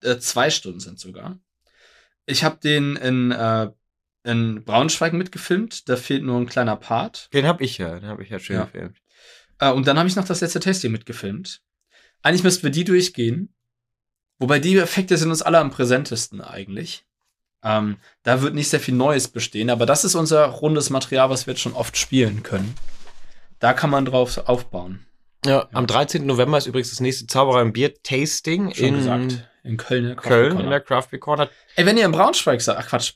Äh, 0.02 0.20
zwei 0.20 0.50
Stunden 0.50 0.80
sind 0.80 0.98
sogar. 1.02 1.38
Ich 2.26 2.44
habe 2.44 2.58
den 2.62 2.96
in 2.96 3.32
äh, 3.32 3.70
in 4.24 4.64
Braunschweig 4.64 5.14
mitgefilmt. 5.14 5.90
Da 5.90 5.96
fehlt 5.96 6.24
nur 6.24 6.40
ein 6.40 6.46
kleiner 6.46 6.76
Part. 6.76 7.30
Den 7.34 7.46
habe 7.46 7.64
ich 7.64 7.78
ja, 7.80 8.00
den 8.00 8.10
habe 8.10 8.24
ich 8.24 8.30
ja 8.30 8.40
schön 8.40 8.58
Ja. 8.58 8.66
gefilmt. 8.66 8.98
Äh, 9.60 9.72
und 9.72 9.88
dann 9.88 9.98
habe 9.98 10.08
ich 10.08 10.16
noch 10.16 10.26
das 10.26 10.42
letzte 10.42 10.60
Tasting 10.60 10.92
mitgefilmt. 10.92 11.62
Eigentlich 12.22 12.44
müssten 12.44 12.64
wir 12.64 12.70
die 12.72 12.84
durchgehen. 12.84 13.54
Wobei 14.38 14.60
die 14.60 14.78
Effekte 14.78 15.18
sind 15.18 15.30
uns 15.30 15.42
alle 15.42 15.60
am 15.60 15.72
präsentesten 15.72 16.42
eigentlich. 16.42 17.06
Ähm, 17.64 17.98
da 18.24 18.42
wird 18.42 18.56
nicht 18.56 18.70
sehr 18.70 18.80
viel 18.80 18.96
Neues 18.96 19.28
bestehen, 19.28 19.70
aber 19.70 19.86
das 19.86 20.04
ist 20.04 20.16
unser 20.16 20.46
rundes 20.46 20.90
Material, 20.90 21.30
was 21.30 21.46
wir 21.46 21.54
jetzt 21.54 21.62
schon 21.62 21.74
oft 21.74 21.96
spielen 21.96 22.42
können. 22.42 22.74
Da 23.60 23.74
kann 23.74 23.92
man 23.92 24.06
drauf 24.06 24.38
aufbauen. 24.48 25.06
Ja, 25.46 25.68
am 25.72 25.86
13. 25.88 26.26
November 26.26 26.58
ist 26.58 26.66
übrigens 26.68 26.90
das 26.90 27.00
nächste 27.00 27.28
Zauberer 27.28 27.62
im 27.62 27.74
Bier 27.74 27.94
Tasting 28.02 28.74
Schon 28.74 28.86
in 28.86 28.94
gesagt. 28.96 29.48
In 29.64 29.78
Köln. 29.78 30.06
der 30.06 30.16
Coffee 30.16 30.30
Köln 30.30 30.46
in 30.52 30.58
Corner. 30.58 30.70
der 30.70 30.80
Craft 30.82 31.08
Beer 31.12 31.20
Corner. 31.20 31.50
Ey, 31.76 31.86
wenn 31.86 31.98
ihr 31.98 32.06
in 32.06 32.12
Braunschweig 32.12 32.62
seid, 32.62 32.78
ach 32.78 32.88
Quatsch, 32.88 33.14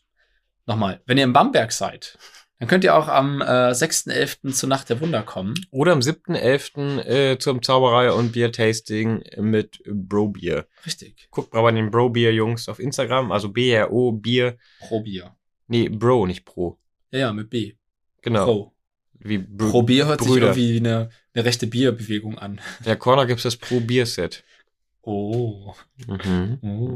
nochmal, 0.66 1.02
wenn 1.06 1.18
ihr 1.18 1.24
in 1.24 1.34
Bamberg 1.34 1.72
seid, 1.72 2.18
dann 2.60 2.70
könnt 2.70 2.84
ihr 2.84 2.96
auch 2.96 3.08
am 3.08 3.42
äh, 3.42 3.46
6.11. 3.72 4.54
zur 4.54 4.70
Nacht 4.70 4.90
der 4.90 5.02
Wunder 5.02 5.24
kommen. 5.24 5.56
Oder 5.72 5.92
am 5.92 6.00
7.11. 6.00 7.00
Äh, 7.06 7.38
zum 7.38 7.62
Zauberei 7.62 8.12
und 8.12 8.32
Bier 8.32 8.52
Tasting 8.52 9.24
mit 9.38 9.82
Bro 9.86 10.30
Bier. 10.30 10.66
Richtig. 10.86 11.28
Guckt 11.32 11.54
mal 11.54 11.62
bei 11.64 11.72
den 11.72 11.92
Bro 11.92 12.10
Bier 12.12 12.34
Jungs 12.34 12.70
auf 12.70 12.80
Instagram, 12.80 13.32
also 13.32 13.50
B-R-O 13.50 14.14
Bier. 14.14 14.58
Pro 14.80 15.02
Bier. 15.02 15.36
Nee, 15.68 15.90
Bro, 15.90 16.28
nicht 16.28 16.46
Pro. 16.46 16.80
Ja, 17.12 17.20
ja, 17.20 17.34
mit 17.34 17.50
B. 17.50 17.74
Genau. 18.22 18.46
Pro. 18.46 18.72
Wie 19.20 19.40
Br 19.40 19.70
Pro 19.70 19.82
Bier 19.84 20.06
hört 20.06 20.22
sich 20.22 20.30
Brüder. 20.30 20.48
irgendwie 20.48 20.76
wie 20.76 20.80
eine, 20.80 21.10
eine 21.34 21.46
rechte 21.46 21.68
Bierbewegung 21.68 22.38
an. 22.38 22.62
In 22.80 22.86
der 22.86 22.96
Corner 22.96 23.26
gibt's 23.26 23.44
das 23.44 23.58
Pro 23.58 23.80
Bier 23.80 24.06
Set. 24.06 24.44
Oh. 25.06 25.74
Mhm. 26.08 26.60
oh. 26.62 26.96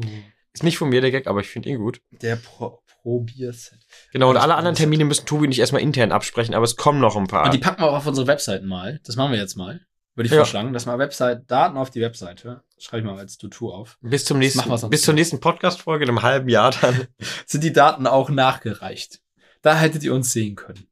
Ist 0.54 0.64
nicht 0.64 0.78
von 0.78 0.90
mir 0.90 1.02
der 1.02 1.12
Gag, 1.12 1.28
aber 1.28 1.42
ich 1.42 1.48
finde 1.48 1.70
ihn 1.70 1.78
gut. 1.78 2.02
Der 2.12 2.36
Pro, 2.36 2.82
Pro 3.02 3.20
Bier 3.22 3.54
Set. 3.54 3.80
Genau, 4.12 4.30
und 4.30 4.36
Das 4.36 4.44
alle 4.44 4.56
anderen. 4.56 4.76
Termine 4.76 5.06
müssen 5.06 5.26
Tobi 5.26 5.48
nicht 5.48 5.60
erstmal 5.60 5.82
intern 5.82 6.12
absprechen, 6.12 6.56
aber 6.56 6.66
es 6.66 6.76
kommen 6.76 7.00
noch 7.00 7.16
ein 7.16 7.28
paar. 7.28 7.46
Und 7.46 7.54
die 7.54 7.60
packen 7.60 7.82
wir 7.82 7.90
auch 7.90 7.98
auf 7.98 8.08
unsere 8.08 8.28
Webseiten 8.28 8.68
mal. 8.68 9.00
Das 9.06 9.16
machen 9.16 9.32
wir 9.32 9.40
jetzt 9.40 9.56
mal. 9.56 9.82
Würde 10.16 10.26
ich 10.26 10.32
Ja. 10.34 10.40
vorschlagen, 10.40 10.74
dass 10.74 10.86
mal 10.86 10.98
Website, 11.00 11.50
Daten 11.50 11.78
auf 11.78 11.92
die 11.92 12.02
Webseite. 12.02 12.64
Schreibe 12.78 13.02
ich 13.02 13.06
mal 13.14 13.20
als 13.20 13.38
Tutu 13.38 13.72
auf. 13.72 13.98
bis 14.02 14.26
zum 14.26 14.38
machen 14.38 14.42
wir 14.42 14.46
nächsten, 14.46 14.78
sonst 14.78 14.90
bis 14.90 15.02
zur 15.04 15.14
nächsten 15.14 15.40
Podcast-Folge 15.40 16.04
in 16.06 16.10
einem 16.10 16.24
halben 16.24 16.50
Jahr 16.50 16.72
dann. 16.72 17.08
Sind 17.46 17.64
die 17.64 17.72
Daten 17.72 18.08
auch 18.08 18.30
nachgereicht? 18.30 19.22
Da 19.62 19.76
hättet 19.78 20.04
ihr 20.04 20.14
uns 20.14 20.32
sehen 20.34 20.56
können. 20.56 20.88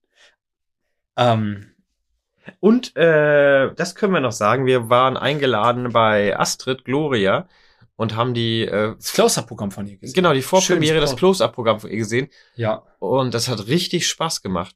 Ähm, 1.18 1.74
Und 2.60 2.96
äh, 2.96 3.74
das 3.76 3.96
können 3.96 4.14
wir 4.14 4.20
noch 4.22 4.32
sagen. 4.32 4.66
Wir 4.66 4.90
waren 4.90 5.18
eingeladen 5.18 5.92
bei 5.92 6.38
Astrid 6.38 6.86
Gloria 6.86 7.48
und 7.96 8.16
haben 8.16 8.34
die 8.34 8.62
äh, 8.64 8.96
das 8.96 9.14
Close-Up-Programm 9.14 9.72
von 9.72 9.88
ihr 9.88 9.98
gesehen. 9.98 10.14
genau 10.14 10.34
die 10.34 10.42
Vorpremiere, 10.42 10.96
Schönes 10.98 11.10
das 11.12 11.18
Close- 11.20 11.38
Close-Up-Programm 11.40 11.80
von 11.80 11.90
ihr 11.90 11.98
gesehen 11.98 12.30
Ja. 12.56 12.84
und 13.00 13.34
das 13.34 13.48
hat 13.48 13.68
richtig 13.68 14.08
Spaß 14.08 14.42
gemacht. 14.42 14.76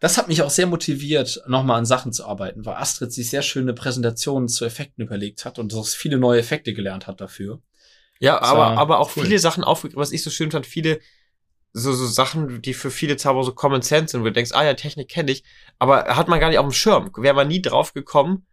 Das 0.00 0.18
hat 0.18 0.26
mich 0.28 0.42
auch 0.42 0.50
sehr 0.50 0.66
motiviert, 0.66 1.42
nochmal 1.46 1.78
an 1.78 1.84
Sachen 1.86 2.12
zu 2.12 2.26
arbeiten, 2.26 2.64
weil 2.66 2.74
Astrid 2.74 3.12
sich 3.12 3.30
sehr 3.30 3.42
schöne 3.42 3.72
Präsentationen 3.72 4.48
zu 4.48 4.64
Effekten 4.64 5.04
überlegt 5.04 5.44
hat 5.44 5.58
und 5.60 5.72
auch 5.74 5.86
viele 5.86 6.18
neue 6.18 6.40
Effekte 6.40 6.72
gelernt 6.72 7.06
hat 7.06 7.20
dafür. 7.20 7.60
Ja, 8.18 8.38
Das 8.40 8.48
aber 8.50 8.78
aber 8.78 8.98
auch 9.00 9.16
cool. 9.16 9.24
viele 9.24 9.38
Sachen 9.38 9.62
aufgegriffen, 9.64 10.00
was 10.00 10.12
ich 10.12 10.22
so 10.22 10.30
schön 10.30 10.50
fand, 10.50 10.66
viele 10.66 10.98
so, 11.72 11.92
so 11.92 12.06
Sachen, 12.06 12.60
die 12.60 12.74
für 12.74 12.90
viele 12.90 13.16
Zauberer 13.16 13.44
so 13.44 13.52
Common 13.52 13.82
Sense 13.82 14.12
sind, 14.12 14.20
wo 14.20 14.26
du 14.26 14.32
denkst, 14.32 14.52
ah 14.52 14.64
ja, 14.64 14.74
Technik 14.74 15.08
kenne 15.08 15.32
ich, 15.32 15.42
aber 15.78 16.16
hat 16.16 16.28
man 16.28 16.40
gar 16.40 16.48
nicht 16.48 16.58
auf 16.58 16.66
dem 16.66 16.72
Schirm. 16.72 17.10
Wäre 17.16 17.34
man 17.34 17.48
nie 17.48 17.62
drauf 17.62 17.94
gekommen, 17.94 18.46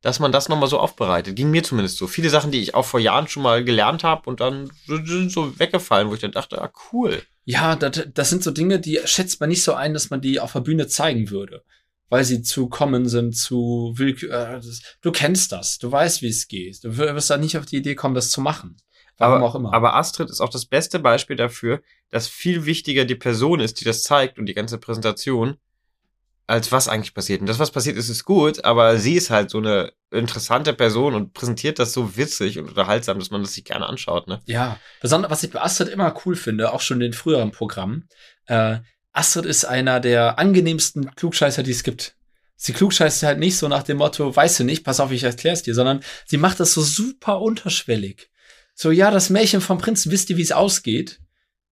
dass 0.00 0.20
man 0.20 0.32
das 0.32 0.48
nochmal 0.48 0.68
so 0.68 0.78
aufbereitet. 0.78 1.36
Ging 1.36 1.50
mir 1.50 1.62
zumindest 1.62 1.98
so. 1.98 2.06
Viele 2.06 2.30
Sachen, 2.30 2.50
die 2.50 2.60
ich 2.60 2.74
auch 2.74 2.84
vor 2.84 3.00
Jahren 3.00 3.28
schon 3.28 3.42
mal 3.42 3.64
gelernt 3.64 4.04
habe 4.04 4.28
und 4.28 4.40
dann 4.40 4.70
sind 4.86 5.30
so 5.30 5.58
weggefallen, 5.58 6.08
wo 6.08 6.14
ich 6.14 6.20
dann 6.20 6.32
dachte, 6.32 6.60
ah, 6.60 6.70
cool. 6.92 7.22
Ja, 7.44 7.76
das, 7.76 8.06
das 8.12 8.30
sind 8.30 8.42
so 8.42 8.50
Dinge, 8.50 8.78
die 8.78 9.00
schätzt 9.04 9.40
man 9.40 9.48
nicht 9.48 9.62
so 9.62 9.74
ein, 9.74 9.94
dass 9.94 10.10
man 10.10 10.20
die 10.20 10.40
auf 10.40 10.52
der 10.52 10.60
Bühne 10.60 10.86
zeigen 10.86 11.30
würde. 11.30 11.64
Weil 12.10 12.24
sie 12.24 12.42
zu 12.42 12.68
kommen 12.68 13.06
sind, 13.06 13.36
zu 13.36 13.92
willkür. 13.96 14.32
Äh, 14.32 14.60
du 15.02 15.12
kennst 15.12 15.52
das, 15.52 15.78
du 15.78 15.92
weißt, 15.92 16.22
wie 16.22 16.28
es 16.28 16.48
geht. 16.48 16.82
Du 16.82 16.96
wirst 16.96 17.30
da 17.30 17.36
nicht 17.36 17.58
auf 17.58 17.66
die 17.66 17.76
Idee 17.76 17.94
kommen, 17.94 18.14
das 18.14 18.30
zu 18.30 18.40
machen. 18.40 18.76
Warum 19.18 19.36
aber, 19.36 19.46
auch 19.46 19.54
immer. 19.54 19.74
Aber 19.74 19.94
Astrid 19.94 20.30
ist 20.30 20.40
auch 20.40 20.48
das 20.48 20.64
beste 20.64 21.00
Beispiel 21.00 21.36
dafür, 21.36 21.82
dass 22.10 22.28
viel 22.28 22.64
wichtiger 22.64 23.04
die 23.04 23.14
Person 23.14 23.60
ist, 23.60 23.80
die 23.80 23.84
das 23.84 24.02
zeigt 24.02 24.38
und 24.38 24.46
die 24.46 24.54
ganze 24.54 24.78
Präsentation, 24.78 25.56
als 26.46 26.72
was 26.72 26.88
eigentlich 26.88 27.12
passiert. 27.12 27.42
Und 27.42 27.46
das, 27.46 27.58
was 27.58 27.70
passiert 27.70 27.96
ist, 27.96 28.08
ist 28.08 28.24
gut, 28.24 28.64
aber 28.64 28.96
sie 28.98 29.14
ist 29.14 29.30
halt 29.30 29.50
so 29.50 29.58
eine 29.58 29.92
interessante 30.10 30.72
Person 30.72 31.14
und 31.14 31.34
präsentiert 31.34 31.78
das 31.78 31.92
so 31.92 32.16
witzig 32.16 32.58
und 32.58 32.68
unterhaltsam, 32.68 33.18
dass 33.18 33.30
man 33.30 33.42
das 33.42 33.52
sich 33.52 33.64
gerne 33.64 33.86
anschaut, 33.86 34.26
ne? 34.28 34.40
Ja, 34.46 34.80
besonders, 35.02 35.30
was 35.30 35.42
ich 35.42 35.50
bei 35.50 35.60
Astrid 35.60 35.88
immer 35.88 36.14
cool 36.24 36.36
finde, 36.36 36.72
auch 36.72 36.80
schon 36.80 36.98
in 36.98 37.10
den 37.10 37.12
früheren 37.12 37.50
Programmen, 37.50 38.08
äh, 38.46 38.78
Astrid 39.12 39.44
ist 39.44 39.64
einer 39.64 40.00
der 40.00 40.38
angenehmsten 40.38 41.14
Klugscheißer, 41.14 41.62
die 41.62 41.72
es 41.72 41.82
gibt. 41.82 42.14
Sie 42.56 42.72
klugscheißt 42.72 43.22
halt 43.22 43.38
nicht 43.38 43.56
so 43.56 43.68
nach 43.68 43.82
dem 43.82 43.98
Motto, 43.98 44.34
weißt 44.34 44.60
du 44.60 44.64
nicht, 44.64 44.84
pass 44.84 45.00
auf, 45.00 45.12
ich 45.12 45.22
erklär's 45.22 45.62
dir, 45.62 45.74
sondern 45.74 46.00
sie 46.26 46.38
macht 46.38 46.60
das 46.60 46.72
so 46.72 46.82
super 46.82 47.40
unterschwellig. 47.40 48.30
So, 48.74 48.90
ja, 48.90 49.10
das 49.10 49.30
Märchen 49.30 49.60
vom 49.60 49.78
Prinzen, 49.78 50.12
wisst 50.12 50.30
ihr, 50.30 50.36
wie 50.36 50.42
es 50.42 50.52
ausgeht? 50.52 51.20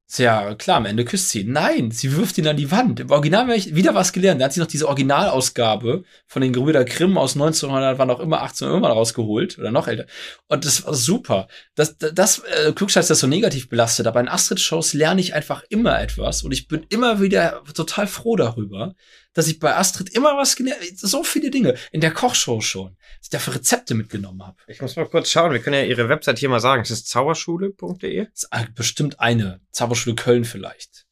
So, 0.09 0.23
Ja, 0.23 0.55
klar, 0.55 0.77
am 0.77 0.87
Ende 0.87 1.05
küsst 1.05 1.31
sie. 1.31 1.43
Nein, 1.43 1.91
sie 1.91 2.17
wirft 2.17 2.39
ihn 2.39 2.47
an 2.47 2.57
die 2.57 2.71
Wand. 2.71 3.01
Im 3.01 3.11
Original 3.11 3.43
habe 3.43 3.57
ich 3.57 3.75
wieder 3.75 3.95
was 3.95 4.13
gelernt. 4.13 4.41
Da 4.41 4.45
hat 4.45 4.53
sie 4.53 4.61
noch 4.61 4.69
diese 4.69 4.87
Originalausgabe 4.87 6.05
von 6.27 6.43
den 6.43 6.53
Gebrüder 6.53 6.85
Grimm 6.85 7.19
aus 7.19 7.35
1900, 7.35 7.99
wann 7.99 8.11
auch 8.11 8.21
immer, 8.21 8.43
18 8.43 8.69
irgendwann 8.69 8.93
rausgeholt. 8.93 9.59
Oder 9.59 9.73
noch 9.73 9.89
älter. 9.89 10.07
Und 10.47 10.65
das 10.65 10.87
war 10.87 10.95
super. 10.95 11.49
Das, 11.75 11.99
das, 11.99 12.15
das 12.15 12.39
äh, 12.39 12.73
Klugscheiß 12.73 13.11
ist 13.11 13.19
so 13.19 13.27
negativ 13.27 13.69
belastet, 13.69 14.07
aber 14.07 14.21
in 14.21 14.29
Astrid-Shows 14.29 14.93
lerne 14.93 15.21
ich 15.21 15.35
einfach 15.35 15.65
immer 15.71 16.01
etwas. 16.01 16.45
Und 16.45 16.53
ich 16.53 16.69
bin 16.69 16.87
immer 16.89 17.21
wieder 17.21 17.65
total 17.75 18.07
froh 18.07 18.37
darüber, 18.37 18.95
dass 19.37 19.49
ich 19.49 19.59
bei 19.59 19.77
Astrid 19.77 20.09
immer 20.09 20.39
was 20.39 20.57
gelernt 20.57 20.99
So 20.99 21.23
viele 21.23 21.51
Dinge. 21.51 21.75
In 21.93 22.01
der 22.01 22.11
Kochshow 22.11 22.63
schon. 22.63 22.97
Was 23.19 23.25
ich 23.25 23.29
da 23.29 23.39
für 23.39 23.55
Rezepte 23.55 23.95
mitgenommen 23.95 24.47
habe. 24.47 24.57
Ich 24.67 24.81
muss 24.81 24.97
mal 24.97 25.07
kurz 25.07 25.31
schauen, 25.31 25.53
wir 25.53 25.61
können 25.61 25.77
ja 25.77 25.85
ihre 25.85 26.09
Website 26.09 26.39
hier 26.39 26.49
mal 26.49 26.61
sagen. 26.61 26.81
Es 26.81 26.91
ist 26.91 27.07
zauberschule.de. 27.09 28.25
Das 28.25 28.45
ist 28.45 28.49
äh, 28.51 28.65
bestimmt 28.75 29.21
eine. 29.21 29.61
Zauberschule 29.73 30.17
Köln 30.17 30.47
vielleicht. 30.47 31.05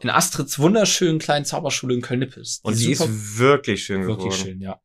In 0.00 0.10
Astrids 0.10 0.58
wunderschönen 0.58 1.20
kleinen 1.20 1.44
Zauberschule 1.44 1.94
in 1.94 2.02
Köln-Nippes. 2.02 2.58
Und 2.64 2.80
die 2.80 2.90
ist 2.90 3.38
wirklich 3.38 3.84
schön 3.84 4.02
geworden. 4.02 4.24
wirklich 4.24 4.40
schön, 4.40 4.60
ja. 4.60 4.80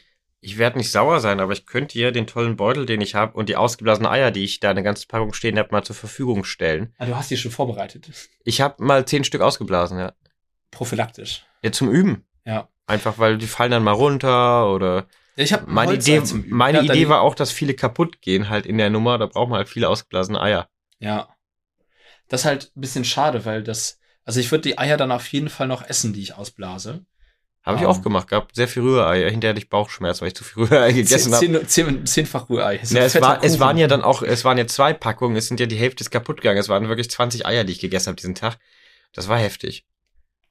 Ich 0.40 0.56
werde 0.56 0.78
nicht 0.78 0.90
sauer 0.90 1.20
sein, 1.20 1.40
aber 1.40 1.52
ich 1.52 1.66
könnte 1.66 1.92
hier 1.92 2.10
den 2.10 2.26
tollen 2.26 2.56
Beutel, 2.56 2.86
den 2.86 3.02
ich 3.02 3.14
habe, 3.14 3.36
und 3.36 3.50
die 3.50 3.56
ausgeblasenen 3.56 4.10
Eier, 4.10 4.30
die 4.30 4.44
ich 4.44 4.60
da 4.60 4.70
eine 4.70 4.82
ganze 4.82 5.06
Packung 5.06 5.34
stehen 5.34 5.58
habe, 5.58 5.72
mal 5.72 5.84
zur 5.84 5.96
Verfügung 5.96 6.44
stellen. 6.44 6.94
Ah, 6.96 7.04
du 7.04 7.14
hast 7.14 7.30
die 7.30 7.36
schon 7.36 7.50
vorbereitet. 7.50 8.08
Ich 8.44 8.62
habe 8.62 8.82
mal 8.82 9.04
zehn 9.04 9.24
Stück 9.24 9.42
ausgeblasen, 9.42 9.98
ja. 9.98 10.14
Prophylaktisch. 10.70 11.44
Ja, 11.62 11.70
zum 11.70 11.90
Üben. 11.90 12.24
Ja. 12.46 12.70
Einfach, 12.86 13.18
weil 13.18 13.36
die 13.36 13.46
fallen 13.46 13.72
dann 13.72 13.84
mal 13.84 13.92
runter 13.92 14.72
oder. 14.72 15.06
Ja, 15.38 15.44
Ich 15.44 15.52
habe 15.52 15.70
Meine 15.70 15.94
Idee, 15.94 16.20
meine 16.48 16.82
Idee 16.82 17.08
war 17.08 17.20
auch, 17.20 17.36
dass 17.36 17.52
viele 17.52 17.74
kaputt 17.74 18.20
gehen 18.20 18.48
halt 18.48 18.66
in 18.66 18.76
der 18.76 18.90
Nummer. 18.90 19.18
Da 19.18 19.26
braucht 19.26 19.48
man 19.48 19.58
halt 19.58 19.68
viele 19.68 19.88
ausgeblasene 19.88 20.40
Eier. 20.40 20.68
Ja. 20.98 21.28
Das 22.28 22.40
ist 22.40 22.44
halt 22.44 22.72
ein 22.76 22.80
bisschen 22.80 23.04
schade, 23.04 23.44
weil 23.44 23.62
das. 23.62 24.00
Also 24.24 24.40
ich 24.40 24.50
würde 24.50 24.62
die 24.62 24.78
Eier 24.78 24.96
dann 24.96 25.12
auf 25.12 25.26
jeden 25.28 25.48
Fall 25.48 25.68
noch 25.68 25.88
essen, 25.88 26.12
die 26.12 26.20
ich 26.20 26.34
ausblase. 26.34 27.06
Habe 27.62 27.76
ich 27.76 27.82
Ähm. 27.84 27.88
auch 27.88 28.02
gemacht 28.02 28.28
gehabt. 28.28 28.56
Sehr 28.56 28.66
viel 28.66 28.82
Rührei. 28.82 29.30
Hinterher 29.30 29.50
hatte 29.50 29.62
ich 29.62 29.68
Bauchschmerzen, 29.70 30.22
weil 30.22 30.28
ich 30.28 30.34
zu 30.34 30.42
viel 30.42 30.64
Rührei 30.64 30.92
gegessen 30.92 31.32
habe. 31.32 31.46
Zehn, 31.46 31.68
zehn, 31.68 32.04
zehnfach 32.06 32.50
Rührei. 32.50 32.80
So 32.82 32.96
Ja, 32.96 33.04
es, 33.04 33.20
war, 33.20 33.42
es 33.44 33.60
waren 33.60 33.78
ja 33.78 33.86
dann 33.86 34.02
auch, 34.02 34.22
es 34.22 34.44
waren 34.44 34.58
ja 34.58 34.66
zwei 34.66 34.92
Packungen, 34.92 35.36
es 35.36 35.46
sind 35.46 35.60
ja 35.60 35.66
die 35.66 35.76
Hälfte 35.76 36.02
ist 36.02 36.10
kaputt 36.10 36.38
gegangen. 36.38 36.58
Es 36.58 36.68
waren 36.68 36.88
wirklich 36.88 37.10
20 37.10 37.46
Eier, 37.46 37.62
die 37.62 37.72
ich 37.72 37.78
gegessen 37.80 38.08
habe 38.08 38.16
diesen 38.16 38.34
Tag. 38.34 38.58
Das 39.12 39.28
war 39.28 39.38
heftig. 39.38 39.86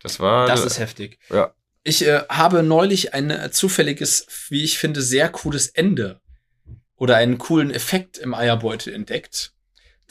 Das 0.02 0.22
war. 0.22 0.48
Das 0.48 0.64
ist 0.64 0.80
heftig. 0.80 1.20
Ja. 1.30 1.54
Ich 1.88 2.06
äh, 2.06 2.24
habe 2.28 2.64
neulich 2.64 3.14
ein 3.14 3.30
äh, 3.30 3.50
zufälliges, 3.50 4.28
wie 4.50 4.62
ich 4.66 4.78
finde, 4.78 5.02
sehr 5.02 5.30
cooles 5.30 5.68
Ende 5.70 6.20
oder 6.98 7.16
einen 7.16 7.38
coolen 7.38 7.72
Effekt 7.72 8.18
im 8.18 8.34
Eierbeutel 8.34 8.94
entdeckt, 8.94 9.54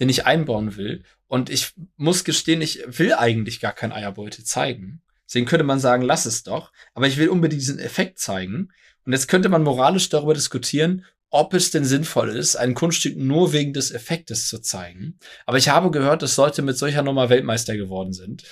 den 0.01 0.09
ich 0.09 0.25
einbauen 0.25 0.79
will. 0.79 1.03
Und 1.27 1.51
ich 1.51 1.75
muss 1.99 2.25
gestehen, 2.25 2.63
ich 2.63 2.83
will 2.87 3.13
eigentlich 3.13 3.61
gar 3.61 3.75
kein 3.75 3.93
Eierbeutel 3.93 4.43
zeigen. 4.43 5.03
Deswegen 5.29 5.45
könnte 5.45 5.65
man 5.65 5.79
sagen, 5.79 6.03
lass 6.03 6.25
es 6.25 6.45
doch. 6.45 6.73
Aber 6.95 7.09
ich 7.09 7.19
will 7.19 7.29
unbedingt 7.29 7.61
diesen 7.61 7.79
Effekt 7.79 8.21
zeigen. 8.21 8.73
Und 9.05 9.13
jetzt 9.13 9.29
könnte 9.29 9.51
man 9.51 9.63
moralisch 9.63 10.09
darüber 10.09 10.33
diskutieren, 10.33 11.05
ob 11.29 11.53
es 11.53 11.73
denn 11.73 11.85
sinnvoll 11.85 12.31
ist, 12.31 12.57
ein 12.57 12.73
Kunststück 12.73 13.19
nur 13.19 13.53
wegen 13.53 13.75
des 13.75 13.91
Effektes 13.91 14.49
zu 14.49 14.61
zeigen. 14.61 15.19
Aber 15.45 15.59
ich 15.59 15.69
habe 15.69 15.91
gehört, 15.91 16.23
dass 16.23 16.39
Leute 16.39 16.63
mit 16.63 16.79
solcher 16.79 17.03
Nummer 17.03 17.29
Weltmeister 17.29 17.77
geworden 17.77 18.15
sind. 18.15 18.45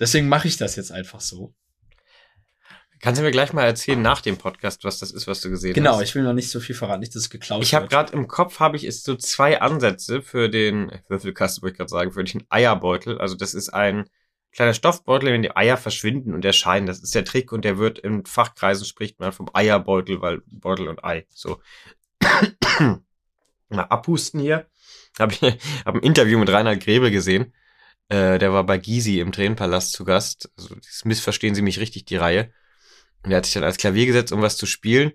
Deswegen 0.00 0.28
mache 0.28 0.48
ich 0.48 0.56
das 0.56 0.74
jetzt 0.74 0.90
einfach 0.90 1.20
so. 1.20 1.54
Kannst 3.00 3.20
du 3.20 3.24
mir 3.24 3.30
gleich 3.30 3.52
mal 3.52 3.64
erzählen 3.64 4.00
nach 4.00 4.20
dem 4.20 4.36
Podcast, 4.36 4.84
was 4.84 4.98
das 4.98 5.12
ist, 5.12 5.26
was 5.26 5.40
du 5.40 5.50
gesehen 5.50 5.74
Genau, 5.74 5.94
hast? 5.96 6.02
ich 6.02 6.14
will 6.14 6.22
noch 6.22 6.32
nicht 6.32 6.50
so 6.50 6.58
viel 6.60 6.74
verraten, 6.74 7.00
nicht, 7.00 7.14
dass 7.14 7.22
es 7.22 7.30
geklaut 7.30 7.62
Ich 7.62 7.74
habe 7.74 7.88
gerade 7.88 8.12
im 8.12 8.26
Kopf 8.28 8.60
habe 8.60 8.76
ich 8.76 8.84
ist 8.84 9.04
so 9.04 9.14
zwei 9.14 9.60
Ansätze 9.60 10.22
für 10.22 10.48
den 10.48 10.90
Würfelkasten, 11.08 11.62
wollte 11.62 11.74
ich 11.74 11.78
gerade 11.78 11.90
sagen, 11.90 12.12
für 12.12 12.24
den 12.24 12.44
Eierbeutel. 12.48 13.18
Also 13.18 13.36
das 13.36 13.54
ist 13.54 13.68
ein 13.68 14.08
kleiner 14.52 14.74
Stoffbeutel, 14.74 15.28
in 15.28 15.34
dem 15.34 15.42
die 15.42 15.56
Eier 15.56 15.76
verschwinden 15.76 16.34
und 16.34 16.44
erscheinen. 16.44 16.86
Das 16.86 16.98
ist 17.00 17.14
der 17.14 17.24
Trick 17.24 17.52
und 17.52 17.64
der 17.64 17.78
wird 17.78 17.98
in 17.98 18.24
Fachkreisen 18.26 18.84
spricht 18.86 19.20
man 19.20 19.32
vom 19.32 19.48
Eierbeutel, 19.52 20.20
weil 20.20 20.42
Beutel 20.46 20.88
und 20.88 21.04
Ei. 21.04 21.26
So. 21.28 21.60
Mal 23.68 23.82
abhusten 23.82 24.40
hier. 24.40 24.66
Habe 25.18 25.32
ich 25.34 25.40
hab 25.84 25.94
ein 25.94 26.02
Interview 26.02 26.38
mit 26.38 26.50
Reinhard 26.50 26.80
Grebe 26.80 27.10
gesehen. 27.10 27.52
Äh, 28.08 28.38
der 28.38 28.52
war 28.52 28.64
bei 28.64 28.78
Gysi 28.78 29.20
im 29.20 29.32
Tränenpalast 29.32 29.92
zu 29.92 30.04
Gast. 30.04 30.50
Also 30.56 30.74
das 30.74 31.04
missverstehen 31.04 31.54
Sie 31.54 31.62
mich 31.62 31.78
richtig, 31.78 32.06
die 32.06 32.16
Reihe. 32.16 32.50
Und 33.24 33.30
er 33.30 33.38
hat 33.38 33.44
sich 33.46 33.54
dann 33.54 33.64
als 33.64 33.76
Klavier 33.78 34.06
gesetzt, 34.06 34.32
um 34.32 34.42
was 34.42 34.56
zu 34.56 34.66
spielen 34.66 35.12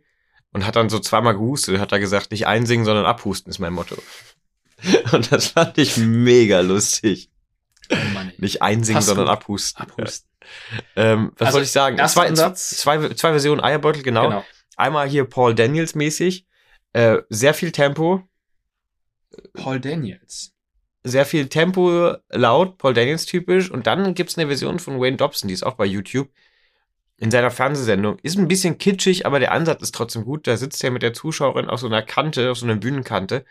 und 0.51 0.65
hat 0.65 0.75
dann 0.75 0.89
so 0.89 0.99
zweimal 0.99 1.33
gehustet, 1.33 1.79
hat 1.79 1.91
er 1.91 1.99
gesagt, 1.99 2.31
nicht 2.31 2.47
einsingen, 2.47 2.85
sondern 2.85 3.05
abhusten 3.05 3.49
ist 3.49 3.59
mein 3.59 3.73
Motto. 3.73 3.95
Und 5.13 5.31
das 5.31 5.47
fand 5.47 5.77
ich 5.77 5.95
mega 5.97 6.59
lustig. 6.59 7.31
Oh 7.89 7.95
Mann. 8.13 8.33
Nicht 8.37 8.61
einsingen, 8.61 8.97
Passt 8.97 9.07
sondern 9.07 9.27
gut. 9.27 9.33
abhusten. 9.33 9.81
Abhusten. 9.81 10.29
Ähm, 10.95 11.31
was 11.37 11.47
Also, 11.47 11.55
wollte 11.55 11.65
ich 11.65 11.71
sagen? 11.71 11.97
Zwei, 12.07 12.27
Ansatz. 12.27 12.69
zwei, 12.71 13.09
zwei 13.13 13.29
Versionen 13.29 13.61
Eierbeutel, 13.61 14.03
genau. 14.03 14.23
Genau. 14.27 14.45
Einmal 14.75 15.07
hier 15.07 15.23
Paul 15.25 15.55
Daniels 15.55 15.95
mäßig. 15.95 16.45
Äh, 16.91 17.19
sehr 17.29 17.53
viel 17.53 17.71
Tempo. 17.71 18.27
Paul 19.53 19.79
Daniels. 19.79 20.51
Sehr 21.03 21.25
viel 21.25 21.47
Tempo, 21.47 22.15
laut, 22.29 22.77
Paul 22.77 22.93
Daniels 22.93 23.25
typisch. 23.25 23.71
Und 23.71 23.87
dann 23.87 24.13
gibt's 24.15 24.37
eine 24.37 24.47
Version 24.47 24.79
von 24.79 24.99
Wayne 24.99 25.17
Dobson, 25.17 25.47
die 25.47 25.53
ist 25.53 25.63
auch 25.63 25.75
bei 25.75 25.85
YouTube. 25.85 26.29
In 27.17 27.31
seiner 27.31 27.51
Fernsehsendung. 27.51 28.17
Ist 28.23 28.37
ein 28.37 28.47
bisschen 28.47 28.77
kitschig, 28.77 29.25
aber 29.25 29.39
der 29.39 29.51
Ansatz 29.51 29.81
ist 29.81 29.95
trotzdem 29.95 30.25
gut. 30.25 30.47
Da 30.47 30.57
sitzt 30.57 30.83
er 30.83 30.91
mit 30.91 31.03
der 31.03 31.13
Zuschauerin 31.13 31.69
auf 31.69 31.79
so 31.79 31.87
einer 31.87 32.01
Kante, 32.01 32.51
auf 32.51 32.57
so 32.57 32.65
einer 32.65 32.75
Bühnenkante 32.75 33.45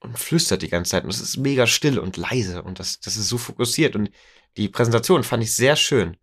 und 0.00 0.18
flüstert 0.18 0.62
die 0.62 0.68
ganze 0.68 0.90
Zeit. 0.90 1.04
Und 1.04 1.10
es 1.10 1.20
ist 1.20 1.36
mega 1.36 1.66
still 1.66 1.98
und 1.98 2.16
leise. 2.16 2.62
Und 2.62 2.80
das, 2.80 3.00
das 3.00 3.16
ist 3.16 3.28
so 3.28 3.38
fokussiert. 3.38 3.94
Und 3.94 4.10
die 4.56 4.68
Präsentation 4.68 5.22
fand 5.22 5.42
ich 5.42 5.54
sehr 5.54 5.76
schön. 5.76 6.16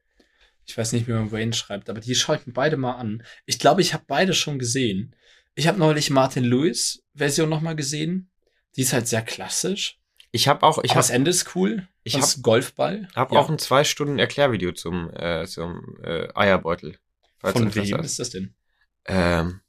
Ich 0.65 0.77
weiß 0.77 0.91
nicht, 0.91 1.07
wie 1.07 1.13
man 1.13 1.31
Wayne 1.31 1.53
schreibt, 1.53 1.89
aber 1.89 1.99
die 1.99 2.13
schaue 2.13 2.35
ich 2.37 2.45
mir 2.45 2.53
beide 2.53 2.77
mal 2.77 2.93
an. 2.93 3.23
Ich 3.45 3.57
glaube, 3.57 3.81
ich 3.81 3.93
habe 3.93 4.03
beide 4.05 4.33
schon 4.33 4.59
gesehen. 4.59 5.15
Ich 5.55 5.67
habe 5.67 5.79
neulich 5.79 6.09
Martin 6.11 6.43
Lewis 6.43 7.03
Version 7.15 7.49
noch 7.49 7.61
mal 7.61 7.75
gesehen. 7.75 8.29
Die 8.75 8.81
ist 8.81 8.93
halt 8.93 9.07
sehr 9.07 9.23
klassisch. 9.23 9.97
Ich 10.31 10.47
habe 10.47 10.61
auch, 10.63 10.83
ich 10.83 10.91
aber 10.91 10.99
das 10.99 11.07
habe 11.07 11.15
Ende 11.15 11.31
ist 11.31 11.55
cool. 11.55 11.87
Ich 12.09 12.15
hab- 12.15 12.23
ist 12.23 12.37
ein 12.37 12.41
Golfball. 12.43 13.07
hab 13.15 13.31
Ja. 13.31 13.39
auch 13.39 13.49
ein 13.49 13.59
zwei 13.59 13.83
Stunden 13.83 14.19
Erklärvideo 14.19 14.71
zum, 14.73 15.09
äh, 15.15 15.45
zum 15.47 15.97
äh, 16.03 16.27
Eierbeutel. 16.35 16.97
Von 17.39 17.73
wem 17.73 17.97
hast. 17.97 18.05
ist 18.05 18.19
das 18.19 18.29
denn? 18.31 18.53
Ähm, 19.05 19.61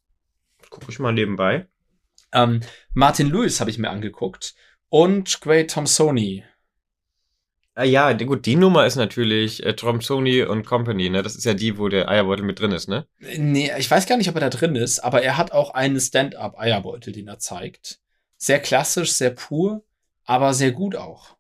guck 0.71 0.89
ich 0.89 0.99
mal 0.99 1.13
nebenbei. 1.13 1.67
Ähm, 2.33 2.61
Martin 2.95 3.31
Lewis 3.31 3.61
habe 3.61 3.71
ich 3.71 3.79
mir 3.79 3.91
angeguckt. 3.91 4.55
Und 4.89 5.41
Great 5.41 5.71
Thompsoni. 5.71 6.45
Ah, 7.75 7.85
ja, 7.85 8.13
gut, 8.13 8.45
die 8.47 8.57
Nummer 8.57 8.85
ist 8.85 8.97
natürlich 8.97 9.65
äh, 9.65 9.75
Tromsoni 9.75 10.43
und 10.43 10.67
Company, 10.67 11.09
ne? 11.09 11.23
Das 11.23 11.37
ist 11.37 11.45
ja 11.45 11.55
die, 11.55 11.79
wo 11.79 11.89
der 11.89 12.09
Eierbeutel 12.09 12.45
mit 12.45 12.59
drin 12.59 12.73
ist, 12.73 12.89
ne? 12.89 13.07
Nee, 13.39 13.71
ich 13.79 13.89
weiß 13.91 14.07
gar 14.07 14.17
nicht, 14.17 14.29
ob 14.29 14.35
er 14.35 14.41
da 14.41 14.51
drin 14.51 14.75
ist, 14.75 14.99
aber 14.99 15.23
er 15.23 15.37
hat 15.37 15.53
auch 15.53 15.71
einen 15.73 16.01
Stand-up-Eierbeutel, 16.01 17.13
den 17.13 17.29
er 17.29 17.39
zeigt. 17.39 18.01
Sehr 18.37 18.59
klassisch, 18.59 19.13
sehr 19.13 19.31
pur, 19.31 19.85
aber 20.25 20.53
sehr 20.53 20.73
gut 20.73 20.97
auch. 20.97 21.37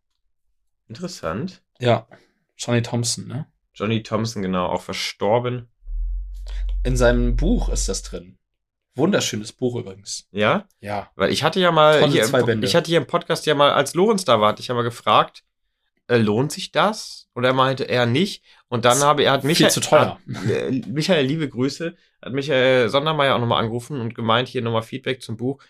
Interessant. 0.90 1.62
Ja. 1.78 2.08
Johnny 2.58 2.82
Thompson, 2.82 3.28
ne? 3.28 3.46
Johnny 3.74 4.02
Thompson, 4.02 4.42
genau, 4.42 4.66
auch 4.66 4.82
verstorben. 4.82 5.68
In 6.82 6.96
seinem 6.96 7.36
Buch 7.36 7.68
ist 7.68 7.88
das 7.88 8.02
drin. 8.02 8.38
Wunderschönes 8.96 9.52
Buch 9.52 9.76
übrigens. 9.76 10.26
Ja? 10.32 10.66
Ja. 10.80 11.08
Weil 11.14 11.30
ich 11.30 11.44
hatte 11.44 11.60
ja 11.60 11.70
mal, 11.70 12.00
Tolle 12.00 12.10
hier 12.10 12.24
zwei 12.24 12.42
Bände. 12.42 12.66
ich 12.66 12.74
hatte 12.74 12.88
hier 12.88 12.98
im 12.98 13.06
Podcast 13.06 13.46
ja 13.46 13.54
mal, 13.54 13.70
als 13.70 13.94
Lorenz 13.94 14.24
da 14.24 14.40
war, 14.40 14.48
hatte 14.48 14.62
ich 14.62 14.66
ja 14.66 14.74
mal 14.74 14.82
gefragt, 14.82 15.44
äh, 16.08 16.16
lohnt 16.16 16.50
sich 16.50 16.72
das? 16.72 17.28
Und 17.34 17.44
er 17.44 17.52
meinte, 17.52 17.84
er 17.84 18.04
nicht. 18.06 18.42
Und 18.68 18.84
dann 18.84 18.96
Ist 18.96 19.04
habe 19.04 19.22
er 19.22 19.32
hat 19.32 19.42
viel 19.42 19.48
Michael, 19.48 19.70
zu 19.70 19.80
teuer. 19.80 20.18
Hat, 20.34 20.50
äh, 20.50 20.82
Michael, 20.88 21.24
liebe 21.24 21.48
Grüße, 21.48 21.94
hat 22.20 22.32
Michael 22.32 22.88
Sondermeier 22.88 23.36
auch 23.36 23.40
nochmal 23.40 23.62
angerufen 23.62 24.00
und 24.00 24.16
gemeint, 24.16 24.48
hier 24.48 24.60
nochmal 24.60 24.82
Feedback 24.82 25.22
zum 25.22 25.36
Buch. 25.36 25.62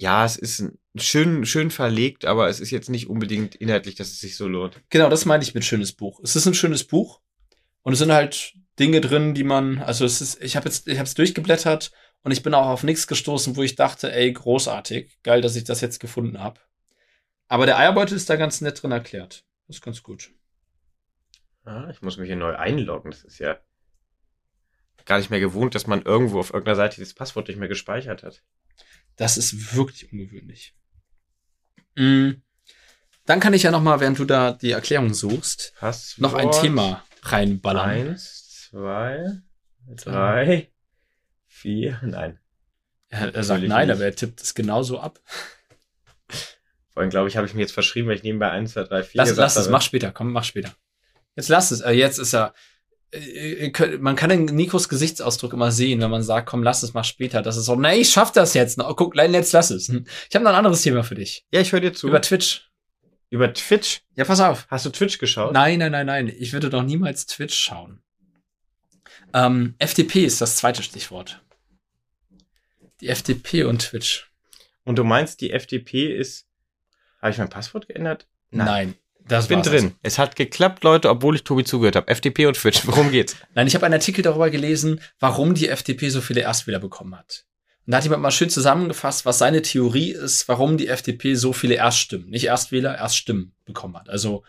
Ja, 0.00 0.24
es 0.24 0.36
ist 0.36 0.64
schön, 0.94 1.44
schön 1.44 1.72
verlegt, 1.72 2.24
aber 2.24 2.48
es 2.48 2.60
ist 2.60 2.70
jetzt 2.70 2.88
nicht 2.88 3.10
unbedingt 3.10 3.56
inhaltlich, 3.56 3.96
dass 3.96 4.06
es 4.06 4.20
sich 4.20 4.36
so 4.36 4.46
lohnt. 4.46 4.80
Genau, 4.90 5.10
das 5.10 5.24
meine 5.24 5.42
ich 5.42 5.54
mit 5.54 5.64
schönes 5.64 5.92
Buch. 5.92 6.20
Es 6.22 6.36
ist 6.36 6.46
ein 6.46 6.54
schönes 6.54 6.84
Buch 6.84 7.20
und 7.82 7.94
es 7.94 7.98
sind 7.98 8.12
halt 8.12 8.54
Dinge 8.78 9.00
drin, 9.00 9.34
die 9.34 9.42
man, 9.42 9.80
also 9.80 10.04
es 10.04 10.20
ist, 10.20 10.40
ich 10.40 10.54
habe 10.54 10.68
jetzt, 10.68 10.86
ich 10.86 10.98
habe 10.98 11.08
es 11.08 11.14
durchgeblättert 11.14 11.90
und 12.22 12.30
ich 12.30 12.44
bin 12.44 12.54
auch 12.54 12.68
auf 12.68 12.84
nichts 12.84 13.08
gestoßen, 13.08 13.56
wo 13.56 13.62
ich 13.64 13.74
dachte, 13.74 14.12
ey, 14.12 14.32
großartig, 14.32 15.18
geil, 15.24 15.40
dass 15.40 15.56
ich 15.56 15.64
das 15.64 15.80
jetzt 15.80 15.98
gefunden 15.98 16.38
habe. 16.38 16.60
Aber 17.48 17.66
der 17.66 17.76
Eierbeutel 17.76 18.16
ist 18.16 18.30
da 18.30 18.36
ganz 18.36 18.60
nett 18.60 18.80
drin 18.80 18.92
erklärt. 18.92 19.44
Das 19.66 19.78
ist 19.78 19.82
ganz 19.82 20.04
gut. 20.04 20.30
Ah, 21.64 21.88
ich 21.90 22.02
muss 22.02 22.18
mich 22.18 22.28
hier 22.28 22.36
neu 22.36 22.54
einloggen. 22.54 23.10
Das 23.10 23.24
ist 23.24 23.40
ja 23.40 23.58
gar 25.06 25.18
nicht 25.18 25.30
mehr 25.30 25.40
gewohnt, 25.40 25.74
dass 25.74 25.88
man 25.88 26.02
irgendwo 26.02 26.38
auf 26.38 26.50
irgendeiner 26.50 26.76
Seite 26.76 27.00
das 27.00 27.14
Passwort 27.14 27.48
nicht 27.48 27.58
mehr 27.58 27.66
gespeichert 27.66 28.22
hat. 28.22 28.44
Das 29.18 29.36
ist 29.36 29.74
wirklich 29.76 30.10
ungewöhnlich. 30.12 30.74
Mm. 31.96 32.30
Dann 33.26 33.40
kann 33.40 33.52
ich 33.52 33.64
ja 33.64 33.70
noch 33.70 33.82
mal, 33.82 34.00
während 34.00 34.18
du 34.18 34.24
da 34.24 34.52
die 34.52 34.70
Erklärung 34.70 35.12
suchst, 35.12 35.74
Passwort. 35.78 36.22
noch 36.22 36.34
ein 36.34 36.50
Thema 36.50 37.04
reinballern. 37.22 37.90
Eins, 37.90 38.70
zwei, 38.70 39.42
drei, 39.96 40.72
vier, 41.46 42.00
nein. 42.02 42.38
Ja, 43.10 43.26
er 43.26 43.44
sagt 43.44 43.64
nein, 43.64 43.88
nicht. 43.88 43.96
aber 43.96 44.04
er 44.04 44.14
tippt 44.14 44.40
es 44.40 44.54
genauso 44.54 45.00
ab. 45.00 45.20
Vor 46.88 47.02
allem, 47.02 47.10
glaube 47.10 47.28
ich, 47.28 47.36
habe 47.36 47.46
ich 47.46 47.54
mir 47.54 47.60
jetzt 47.60 47.72
verschrieben, 47.72 48.08
weil 48.08 48.16
ich 48.16 48.22
nebenbei 48.22 48.50
eins, 48.50 48.72
zwei, 48.72 48.84
drei, 48.84 49.02
vier 49.02 49.18
Lass, 49.18 49.30
gesagt 49.30 49.54
lass 49.54 49.56
es, 49.56 49.68
mach 49.68 49.82
später, 49.82 50.10
komm, 50.12 50.32
mach 50.32 50.44
später. 50.44 50.74
Jetzt 51.36 51.48
lass 51.48 51.70
es. 51.70 51.80
Äh, 51.80 51.92
jetzt 51.92 52.18
ist 52.18 52.34
er. 52.34 52.54
Äh, 53.12 53.70
könnt- 53.70 54.00
man 54.02 54.16
kann 54.16 54.30
den 54.30 54.44
Nikos 54.44 54.88
Gesichtsausdruck 54.88 55.52
immer 55.52 55.70
sehen, 55.72 56.00
wenn 56.00 56.10
man 56.10 56.22
sagt, 56.22 56.48
komm, 56.48 56.62
lass 56.62 56.82
es 56.82 56.94
mal 56.94 57.04
später. 57.04 57.42
Das 57.42 57.56
ist 57.56 57.64
so, 57.66 57.74
nee, 57.76 57.96
ich 58.00 58.10
schaff 58.10 58.32
das 58.32 58.54
jetzt. 58.54 58.78
noch. 58.78 58.94
guck, 58.96 59.14
nein, 59.14 59.32
jetzt 59.34 59.52
lass 59.52 59.70
es. 59.70 59.88
Hm. 59.88 60.06
Ich 60.28 60.34
habe 60.34 60.44
noch 60.44 60.52
ein 60.52 60.56
anderes 60.58 60.82
Thema 60.82 61.02
für 61.04 61.14
dich. 61.14 61.46
Ja, 61.50 61.60
ich 61.60 61.72
höre 61.72 61.80
dir 61.80 61.92
zu. 61.92 62.08
Über 62.08 62.20
Twitch. 62.20 62.70
Über 63.30 63.52
Twitch. 63.52 64.00
Ja, 64.16 64.24
pass 64.24 64.40
auf. 64.40 64.66
Hast 64.70 64.86
du 64.86 64.90
Twitch 64.90 65.18
geschaut? 65.18 65.52
Nein, 65.52 65.78
nein, 65.78 65.92
nein, 65.92 66.06
nein. 66.06 66.28
Ich 66.38 66.52
würde 66.52 66.70
doch 66.70 66.82
niemals 66.82 67.26
Twitch 67.26 67.54
schauen. 67.56 68.00
Ähm, 69.34 69.74
FDP 69.78 70.24
ist 70.24 70.40
das 70.40 70.56
zweite 70.56 70.82
Stichwort. 70.82 71.42
Die 73.00 73.08
FDP 73.08 73.64
und 73.64 73.82
Twitch. 73.82 74.30
Und 74.84 74.96
du 74.96 75.04
meinst, 75.04 75.40
die 75.40 75.50
FDP 75.52 76.16
ist. 76.16 76.46
Habe 77.20 77.32
ich 77.32 77.38
mein 77.38 77.50
Passwort 77.50 77.86
geändert? 77.88 78.26
Nein. 78.50 78.94
Das 79.28 79.44
Ich 79.44 79.48
bin 79.48 79.62
drin. 79.62 79.94
Es 80.02 80.18
hat 80.18 80.36
geklappt, 80.36 80.84
Leute, 80.84 81.10
obwohl 81.10 81.36
ich 81.36 81.44
Tobi 81.44 81.64
zugehört 81.64 81.96
habe. 81.96 82.08
FDP 82.08 82.46
und 82.46 82.54
Twitch. 82.54 82.86
Worum 82.86 83.10
geht's? 83.10 83.36
Nein, 83.54 83.66
ich 83.66 83.74
habe 83.74 83.84
einen 83.84 83.94
Artikel 83.94 84.22
darüber 84.22 84.50
gelesen, 84.50 85.00
warum 85.20 85.54
die 85.54 85.68
FDP 85.68 86.08
so 86.08 86.20
viele 86.20 86.40
Erstwähler 86.40 86.78
bekommen 86.80 87.16
hat. 87.16 87.44
Und 87.86 87.92
da 87.92 87.98
hat 87.98 88.04
jemand 88.04 88.22
mal 88.22 88.30
schön 88.30 88.50
zusammengefasst, 88.50 89.24
was 89.24 89.38
seine 89.38 89.62
Theorie 89.62 90.12
ist, 90.12 90.46
warum 90.48 90.76
die 90.76 90.88
FDP 90.88 91.34
so 91.34 91.52
viele 91.52 91.76
Erststimmen, 91.76 92.28
nicht 92.28 92.44
Erstwähler, 92.44 92.96
Erststimmen 92.96 93.54
bekommen 93.64 93.96
hat. 93.96 94.10
Also 94.10 94.44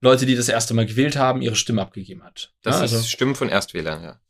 Leute, 0.00 0.26
die 0.26 0.36
das 0.36 0.48
erste 0.48 0.74
Mal 0.74 0.86
gewählt 0.86 1.16
haben, 1.16 1.40
ihre 1.40 1.56
Stimme 1.56 1.80
abgegeben 1.80 2.22
hat. 2.22 2.52
Das 2.62 2.76
ja, 2.76 2.82
also, 2.82 2.98
ist 2.98 3.10
Stimmen 3.10 3.34
von 3.34 3.48
Erstwählern, 3.48 4.02
ja. 4.02 4.20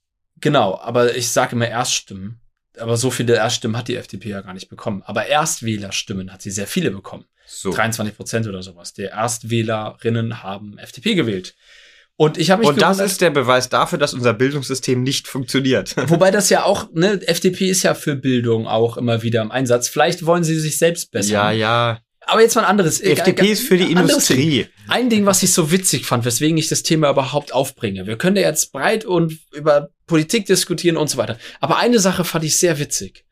genau, 0.41 0.79
aber 0.79 1.17
ich 1.17 1.29
sage 1.29 1.57
immer 1.57 1.69
Erststimmen. 1.69 2.41
Aber 2.79 2.97
so 2.97 3.11
viele 3.11 3.35
Erststimmen 3.35 3.77
hat 3.77 3.89
die 3.89 3.97
FDP 3.97 4.29
ja 4.29 4.43
gar 4.43 4.55
nicht 4.55 4.69
bekommen. 4.69 5.03
Aber 5.05 5.27
Erstwählerstimmen 5.27 6.33
hat 6.33 6.43
sie 6.43 6.51
sehr 6.51 6.67
viele 6.67 6.91
bekommen. 6.91 7.25
So. 7.47 7.71
23 7.71 8.17
Prozent 8.17 8.47
oder 8.47 8.63
sowas. 8.63 8.93
Der 8.93 9.13
Erstwählerinnen 9.13 10.43
haben 10.43 10.79
FDP 10.79 11.15
gewählt. 11.15 11.55
Und 12.19 12.39
ich 12.39 12.51
habe 12.51 12.61
mich 12.61 12.69
Und 12.71 12.81
das 12.81 12.99
ist 12.99 13.21
der 13.21 13.31
Beweis 13.31 13.69
dafür, 13.69 13.99
dass 13.99 14.15
unser 14.15 14.33
Bildungssystem 14.33 15.03
nicht 15.03 15.29
funktioniert. 15.29 15.95
Wobei 16.09 16.31
das 16.31 16.49
ja 16.49 16.65
auch, 16.65 16.89
ne, 16.95 17.21
FDP 17.27 17.69
ist 17.69 17.83
ja 17.83 17.95
für 17.95 18.17
Bildung 18.17 18.67
auch 18.67 18.97
immer 18.97 19.23
wieder 19.23 19.43
im 19.43 19.51
Einsatz. 19.51 19.89
Vielleicht 19.89 20.25
wollen 20.25 20.43
sie 20.43 20.59
sich 20.59 20.79
selbst 20.79 21.11
besser. 21.11 21.33
Ja, 21.33 21.51
ja. 21.51 22.01
Aber 22.29 22.41
jetzt 22.41 22.57
mal 22.57 22.63
ein 22.63 22.69
anderes. 22.69 23.01
FDP 23.01 23.53
ist 23.53 23.69
für 23.69 23.77
die 23.77 23.95
anderes 23.95 24.27
Ding. 24.27 24.39
Industrie. 24.39 24.69
Ein 24.89 25.11
Ding, 25.11 25.27
was 25.27 25.43
ich 25.43 25.53
so 25.53 25.71
witzig 25.71 26.07
fand, 26.07 26.25
weswegen 26.25 26.57
ich 26.57 26.69
das 26.69 26.83
Thema 26.83 27.11
überhaupt 27.11 27.53
aufbringe. 27.53 28.07
Wir 28.07 28.19
können 28.19 28.37
ja 28.37 28.43
jetzt 28.43 28.73
breit 28.73 29.05
und 29.05 29.39
über 29.53 29.91
Politik 30.07 30.47
diskutieren 30.47 30.97
und 30.97 31.09
so 31.09 31.19
weiter. 31.19 31.39
Aber 31.61 31.77
eine 31.77 32.01
Sache 32.01 32.25
fand 32.25 32.45
ich 32.45 32.59
sehr 32.59 32.79
witzig. 32.81 33.25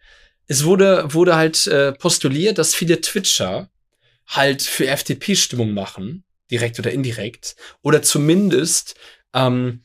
Es 0.46 0.64
wurde, 0.64 1.06
wurde 1.08 1.34
halt 1.34 1.66
äh, 1.66 1.92
postuliert, 1.92 2.58
dass 2.58 2.74
viele 2.74 3.00
Twitcher 3.00 3.68
halt 4.26 4.62
für 4.62 4.86
FDP 4.86 5.36
Stimmung 5.36 5.72
machen, 5.72 6.24
direkt 6.50 6.78
oder 6.78 6.92
indirekt. 6.92 7.56
Oder 7.82 8.02
zumindest, 8.02 8.94
ähm, 9.34 9.82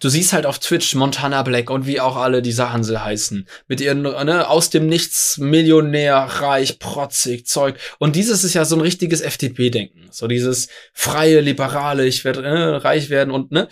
du 0.00 0.08
siehst 0.08 0.32
halt 0.32 0.46
auf 0.46 0.58
Twitch 0.58 0.94
Montana 0.94 1.42
Black 1.42 1.70
und 1.70 1.86
wie 1.86 2.00
auch 2.00 2.16
alle 2.16 2.42
diese 2.42 2.72
Hansel 2.72 3.02
heißen. 3.02 3.46
Mit 3.68 3.80
ihren, 3.80 4.02
ne, 4.02 4.48
aus 4.48 4.70
dem 4.70 4.86
Nichts 4.86 5.38
Millionär, 5.38 6.16
reich, 6.16 6.78
protzig, 6.78 7.46
Zeug. 7.46 7.78
Und 7.98 8.16
dieses 8.16 8.44
ist 8.44 8.54
ja 8.54 8.64
so 8.64 8.76
ein 8.76 8.82
richtiges 8.82 9.20
FDP-Denken. 9.20 10.08
So 10.10 10.26
dieses 10.26 10.68
freie, 10.92 11.40
liberale, 11.40 12.06
ich 12.06 12.24
werde 12.24 12.42
äh, 12.42 12.76
reich 12.76 13.10
werden 13.10 13.30
und, 13.30 13.52
ne. 13.52 13.68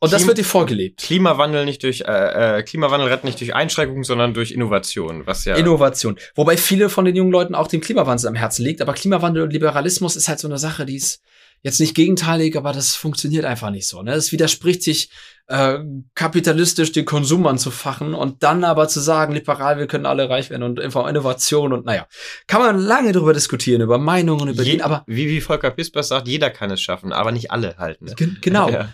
Und 0.00 0.12
das 0.12 0.20
Klim- 0.22 0.28
wird 0.28 0.38
dir 0.38 0.44
vorgelebt. 0.44 1.00
Klimawandel 1.00 1.64
nicht 1.64 1.82
durch 1.82 2.02
äh, 2.02 2.58
äh, 2.58 2.62
Klimawandel 2.62 3.08
rettet 3.08 3.24
nicht 3.24 3.40
durch 3.40 3.54
Einschränkungen, 3.54 4.04
sondern 4.04 4.34
durch 4.34 4.50
Innovation, 4.52 5.26
was 5.26 5.44
ja 5.46 5.54
Innovation. 5.54 6.16
Wobei 6.34 6.56
viele 6.56 6.88
von 6.90 7.04
den 7.04 7.16
jungen 7.16 7.32
Leuten 7.32 7.54
auch 7.54 7.68
dem 7.68 7.80
Klimawandel 7.80 8.28
am 8.28 8.34
Herzen 8.34 8.64
liegt. 8.64 8.82
Aber 8.82 8.92
Klimawandel 8.92 9.42
und 9.44 9.52
Liberalismus 9.52 10.16
ist 10.16 10.28
halt 10.28 10.38
so 10.40 10.48
eine 10.48 10.58
Sache, 10.58 10.84
die 10.84 10.96
ist 10.96 11.22
jetzt 11.62 11.80
nicht 11.80 11.94
gegenteilig, 11.94 12.58
aber 12.58 12.72
das 12.72 12.94
funktioniert 12.94 13.46
einfach 13.46 13.70
nicht 13.70 13.86
so. 13.88 14.02
Ne? 14.02 14.12
Es 14.12 14.32
widerspricht 14.32 14.82
sich 14.82 15.08
äh, 15.46 15.78
kapitalistisch 16.14 16.92
den 16.92 17.06
Konsum 17.06 17.46
anzufachen 17.46 18.12
und 18.12 18.42
dann 18.42 18.64
aber 18.64 18.86
zu 18.88 19.00
sagen, 19.00 19.32
liberal, 19.32 19.78
wir 19.78 19.86
können 19.86 20.04
alle 20.04 20.28
reich 20.28 20.50
werden 20.50 20.62
und 20.62 20.78
einfach 20.78 21.06
Innovation 21.08 21.72
und 21.72 21.86
naja. 21.86 22.06
Kann 22.46 22.60
man 22.60 22.78
lange 22.78 23.12
darüber 23.12 23.32
diskutieren, 23.32 23.80
über 23.80 23.96
Meinungen, 23.96 24.48
über 24.48 24.62
Je, 24.62 24.72
den, 24.72 24.82
aber 24.82 25.04
wie, 25.06 25.26
wie 25.28 25.40
Volker 25.40 25.70
Pispers 25.70 26.08
sagt, 26.08 26.28
jeder 26.28 26.50
kann 26.50 26.70
es 26.70 26.82
schaffen, 26.82 27.12
aber 27.14 27.32
nicht 27.32 27.50
alle 27.50 27.76
halt. 27.78 28.02
Ne? 28.02 28.12
gen- 28.14 28.36
genau. 28.42 28.68
Ja. 28.70 28.88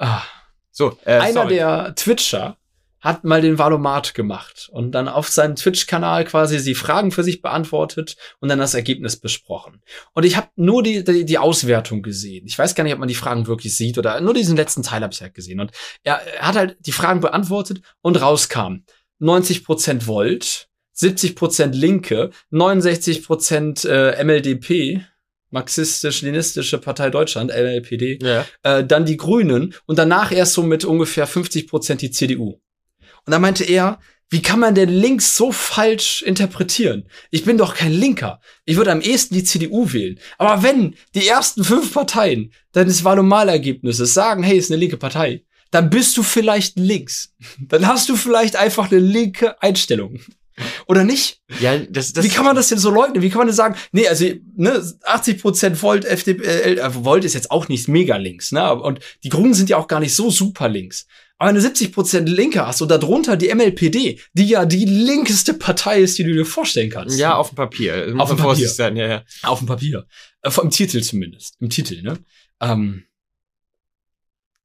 Ah. 0.00 0.22
So, 0.78 0.96
äh, 1.04 1.18
Einer 1.18 1.32
sorry. 1.32 1.54
der 1.56 1.94
Twitcher 1.96 2.56
hat 3.00 3.24
mal 3.24 3.40
den 3.40 3.58
Valomat 3.58 4.14
gemacht 4.14 4.68
und 4.72 4.92
dann 4.92 5.08
auf 5.08 5.28
seinem 5.28 5.56
Twitch-Kanal 5.56 6.24
quasi 6.24 6.62
die 6.62 6.76
Fragen 6.76 7.10
für 7.10 7.24
sich 7.24 7.42
beantwortet 7.42 8.16
und 8.38 8.48
dann 8.48 8.60
das 8.60 8.74
Ergebnis 8.74 9.16
besprochen. 9.16 9.82
Und 10.14 10.24
ich 10.24 10.36
habe 10.36 10.50
nur 10.54 10.84
die, 10.84 11.02
die, 11.02 11.24
die 11.24 11.38
Auswertung 11.38 12.02
gesehen. 12.02 12.46
Ich 12.46 12.56
weiß 12.56 12.76
gar 12.76 12.84
nicht, 12.84 12.92
ob 12.92 13.00
man 13.00 13.08
die 13.08 13.16
Fragen 13.16 13.48
wirklich 13.48 13.76
sieht 13.76 13.98
oder 13.98 14.20
nur 14.20 14.34
diesen 14.34 14.56
letzten 14.56 14.84
Teil 14.84 15.02
habe 15.02 15.12
ich 15.12 15.20
halt 15.20 15.34
gesehen. 15.34 15.58
Und 15.58 15.72
er, 16.04 16.20
er 16.20 16.46
hat 16.46 16.54
halt 16.54 16.76
die 16.78 16.92
Fragen 16.92 17.18
beantwortet 17.18 17.82
und 18.00 18.20
rauskam 18.20 18.84
90% 19.20 20.06
Volt, 20.06 20.68
70% 20.96 21.72
Linke, 21.72 22.30
69% 22.52 23.88
äh, 23.88 24.22
MLDP, 24.22 25.04
Marxistisch-Leninistische 25.50 26.78
Partei 26.78 27.10
Deutschland, 27.10 27.50
LLPD, 27.50 28.18
ja. 28.22 28.46
äh, 28.62 28.84
dann 28.84 29.06
die 29.06 29.16
Grünen 29.16 29.74
und 29.86 29.98
danach 29.98 30.32
erst 30.32 30.54
so 30.54 30.62
mit 30.62 30.84
ungefähr 30.84 31.26
50 31.26 31.68
Prozent 31.68 32.02
die 32.02 32.10
CDU. 32.10 32.60
Und 33.24 33.32
da 33.32 33.38
meinte 33.38 33.64
er, 33.64 33.98
wie 34.30 34.42
kann 34.42 34.60
man 34.60 34.74
denn 34.74 34.90
links 34.90 35.36
so 35.36 35.52
falsch 35.52 36.20
interpretieren? 36.22 37.08
Ich 37.30 37.44
bin 37.44 37.56
doch 37.56 37.74
kein 37.74 37.92
Linker. 37.92 38.40
Ich 38.66 38.76
würde 38.76 38.92
am 38.92 39.00
ehesten 39.00 39.34
die 39.34 39.44
CDU 39.44 39.92
wählen. 39.92 40.18
Aber 40.36 40.62
wenn 40.62 40.96
die 41.14 41.26
ersten 41.26 41.64
fünf 41.64 41.94
Parteien 41.94 42.52
deines 42.72 43.04
Wahlomalergebnisses 43.04 44.12
sagen, 44.12 44.42
hey, 44.42 44.58
ist 44.58 44.70
eine 44.70 44.80
linke 44.80 44.98
Partei, 44.98 45.44
dann 45.70 45.88
bist 45.88 46.16
du 46.16 46.22
vielleicht 46.22 46.78
links. 46.78 47.34
Dann 47.58 47.86
hast 47.86 48.08
du 48.08 48.16
vielleicht 48.16 48.56
einfach 48.56 48.90
eine 48.90 49.00
linke 49.00 49.60
Einstellung. 49.62 50.20
Oder 50.86 51.04
nicht? 51.04 51.40
ja, 51.60 51.78
das, 51.78 52.12
das 52.12 52.24
Wie 52.24 52.28
kann 52.28 52.44
man 52.44 52.56
das 52.56 52.68
denn 52.68 52.78
so 52.78 52.90
leugnen? 52.90 53.22
Wie 53.22 53.30
kann 53.30 53.38
man 53.38 53.46
denn 53.46 53.56
sagen, 53.56 53.76
nee, 53.92 54.08
also 54.08 54.24
ne, 54.56 54.82
80% 55.02 55.82
Volt, 55.82 56.04
FDP, 56.04 56.44
äh, 56.44 56.74
äh, 56.74 57.04
Volt 57.04 57.24
ist 57.24 57.34
jetzt 57.34 57.50
auch 57.50 57.68
nicht 57.68 57.88
mega 57.88 58.16
links, 58.16 58.52
ne? 58.52 58.74
Und 58.74 59.00
die 59.24 59.28
Grünen 59.28 59.54
sind 59.54 59.70
ja 59.70 59.76
auch 59.76 59.88
gar 59.88 60.00
nicht 60.00 60.14
so 60.14 60.30
super 60.30 60.68
links. 60.68 61.06
Aber 61.38 61.50
wenn 61.50 61.62
du 61.62 61.68
70% 61.68 62.24
Linke 62.24 62.66
hast 62.66 62.82
und 62.82 62.90
darunter 62.90 63.36
die 63.36 63.54
MLPD, 63.54 64.20
die 64.32 64.48
ja 64.48 64.66
die 64.66 64.84
linkeste 64.84 65.54
Partei 65.54 66.00
ist, 66.00 66.18
die 66.18 66.24
du 66.24 66.32
dir 66.32 66.44
vorstellen 66.44 66.90
kannst. 66.90 67.18
Ja, 67.18 67.36
auf 67.36 67.50
dem 67.50 67.56
Papier. 67.56 68.12
Auf 68.18 68.30
dem 68.30 68.38
Papier. 68.38 68.68
Sein. 68.68 68.96
Ja, 68.96 69.06
ja. 69.06 69.24
Auf 69.44 69.58
dem 69.58 69.68
Papier. 69.68 70.06
Äh, 70.42 70.50
Im 70.60 70.70
Titel 70.70 71.00
zumindest. 71.00 71.54
Im 71.60 71.70
Titel, 71.70 72.02
ne? 72.02 72.18
Ähm, 72.60 73.04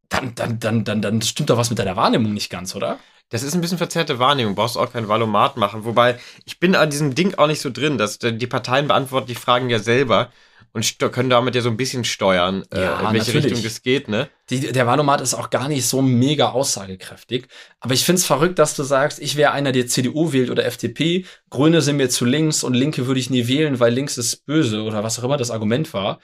dann, 0.09 0.33
dann, 0.35 0.59
dann, 0.59 0.83
dann, 0.83 1.01
dann 1.01 1.21
stimmt 1.21 1.51
doch 1.51 1.57
was 1.57 1.69
mit 1.69 1.77
deiner 1.77 1.95
Wahrnehmung 1.95 2.33
nicht 2.33 2.49
ganz, 2.49 2.75
oder? 2.75 2.99
Das 3.29 3.43
ist 3.43 3.55
ein 3.55 3.61
bisschen 3.61 3.77
verzerrte 3.77 4.19
Wahrnehmung. 4.19 4.55
Brauchst 4.55 4.77
auch 4.77 4.91
kein 4.91 5.07
Valomat 5.07 5.57
machen. 5.57 5.85
Wobei, 5.85 6.19
ich 6.45 6.59
bin 6.59 6.75
an 6.75 6.89
diesem 6.89 7.15
Ding 7.15 7.35
auch 7.35 7.47
nicht 7.47 7.61
so 7.61 7.69
drin, 7.71 7.97
dass 7.97 8.17
äh, 8.17 8.33
die 8.33 8.47
Parteien 8.47 8.87
beantworten 8.87 9.27
die 9.27 9.35
Fragen 9.35 9.69
ja 9.69 9.79
selber 9.79 10.29
und 10.73 10.97
können 11.11 11.29
damit 11.29 11.53
ja 11.53 11.61
so 11.61 11.69
ein 11.69 11.77
bisschen 11.77 12.03
steuern, 12.03 12.63
äh, 12.73 12.81
Ja, 12.81 12.99
in 12.99 13.13
welche 13.13 13.27
natürlich. 13.27 13.45
Richtung 13.45 13.63
das 13.63 13.83
geht, 13.83 14.07
ne? 14.07 14.27
Die, 14.49 14.59
der 14.71 14.87
Wahlomat 14.87 15.21
ist 15.21 15.35
auch 15.35 15.51
gar 15.51 15.67
nicht 15.67 15.85
so 15.85 16.01
mega 16.01 16.49
aussagekräftig. 16.49 17.47
Aber 17.79 17.93
ich 17.93 18.03
find's 18.03 18.25
verrückt, 18.25 18.57
dass 18.57 18.75
du 18.75 18.83
sagst, 18.83 19.19
ich 19.19 19.35
wäre 19.35 19.51
einer, 19.51 19.71
der 19.71 19.85
CDU 19.87 20.33
wählt 20.33 20.49
oder 20.49 20.65
FDP. 20.65 21.25
Grüne 21.51 21.81
sind 21.81 21.97
mir 21.97 22.09
zu 22.09 22.25
links 22.25 22.63
und 22.63 22.73
Linke 22.73 23.05
würde 23.05 23.19
ich 23.19 23.29
nie 23.29 23.47
wählen, 23.47 23.79
weil 23.79 23.93
links 23.93 24.17
ist 24.17 24.47
böse 24.47 24.81
oder 24.81 25.03
was 25.03 25.19
auch 25.19 25.23
immer 25.23 25.37
das 25.37 25.51
Argument 25.51 25.93
war. 25.93 26.19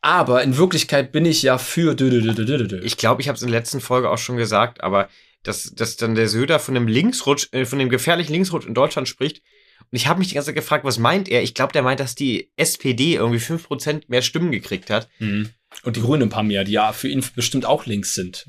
Aber 0.00 0.42
in 0.42 0.56
Wirklichkeit 0.56 1.12
bin 1.12 1.26
ich 1.26 1.42
ja 1.42 1.58
für 1.58 1.94
dö, 1.94 2.10
dö, 2.10 2.20
dö, 2.20 2.44
dö, 2.44 2.66
dö. 2.66 2.80
Ich 2.82 2.96
glaube, 2.96 3.20
ich 3.20 3.28
habe 3.28 3.36
es 3.36 3.42
in 3.42 3.48
der 3.50 3.60
letzten 3.60 3.80
Folge 3.80 4.10
auch 4.10 4.18
schon 4.18 4.36
gesagt, 4.36 4.82
aber 4.82 5.08
dass, 5.44 5.72
dass 5.74 5.96
dann 5.96 6.14
der 6.16 6.28
Söder 6.28 6.58
von 6.58 6.74
dem 6.74 6.88
Linksrutsch, 6.88 7.48
äh, 7.52 7.64
von 7.64 7.78
dem 7.78 7.88
gefährlichen 7.88 8.32
Linksrutsch 8.32 8.66
in 8.66 8.74
Deutschland 8.74 9.08
spricht. 9.08 9.42
Und 9.80 9.96
ich 9.96 10.06
habe 10.06 10.18
mich 10.18 10.28
die 10.28 10.34
ganze 10.34 10.46
Zeit 10.48 10.56
gefragt, 10.56 10.84
was 10.84 10.98
meint 10.98 11.28
er? 11.28 11.42
Ich 11.42 11.54
glaube, 11.54 11.72
der 11.72 11.82
meint, 11.82 12.00
dass 12.00 12.14
die 12.14 12.50
SPD 12.56 13.14
irgendwie 13.14 13.38
5% 13.38 14.04
mehr 14.08 14.22
Stimmen 14.22 14.50
gekriegt 14.50 14.90
hat. 14.90 15.08
Mhm. 15.18 15.50
Und 15.82 15.96
die 15.96 16.00
Grünen 16.00 16.24
ein 16.24 16.28
paar 16.30 16.42
mehr, 16.42 16.64
die 16.64 16.72
ja 16.72 16.92
für 16.92 17.08
ihn 17.08 17.24
bestimmt 17.34 17.66
auch 17.66 17.84
links 17.86 18.14
sind. 18.14 18.46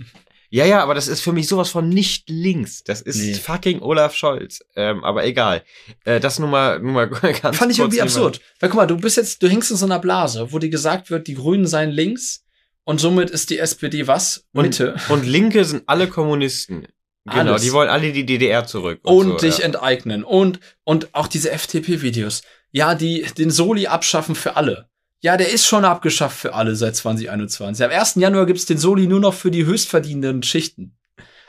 Ja, 0.49 0.63
ja, 0.65 0.81
aber 0.81 0.93
das 0.93 1.07
ist 1.09 1.21
für 1.21 1.33
mich 1.33 1.47
sowas 1.47 1.69
von 1.69 1.89
nicht 1.89 2.29
links. 2.29 2.83
Das 2.83 3.01
ist 3.01 3.17
Nee. 3.17 3.33
fucking 3.33 3.81
Olaf 3.81 4.15
Scholz. 4.15 4.61
Ähm, 4.75 5.03
aber 5.03 5.25
egal. 5.25 5.63
Äh, 6.05 6.19
das 6.21 6.39
nur 6.39 6.47
mal, 6.47 6.79
nur 6.79 6.93
mal 6.93 7.07
ganz 7.41 7.57
Fand 7.57 7.71
ich 7.71 7.79
irgendwie 7.79 8.01
absurd. 8.01 8.39
Weil 8.59 8.69
guck 8.69 8.77
mal, 8.77 8.85
du 8.85 8.95
bist 8.95 9.17
jetzt, 9.17 9.43
du 9.43 9.49
hängst 9.49 9.71
in 9.71 9.77
so 9.77 9.85
einer 9.85 9.99
Blase, 9.99 10.53
wo 10.53 10.59
dir 10.59 10.69
gesagt 10.69 11.09
wird, 11.09 11.27
die 11.27 11.33
Grünen 11.33 11.67
seien 11.67 11.89
links 11.89 12.44
und 12.85 12.99
somit 12.99 13.29
ist 13.29 13.49
die 13.49 13.59
SPD 13.59 14.07
was? 14.07 14.45
Und, 14.53 14.63
Mitte. 14.65 14.95
und 15.09 15.25
Linke 15.25 15.65
sind 15.65 15.83
alle 15.87 16.07
Kommunisten. 16.07 16.87
Genau, 17.27 17.51
Alles. 17.53 17.63
die 17.63 17.73
wollen 17.73 17.89
alle 17.89 18.11
die 18.13 18.25
DDR 18.25 18.67
zurück. 18.67 18.99
und 19.01 19.27
so, 19.31 19.37
dich 19.37 19.57
ja. 19.57 19.65
enteignen 19.65 20.23
und 20.23 20.59
und 20.83 21.13
auch 21.15 21.27
diese 21.27 21.49
FDP-Videos. 21.51 22.43
Ja, 22.71 22.93
die 22.93 23.25
den 23.37 23.49
Soli 23.49 23.87
abschaffen 23.87 24.35
für 24.35 24.55
alle. 24.57 24.89
Ja, 25.21 25.35
der 25.37 25.49
ist 25.51 25.65
schon 25.65 25.85
abgeschafft 25.85 26.37
für 26.37 26.53
alle 26.53 26.75
seit 26.75 26.95
2021. 26.95 27.83
Am 27.83 27.89
1. 27.91 28.15
Januar 28.15 28.45
gibt's 28.45 28.65
den 28.67 28.77
Soli 28.77 29.07
nur 29.07 29.19
noch 29.19 29.33
für 29.33 29.49
die 29.49 29.65
höchstverdienenden 29.65 30.43
Schichten. 30.43 30.95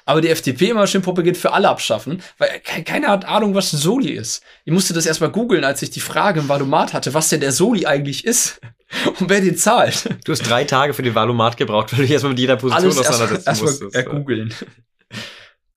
Aber 0.06 0.20
die 0.22 0.28
FDP 0.30 0.70
immer 0.70 0.86
schön 0.86 1.02
propagiert 1.02 1.36
für 1.36 1.52
alle 1.52 1.68
abschaffen, 1.68 2.22
weil 2.38 2.48
ke- 2.60 2.84
keiner 2.84 3.08
hat 3.08 3.24
Ahnung, 3.26 3.54
was 3.54 3.72
ein 3.72 3.76
Soli 3.78 4.12
ist. 4.12 4.42
Ich 4.64 4.72
musste 4.72 4.94
das 4.94 5.04
erstmal 5.04 5.30
googeln, 5.30 5.64
als 5.64 5.82
ich 5.82 5.90
die 5.90 6.00
Frage 6.00 6.40
im 6.40 6.48
Valomat 6.48 6.94
hatte, 6.94 7.12
was 7.12 7.28
denn 7.28 7.40
der 7.40 7.52
Soli 7.52 7.84
eigentlich 7.86 8.24
ist. 8.24 8.60
Und 9.20 9.28
wer 9.28 9.40
die 9.40 9.54
zahlt? 9.54 10.08
Du 10.24 10.32
hast 10.32 10.48
drei 10.48 10.64
Tage 10.64 10.94
für 10.94 11.02
den 11.02 11.14
Valomat 11.14 11.56
gebraucht, 11.56 11.92
weil 11.92 11.98
du 11.98 12.02
dich 12.02 12.12
erstmal 12.12 12.32
mit 12.32 12.38
jeder 12.38 12.56
Position 12.56 12.84
Alles 12.84 12.98
auseinandersetzen 12.98 13.48
erst 13.48 13.62
musstest. 13.62 13.94
ergoogeln. 13.94 14.54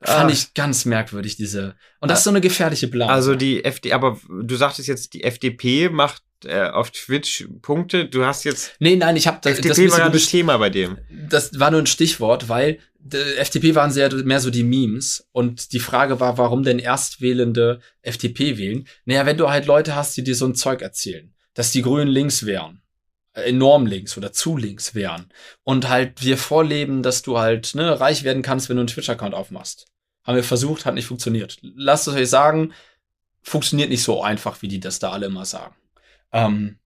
Ah. 0.01 0.19
Fand 0.19 0.31
ich 0.31 0.53
ganz 0.53 0.85
merkwürdig, 0.85 1.35
diese. 1.35 1.75
Und 1.99 2.09
das 2.09 2.19
ist 2.19 2.23
so 2.23 2.29
eine 2.29 2.39
gefährliche 2.39 2.87
Blase. 2.87 3.11
Also 3.11 3.35
die 3.35 3.65
FD, 3.65 3.91
aber 3.91 4.17
du 4.29 4.55
sagtest 4.55 4.87
jetzt, 4.87 5.13
die 5.13 5.25
FDP 5.25 5.89
macht 5.89 6.23
äh, 6.45 6.69
auf 6.69 6.91
Twitch 6.91 7.47
Punkte. 7.61 8.05
Du 8.05 8.23
hast 8.23 8.45
jetzt 8.45 8.71
nee, 8.79 8.95
nein, 8.95 9.17
ich 9.17 9.27
habe 9.27 9.39
das, 9.41 9.57
FDP 9.57 9.87
das, 9.87 9.91
war 9.91 9.99
gerade 9.99 10.17
das 10.17 10.27
Thema 10.27 10.57
bei 10.57 10.69
dem. 10.69 10.97
das 11.09 11.59
war 11.59 11.69
nur 11.71 11.81
ein 11.81 11.85
Stichwort, 11.85 12.47
weil 12.47 12.79
der 12.99 13.39
FDP 13.39 13.75
waren 13.75 13.91
sehr 13.91 14.13
mehr 14.23 14.39
so 14.39 14.49
die 14.49 14.63
Memes 14.63 15.27
und 15.31 15.73
die 15.73 15.79
Frage 15.79 16.19
war, 16.21 16.37
warum 16.37 16.63
denn 16.63 16.79
Erstwählende 16.79 17.81
FDP 18.01 18.57
wählen? 18.57 18.87
Naja, 19.03 19.25
wenn 19.25 19.37
du 19.37 19.49
halt 19.49 19.65
Leute 19.65 19.95
hast, 19.95 20.15
die 20.15 20.23
dir 20.23 20.35
so 20.35 20.45
ein 20.45 20.55
Zeug 20.55 20.81
erzählen, 20.81 21.33
dass 21.53 21.71
die 21.71 21.81
Grünen 21.81 22.09
links 22.09 22.45
wären, 22.45 22.75
äh, 22.75 22.88
enorm 23.33 23.85
links 23.85 24.17
oder 24.17 24.31
zu 24.33 24.57
links 24.57 24.95
wären 24.95 25.29
und 25.63 25.87
halt 25.89 26.23
wir 26.23 26.37
vorleben, 26.37 27.03
dass 27.03 27.21
du 27.21 27.37
halt 27.37 27.75
ne, 27.75 27.99
reich 27.99 28.23
werden 28.23 28.41
kannst, 28.41 28.69
wenn 28.69 28.77
du 28.77 28.81
einen 28.81 28.87
Twitch-Account 28.87 29.33
aufmachst. 29.33 29.85
Haben 30.23 30.35
wir 30.35 30.43
versucht, 30.43 30.85
hat 30.85 30.95
nicht 30.95 31.05
funktioniert. 31.05 31.57
Lasst 31.61 32.07
es 32.07 32.15
euch 32.15 32.29
sagen, 32.29 32.73
funktioniert 33.41 33.89
nicht 33.89 34.03
so 34.03 34.21
einfach, 34.21 34.61
wie 34.61 34.67
die 34.67 34.79
das 34.79 34.99
da 34.99 35.11
alle 35.11 35.27
immer 35.27 35.45
sagen. 35.45 35.75
Ähm, 36.31 36.79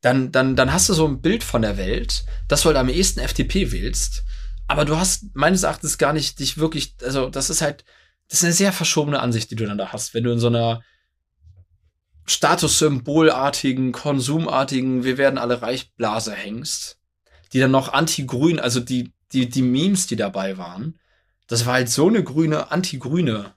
dann, 0.00 0.32
dann, 0.32 0.56
dann 0.56 0.72
hast 0.72 0.88
du 0.88 0.94
so 0.94 1.06
ein 1.06 1.20
Bild 1.20 1.42
von 1.42 1.62
der 1.62 1.76
Welt, 1.76 2.24
dass 2.48 2.62
du 2.62 2.68
halt 2.68 2.76
am 2.76 2.88
ehesten 2.88 3.20
FDP 3.20 3.72
wählst, 3.72 4.24
aber 4.68 4.84
du 4.84 4.96
hast 4.96 5.34
meines 5.34 5.62
Erachtens 5.62 5.98
gar 5.98 6.12
nicht 6.12 6.38
dich 6.38 6.58
wirklich, 6.58 6.94
also 7.02 7.28
das 7.28 7.50
ist 7.50 7.60
halt, 7.60 7.84
das 8.28 8.38
ist 8.38 8.44
eine 8.44 8.52
sehr 8.52 8.72
verschobene 8.72 9.20
Ansicht, 9.20 9.50
die 9.50 9.56
du 9.56 9.66
dann 9.66 9.78
da 9.78 9.92
hast, 9.92 10.14
wenn 10.14 10.24
du 10.24 10.32
in 10.32 10.40
so 10.40 10.48
einer 10.48 10.82
statussymbolartigen, 12.26 13.92
konsumartigen, 13.92 15.04
wir 15.04 15.18
werden 15.18 15.38
alle 15.38 15.62
reich 15.62 15.94
Blase 15.94 16.32
hängst, 16.32 16.98
die 17.52 17.60
dann 17.60 17.70
noch 17.70 17.92
anti-grün, 17.92 18.58
also 18.58 18.80
die, 18.80 19.12
die, 19.32 19.48
die 19.48 19.62
Memes, 19.62 20.06
die 20.06 20.16
dabei 20.16 20.58
waren, 20.58 20.98
das 21.46 21.66
war 21.66 21.74
halt 21.74 21.88
so 21.88 22.08
eine 22.08 22.22
grüne, 22.24 22.70
anti-grüne 22.70 23.54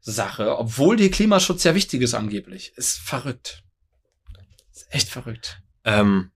Sache, 0.00 0.58
obwohl 0.58 0.96
dir 0.96 1.10
Klimaschutz 1.10 1.64
ja 1.64 1.74
wichtig 1.74 2.02
ist 2.02 2.12
angeblich. 2.12 2.74
Ist 2.76 2.98
verrückt. 2.98 3.64
Ist 4.70 4.86
echt 4.90 5.08
verrückt. 5.08 5.62
Ähm, 5.84 6.30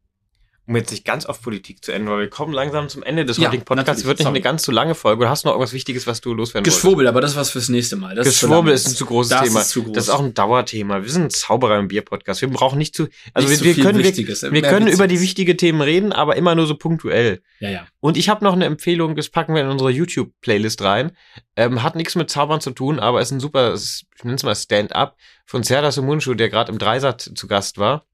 um 0.69 0.77
jetzt 0.77 0.91
nicht 0.91 1.07
ganz 1.07 1.25
auf 1.25 1.41
Politik 1.41 1.83
zu 1.83 1.93
enden, 1.93 2.09
weil 2.11 2.21
wir 2.21 2.29
kommen 2.31 2.53
langsam 2.53 2.91
zum 2.91 3.03
Ende 3.03 3.25
des 3.25 3.39
Ja, 3.39 3.49
heutigen 3.49 3.65
Podcasts. 3.65 3.89
natürlich. 3.89 4.07
Wird 4.07 4.19
nicht 4.19 4.25
Sorry. 4.27 4.37
eine 4.37 4.43
ganz 4.43 4.63
so 4.65 4.71
lange 4.71 4.95
Folge. 4.95 5.23
Oder 5.23 5.31
hast 5.31 5.45
du 5.45 5.49
noch 5.49 5.55
irgendwas 5.55 5.73
Wichtiges, 5.73 6.07
was 6.07 6.21
du 6.21 6.35
loswerden 6.35 6.67
wolltest? 6.67 6.83
Geschwurbel, 6.83 7.07
aber 7.09 7.23
das 7.23 7.31
ist 7.31 7.37
was 7.39 7.51
fürs 7.51 7.71
nächste 7.71 7.97
Mal. 7.97 8.15
Das 8.15 8.27
Geschwurbel 8.27 8.73
zu 8.73 8.83
ist 8.83 8.87
ein 8.89 8.95
zu 8.97 9.07
großes 9.07 9.31
das 9.31 9.43
Thema. 9.45 9.61
Ist 9.63 9.71
zu 9.71 9.83
groß. 9.83 9.93
Das 9.95 10.05
ist 10.05 10.11
auch 10.11 10.21
ein 10.23 10.35
Dauerthema. 10.35 11.03
Wir 11.03 11.11
sind 11.11 11.23
ein 11.25 11.31
Zauberer 11.31 11.79
im 11.79 11.89
Bier-Podcast. 11.89 12.43
Wir 12.43 12.51
brauchen 12.51 12.77
nicht 12.79 12.95
zu, 12.95 13.09
also 13.33 13.49
Nicht 13.49 13.65
wir, 13.65 13.77
wir 13.77 13.83
können, 13.83 13.99
wir, 13.99 14.05
Wichtiges, 14.05 14.43
wir 14.43 14.51
mehr 14.51 14.61
können 14.61 14.87
Witziges. 14.87 14.95
über 14.99 15.09
die 15.09 15.21
wichtigen 15.23 15.57
Themen 15.57 15.81
reden, 15.81 16.13
aber 16.13 16.37
immer 16.37 16.55
nur 16.55 16.67
so 16.67 16.75
punktuell. 16.77 17.41
Ja, 17.61 17.71
ja. 17.71 17.87
Und 18.01 18.19
ich 18.19 18.29
habe 18.29 18.45
noch 18.45 18.53
eine 18.53 18.67
Empfehlung, 18.67 19.17
das 19.17 19.31
packen 19.31 19.55
wir 19.55 19.63
in 19.63 19.69
unsere 19.69 19.91
YouTube-Playlist 19.91 20.83
rein. 20.83 21.13
Ähm, 21.57 21.83
hat 21.83 21.97
nichts 21.97 22.15
mit 22.15 22.29
Zaubern 22.31 22.61
zu 22.61 22.73
tun, 22.73 23.01
aber 23.01 23.21
ist 23.23 23.31
ein 23.31 23.41
super, 23.41 23.75
ich 23.75 24.25
nenne 24.25 24.37
es 24.37 24.43
mal 24.43 24.55
Stand-up 24.55 25.17
von 25.47 25.63
Serdar 25.63 25.93
Sumunchu, 25.93 26.35
der 26.35 26.51
gerade 26.51 26.71
im 26.71 26.79
Dreisat 26.79 27.23
zu 27.35 27.49
Gast 27.49 27.79
war. 27.79 28.05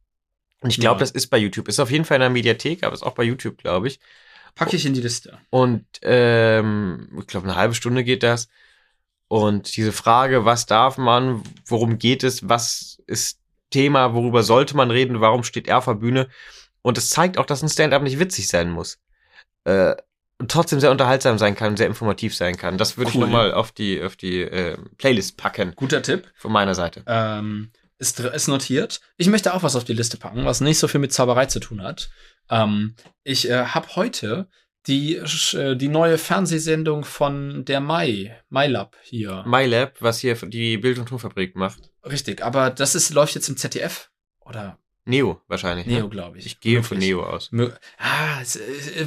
Und 0.64 0.70
ich 0.70 0.80
glaube, 0.80 0.96
Ja. 0.96 1.00
das 1.00 1.10
ist 1.10 1.26
bei 1.28 1.36
YouTube. 1.38 1.68
Ist 1.68 1.78
auf 1.78 1.90
jeden 1.90 2.04
Fall 2.06 2.16
in 2.16 2.20
der 2.22 2.30
Mediathek, 2.30 2.82
aber 2.84 2.94
ist 2.94 3.02
auch 3.02 3.14
bei 3.14 3.22
YouTube, 3.22 3.58
glaube 3.58 3.86
ich. 3.88 4.00
Packe 4.54 4.76
ich 4.76 4.86
in 4.86 4.94
die 4.94 5.00
Liste. 5.02 5.38
Und 5.50 5.84
ähm, 6.02 7.08
ich 7.20 7.26
glaube, 7.26 7.46
eine 7.46 7.56
halbe 7.56 7.74
Stunde 7.74 8.02
geht 8.02 8.22
das. 8.22 8.48
Und 9.28 9.76
diese 9.76 9.92
Frage, 9.92 10.44
was 10.44 10.66
darf 10.66 10.96
man, 10.96 11.42
worum 11.66 11.98
geht 11.98 12.24
es, 12.24 12.48
was 12.48 13.02
ist 13.06 13.40
Thema, 13.70 14.14
worüber 14.14 14.42
sollte 14.42 14.76
man 14.76 14.90
reden, 14.90 15.20
warum 15.20 15.42
steht 15.44 15.66
er 15.68 15.80
der 15.80 15.94
Bühne? 15.94 16.28
Und 16.82 16.96
es 16.98 17.10
zeigt 17.10 17.36
auch, 17.38 17.46
dass 17.46 17.62
ein 17.62 17.68
Stand-up 17.68 18.02
nicht 18.02 18.18
witzig 18.18 18.48
sein 18.48 18.70
muss. 18.70 18.98
Äh, 19.64 19.94
und 20.38 20.50
trotzdem 20.50 20.80
sehr 20.80 20.90
unterhaltsam 20.90 21.38
sein 21.38 21.54
kann, 21.54 21.76
sehr 21.76 21.86
informativ 21.86 22.34
sein 22.34 22.56
kann. 22.56 22.78
Das 22.78 22.96
würde 22.96 23.10
ich 23.10 23.16
Cool. 23.16 23.22
nochmal 23.22 23.52
auf 23.52 23.70
die, 23.72 24.02
auf 24.02 24.16
die 24.16 24.40
äh, 24.40 24.76
Playlist 24.98 25.36
packen, 25.36 25.72
Guter 25.76 26.02
Tipp. 26.02 26.26
von 26.36 26.52
meiner 26.52 26.74
Seite. 26.74 27.02
Ähm, 27.06 27.70
ist, 28.04 28.20
ist 28.20 28.48
notiert. 28.48 29.00
Ich 29.16 29.28
möchte 29.28 29.54
auch 29.54 29.62
was 29.62 29.76
auf 29.76 29.84
die 29.84 29.92
Liste 29.94 30.16
packen, 30.16 30.44
was 30.44 30.60
nicht 30.60 30.78
so 30.78 30.88
viel 30.88 31.00
mit 31.00 31.12
Zauberei 31.12 31.46
zu 31.46 31.60
tun 31.60 31.82
hat. 31.82 32.10
Ähm, 32.50 32.94
ich 33.22 33.48
äh, 33.48 33.64
habe 33.66 33.88
heute 33.96 34.48
die, 34.86 35.16
äh, 35.16 35.76
die 35.76 35.88
neue 35.88 36.18
Fernsehsendung 36.18 37.04
von 37.04 37.64
der 37.64 37.80
Mai, 37.80 38.36
MyLab 38.50 38.96
hier. 39.02 39.42
MyLab, 39.46 40.00
was 40.00 40.18
hier 40.18 40.34
die 40.34 40.76
Bild- 40.76 40.98
und 40.98 41.08
Tonfabrik 41.08 41.56
macht. 41.56 41.90
Richtig, 42.04 42.42
aber 42.42 42.70
das 42.70 42.94
ist, 42.94 43.10
läuft 43.14 43.34
jetzt 43.34 43.48
im 43.48 43.56
ZDF. 43.56 44.10
Oder 44.40 44.78
Neo 45.06 45.40
wahrscheinlich. 45.48 45.86
Neo, 45.86 46.04
Ne? 46.04 46.08
glaube 46.10 46.38
ich. 46.38 46.46
Ich 46.46 46.60
gehe 46.60 46.82
von 46.82 46.96
Möglich. 46.98 47.10
Neo 47.10 47.24
aus. 47.24 47.50
Ah, 47.98 48.40
es 48.42 48.58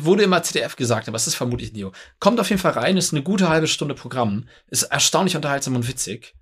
wurde 0.04 0.24
immer 0.24 0.42
ZDF 0.44 0.76
gesagt, 0.76 1.08
aber 1.08 1.16
es 1.18 1.28
ist 1.28 1.36
vermutlich 1.36 1.74
Neo. 1.74 1.92
Kommt 2.20 2.40
auf 2.40 2.50
jeden 2.50 2.62
Fall 2.62 2.74
rein, 2.74 2.98
ist 2.98 3.14
eine 3.14 3.24
gute 3.24 3.50
halbe 3.50 3.68
Stunde 3.68 3.94
Programm, 3.96 4.48
ist 4.68 4.84
erstaunlich 4.84 5.36
unterhaltsam 5.36 5.76
und 5.76 5.88
witzig. 5.88 6.36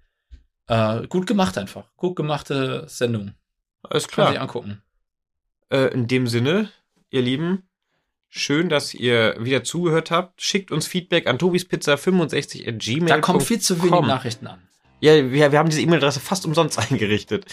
Äh, 0.68 1.08
gut 1.08 1.28
gemacht 1.28 1.58
einfach. 1.58 1.86
Gut 1.96 2.16
gemachte 2.16 2.86
Sendung. 2.88 3.34
Alles 3.84 4.08
Kann 4.08 4.26
man 4.26 4.28
sich 4.28 4.36
klar. 4.36 4.42
angucken. 4.42 4.82
Äh, 5.70 5.94
in 5.94 6.08
dem 6.08 6.28
Sinne, 6.28 6.70
ihr 7.10 7.22
Lieben, 7.22 7.68
schön, 8.30 8.70
dass 8.70 8.94
ihr 8.94 9.36
wieder 9.40 9.64
zugehört 9.64 10.12
habt. 10.12 10.42
Schickt 10.42 10.72
uns 10.72 10.88
Feedback 10.88 11.28
an 11.28 11.38
tobispizza65 11.38 13.08
Da 13.08 13.20
kommen 13.20 13.42
viel 13.42 13.60
zu 13.60 13.82
wenig 13.82 14.02
Nachrichten 14.02 14.48
an. 14.48 14.62
Ja, 15.02 15.14
wir, 15.14 15.52
wir 15.52 15.60
haben 15.60 15.70
diese 15.70 15.82
E-Mail-Adresse 15.82 16.20
fast 16.20 16.46
umsonst 16.46 16.80
eingerichtet. 16.92 17.46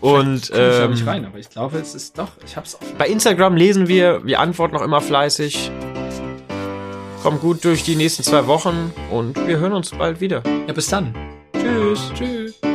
Und 0.00 0.44
ich 0.44 0.48
da 0.50 0.88
nicht 0.88 1.02
ähm, 1.02 1.08
rein, 1.08 1.24
aber 1.24 1.38
ich 1.38 1.50
glaube, 1.50 1.78
es 1.78 1.94
ist 1.94 2.18
doch, 2.18 2.30
ich 2.44 2.56
hab's 2.56 2.76
auch. 2.76 2.80
bei 2.96 3.08
Instagram 3.08 3.56
lesen 3.56 3.88
wir, 3.88 4.24
wir 4.24 4.40
antworten 4.40 4.76
auch 4.76 4.82
immer 4.82 5.00
fleißig. 5.00 5.70
Kommt 7.22 7.40
gut 7.40 7.64
durch 7.64 7.82
die 7.82 7.96
nächsten 7.96 8.22
zwei 8.22 8.46
Wochen 8.46 8.92
und 9.10 9.36
wir 9.46 9.58
hören 9.58 9.72
uns 9.72 9.90
bald 9.90 10.20
wieder. 10.20 10.42
Ja, 10.66 10.72
bis 10.74 10.88
dann. 10.88 11.14
Tschüss. 11.94 12.12
Tschüss. 12.12 12.73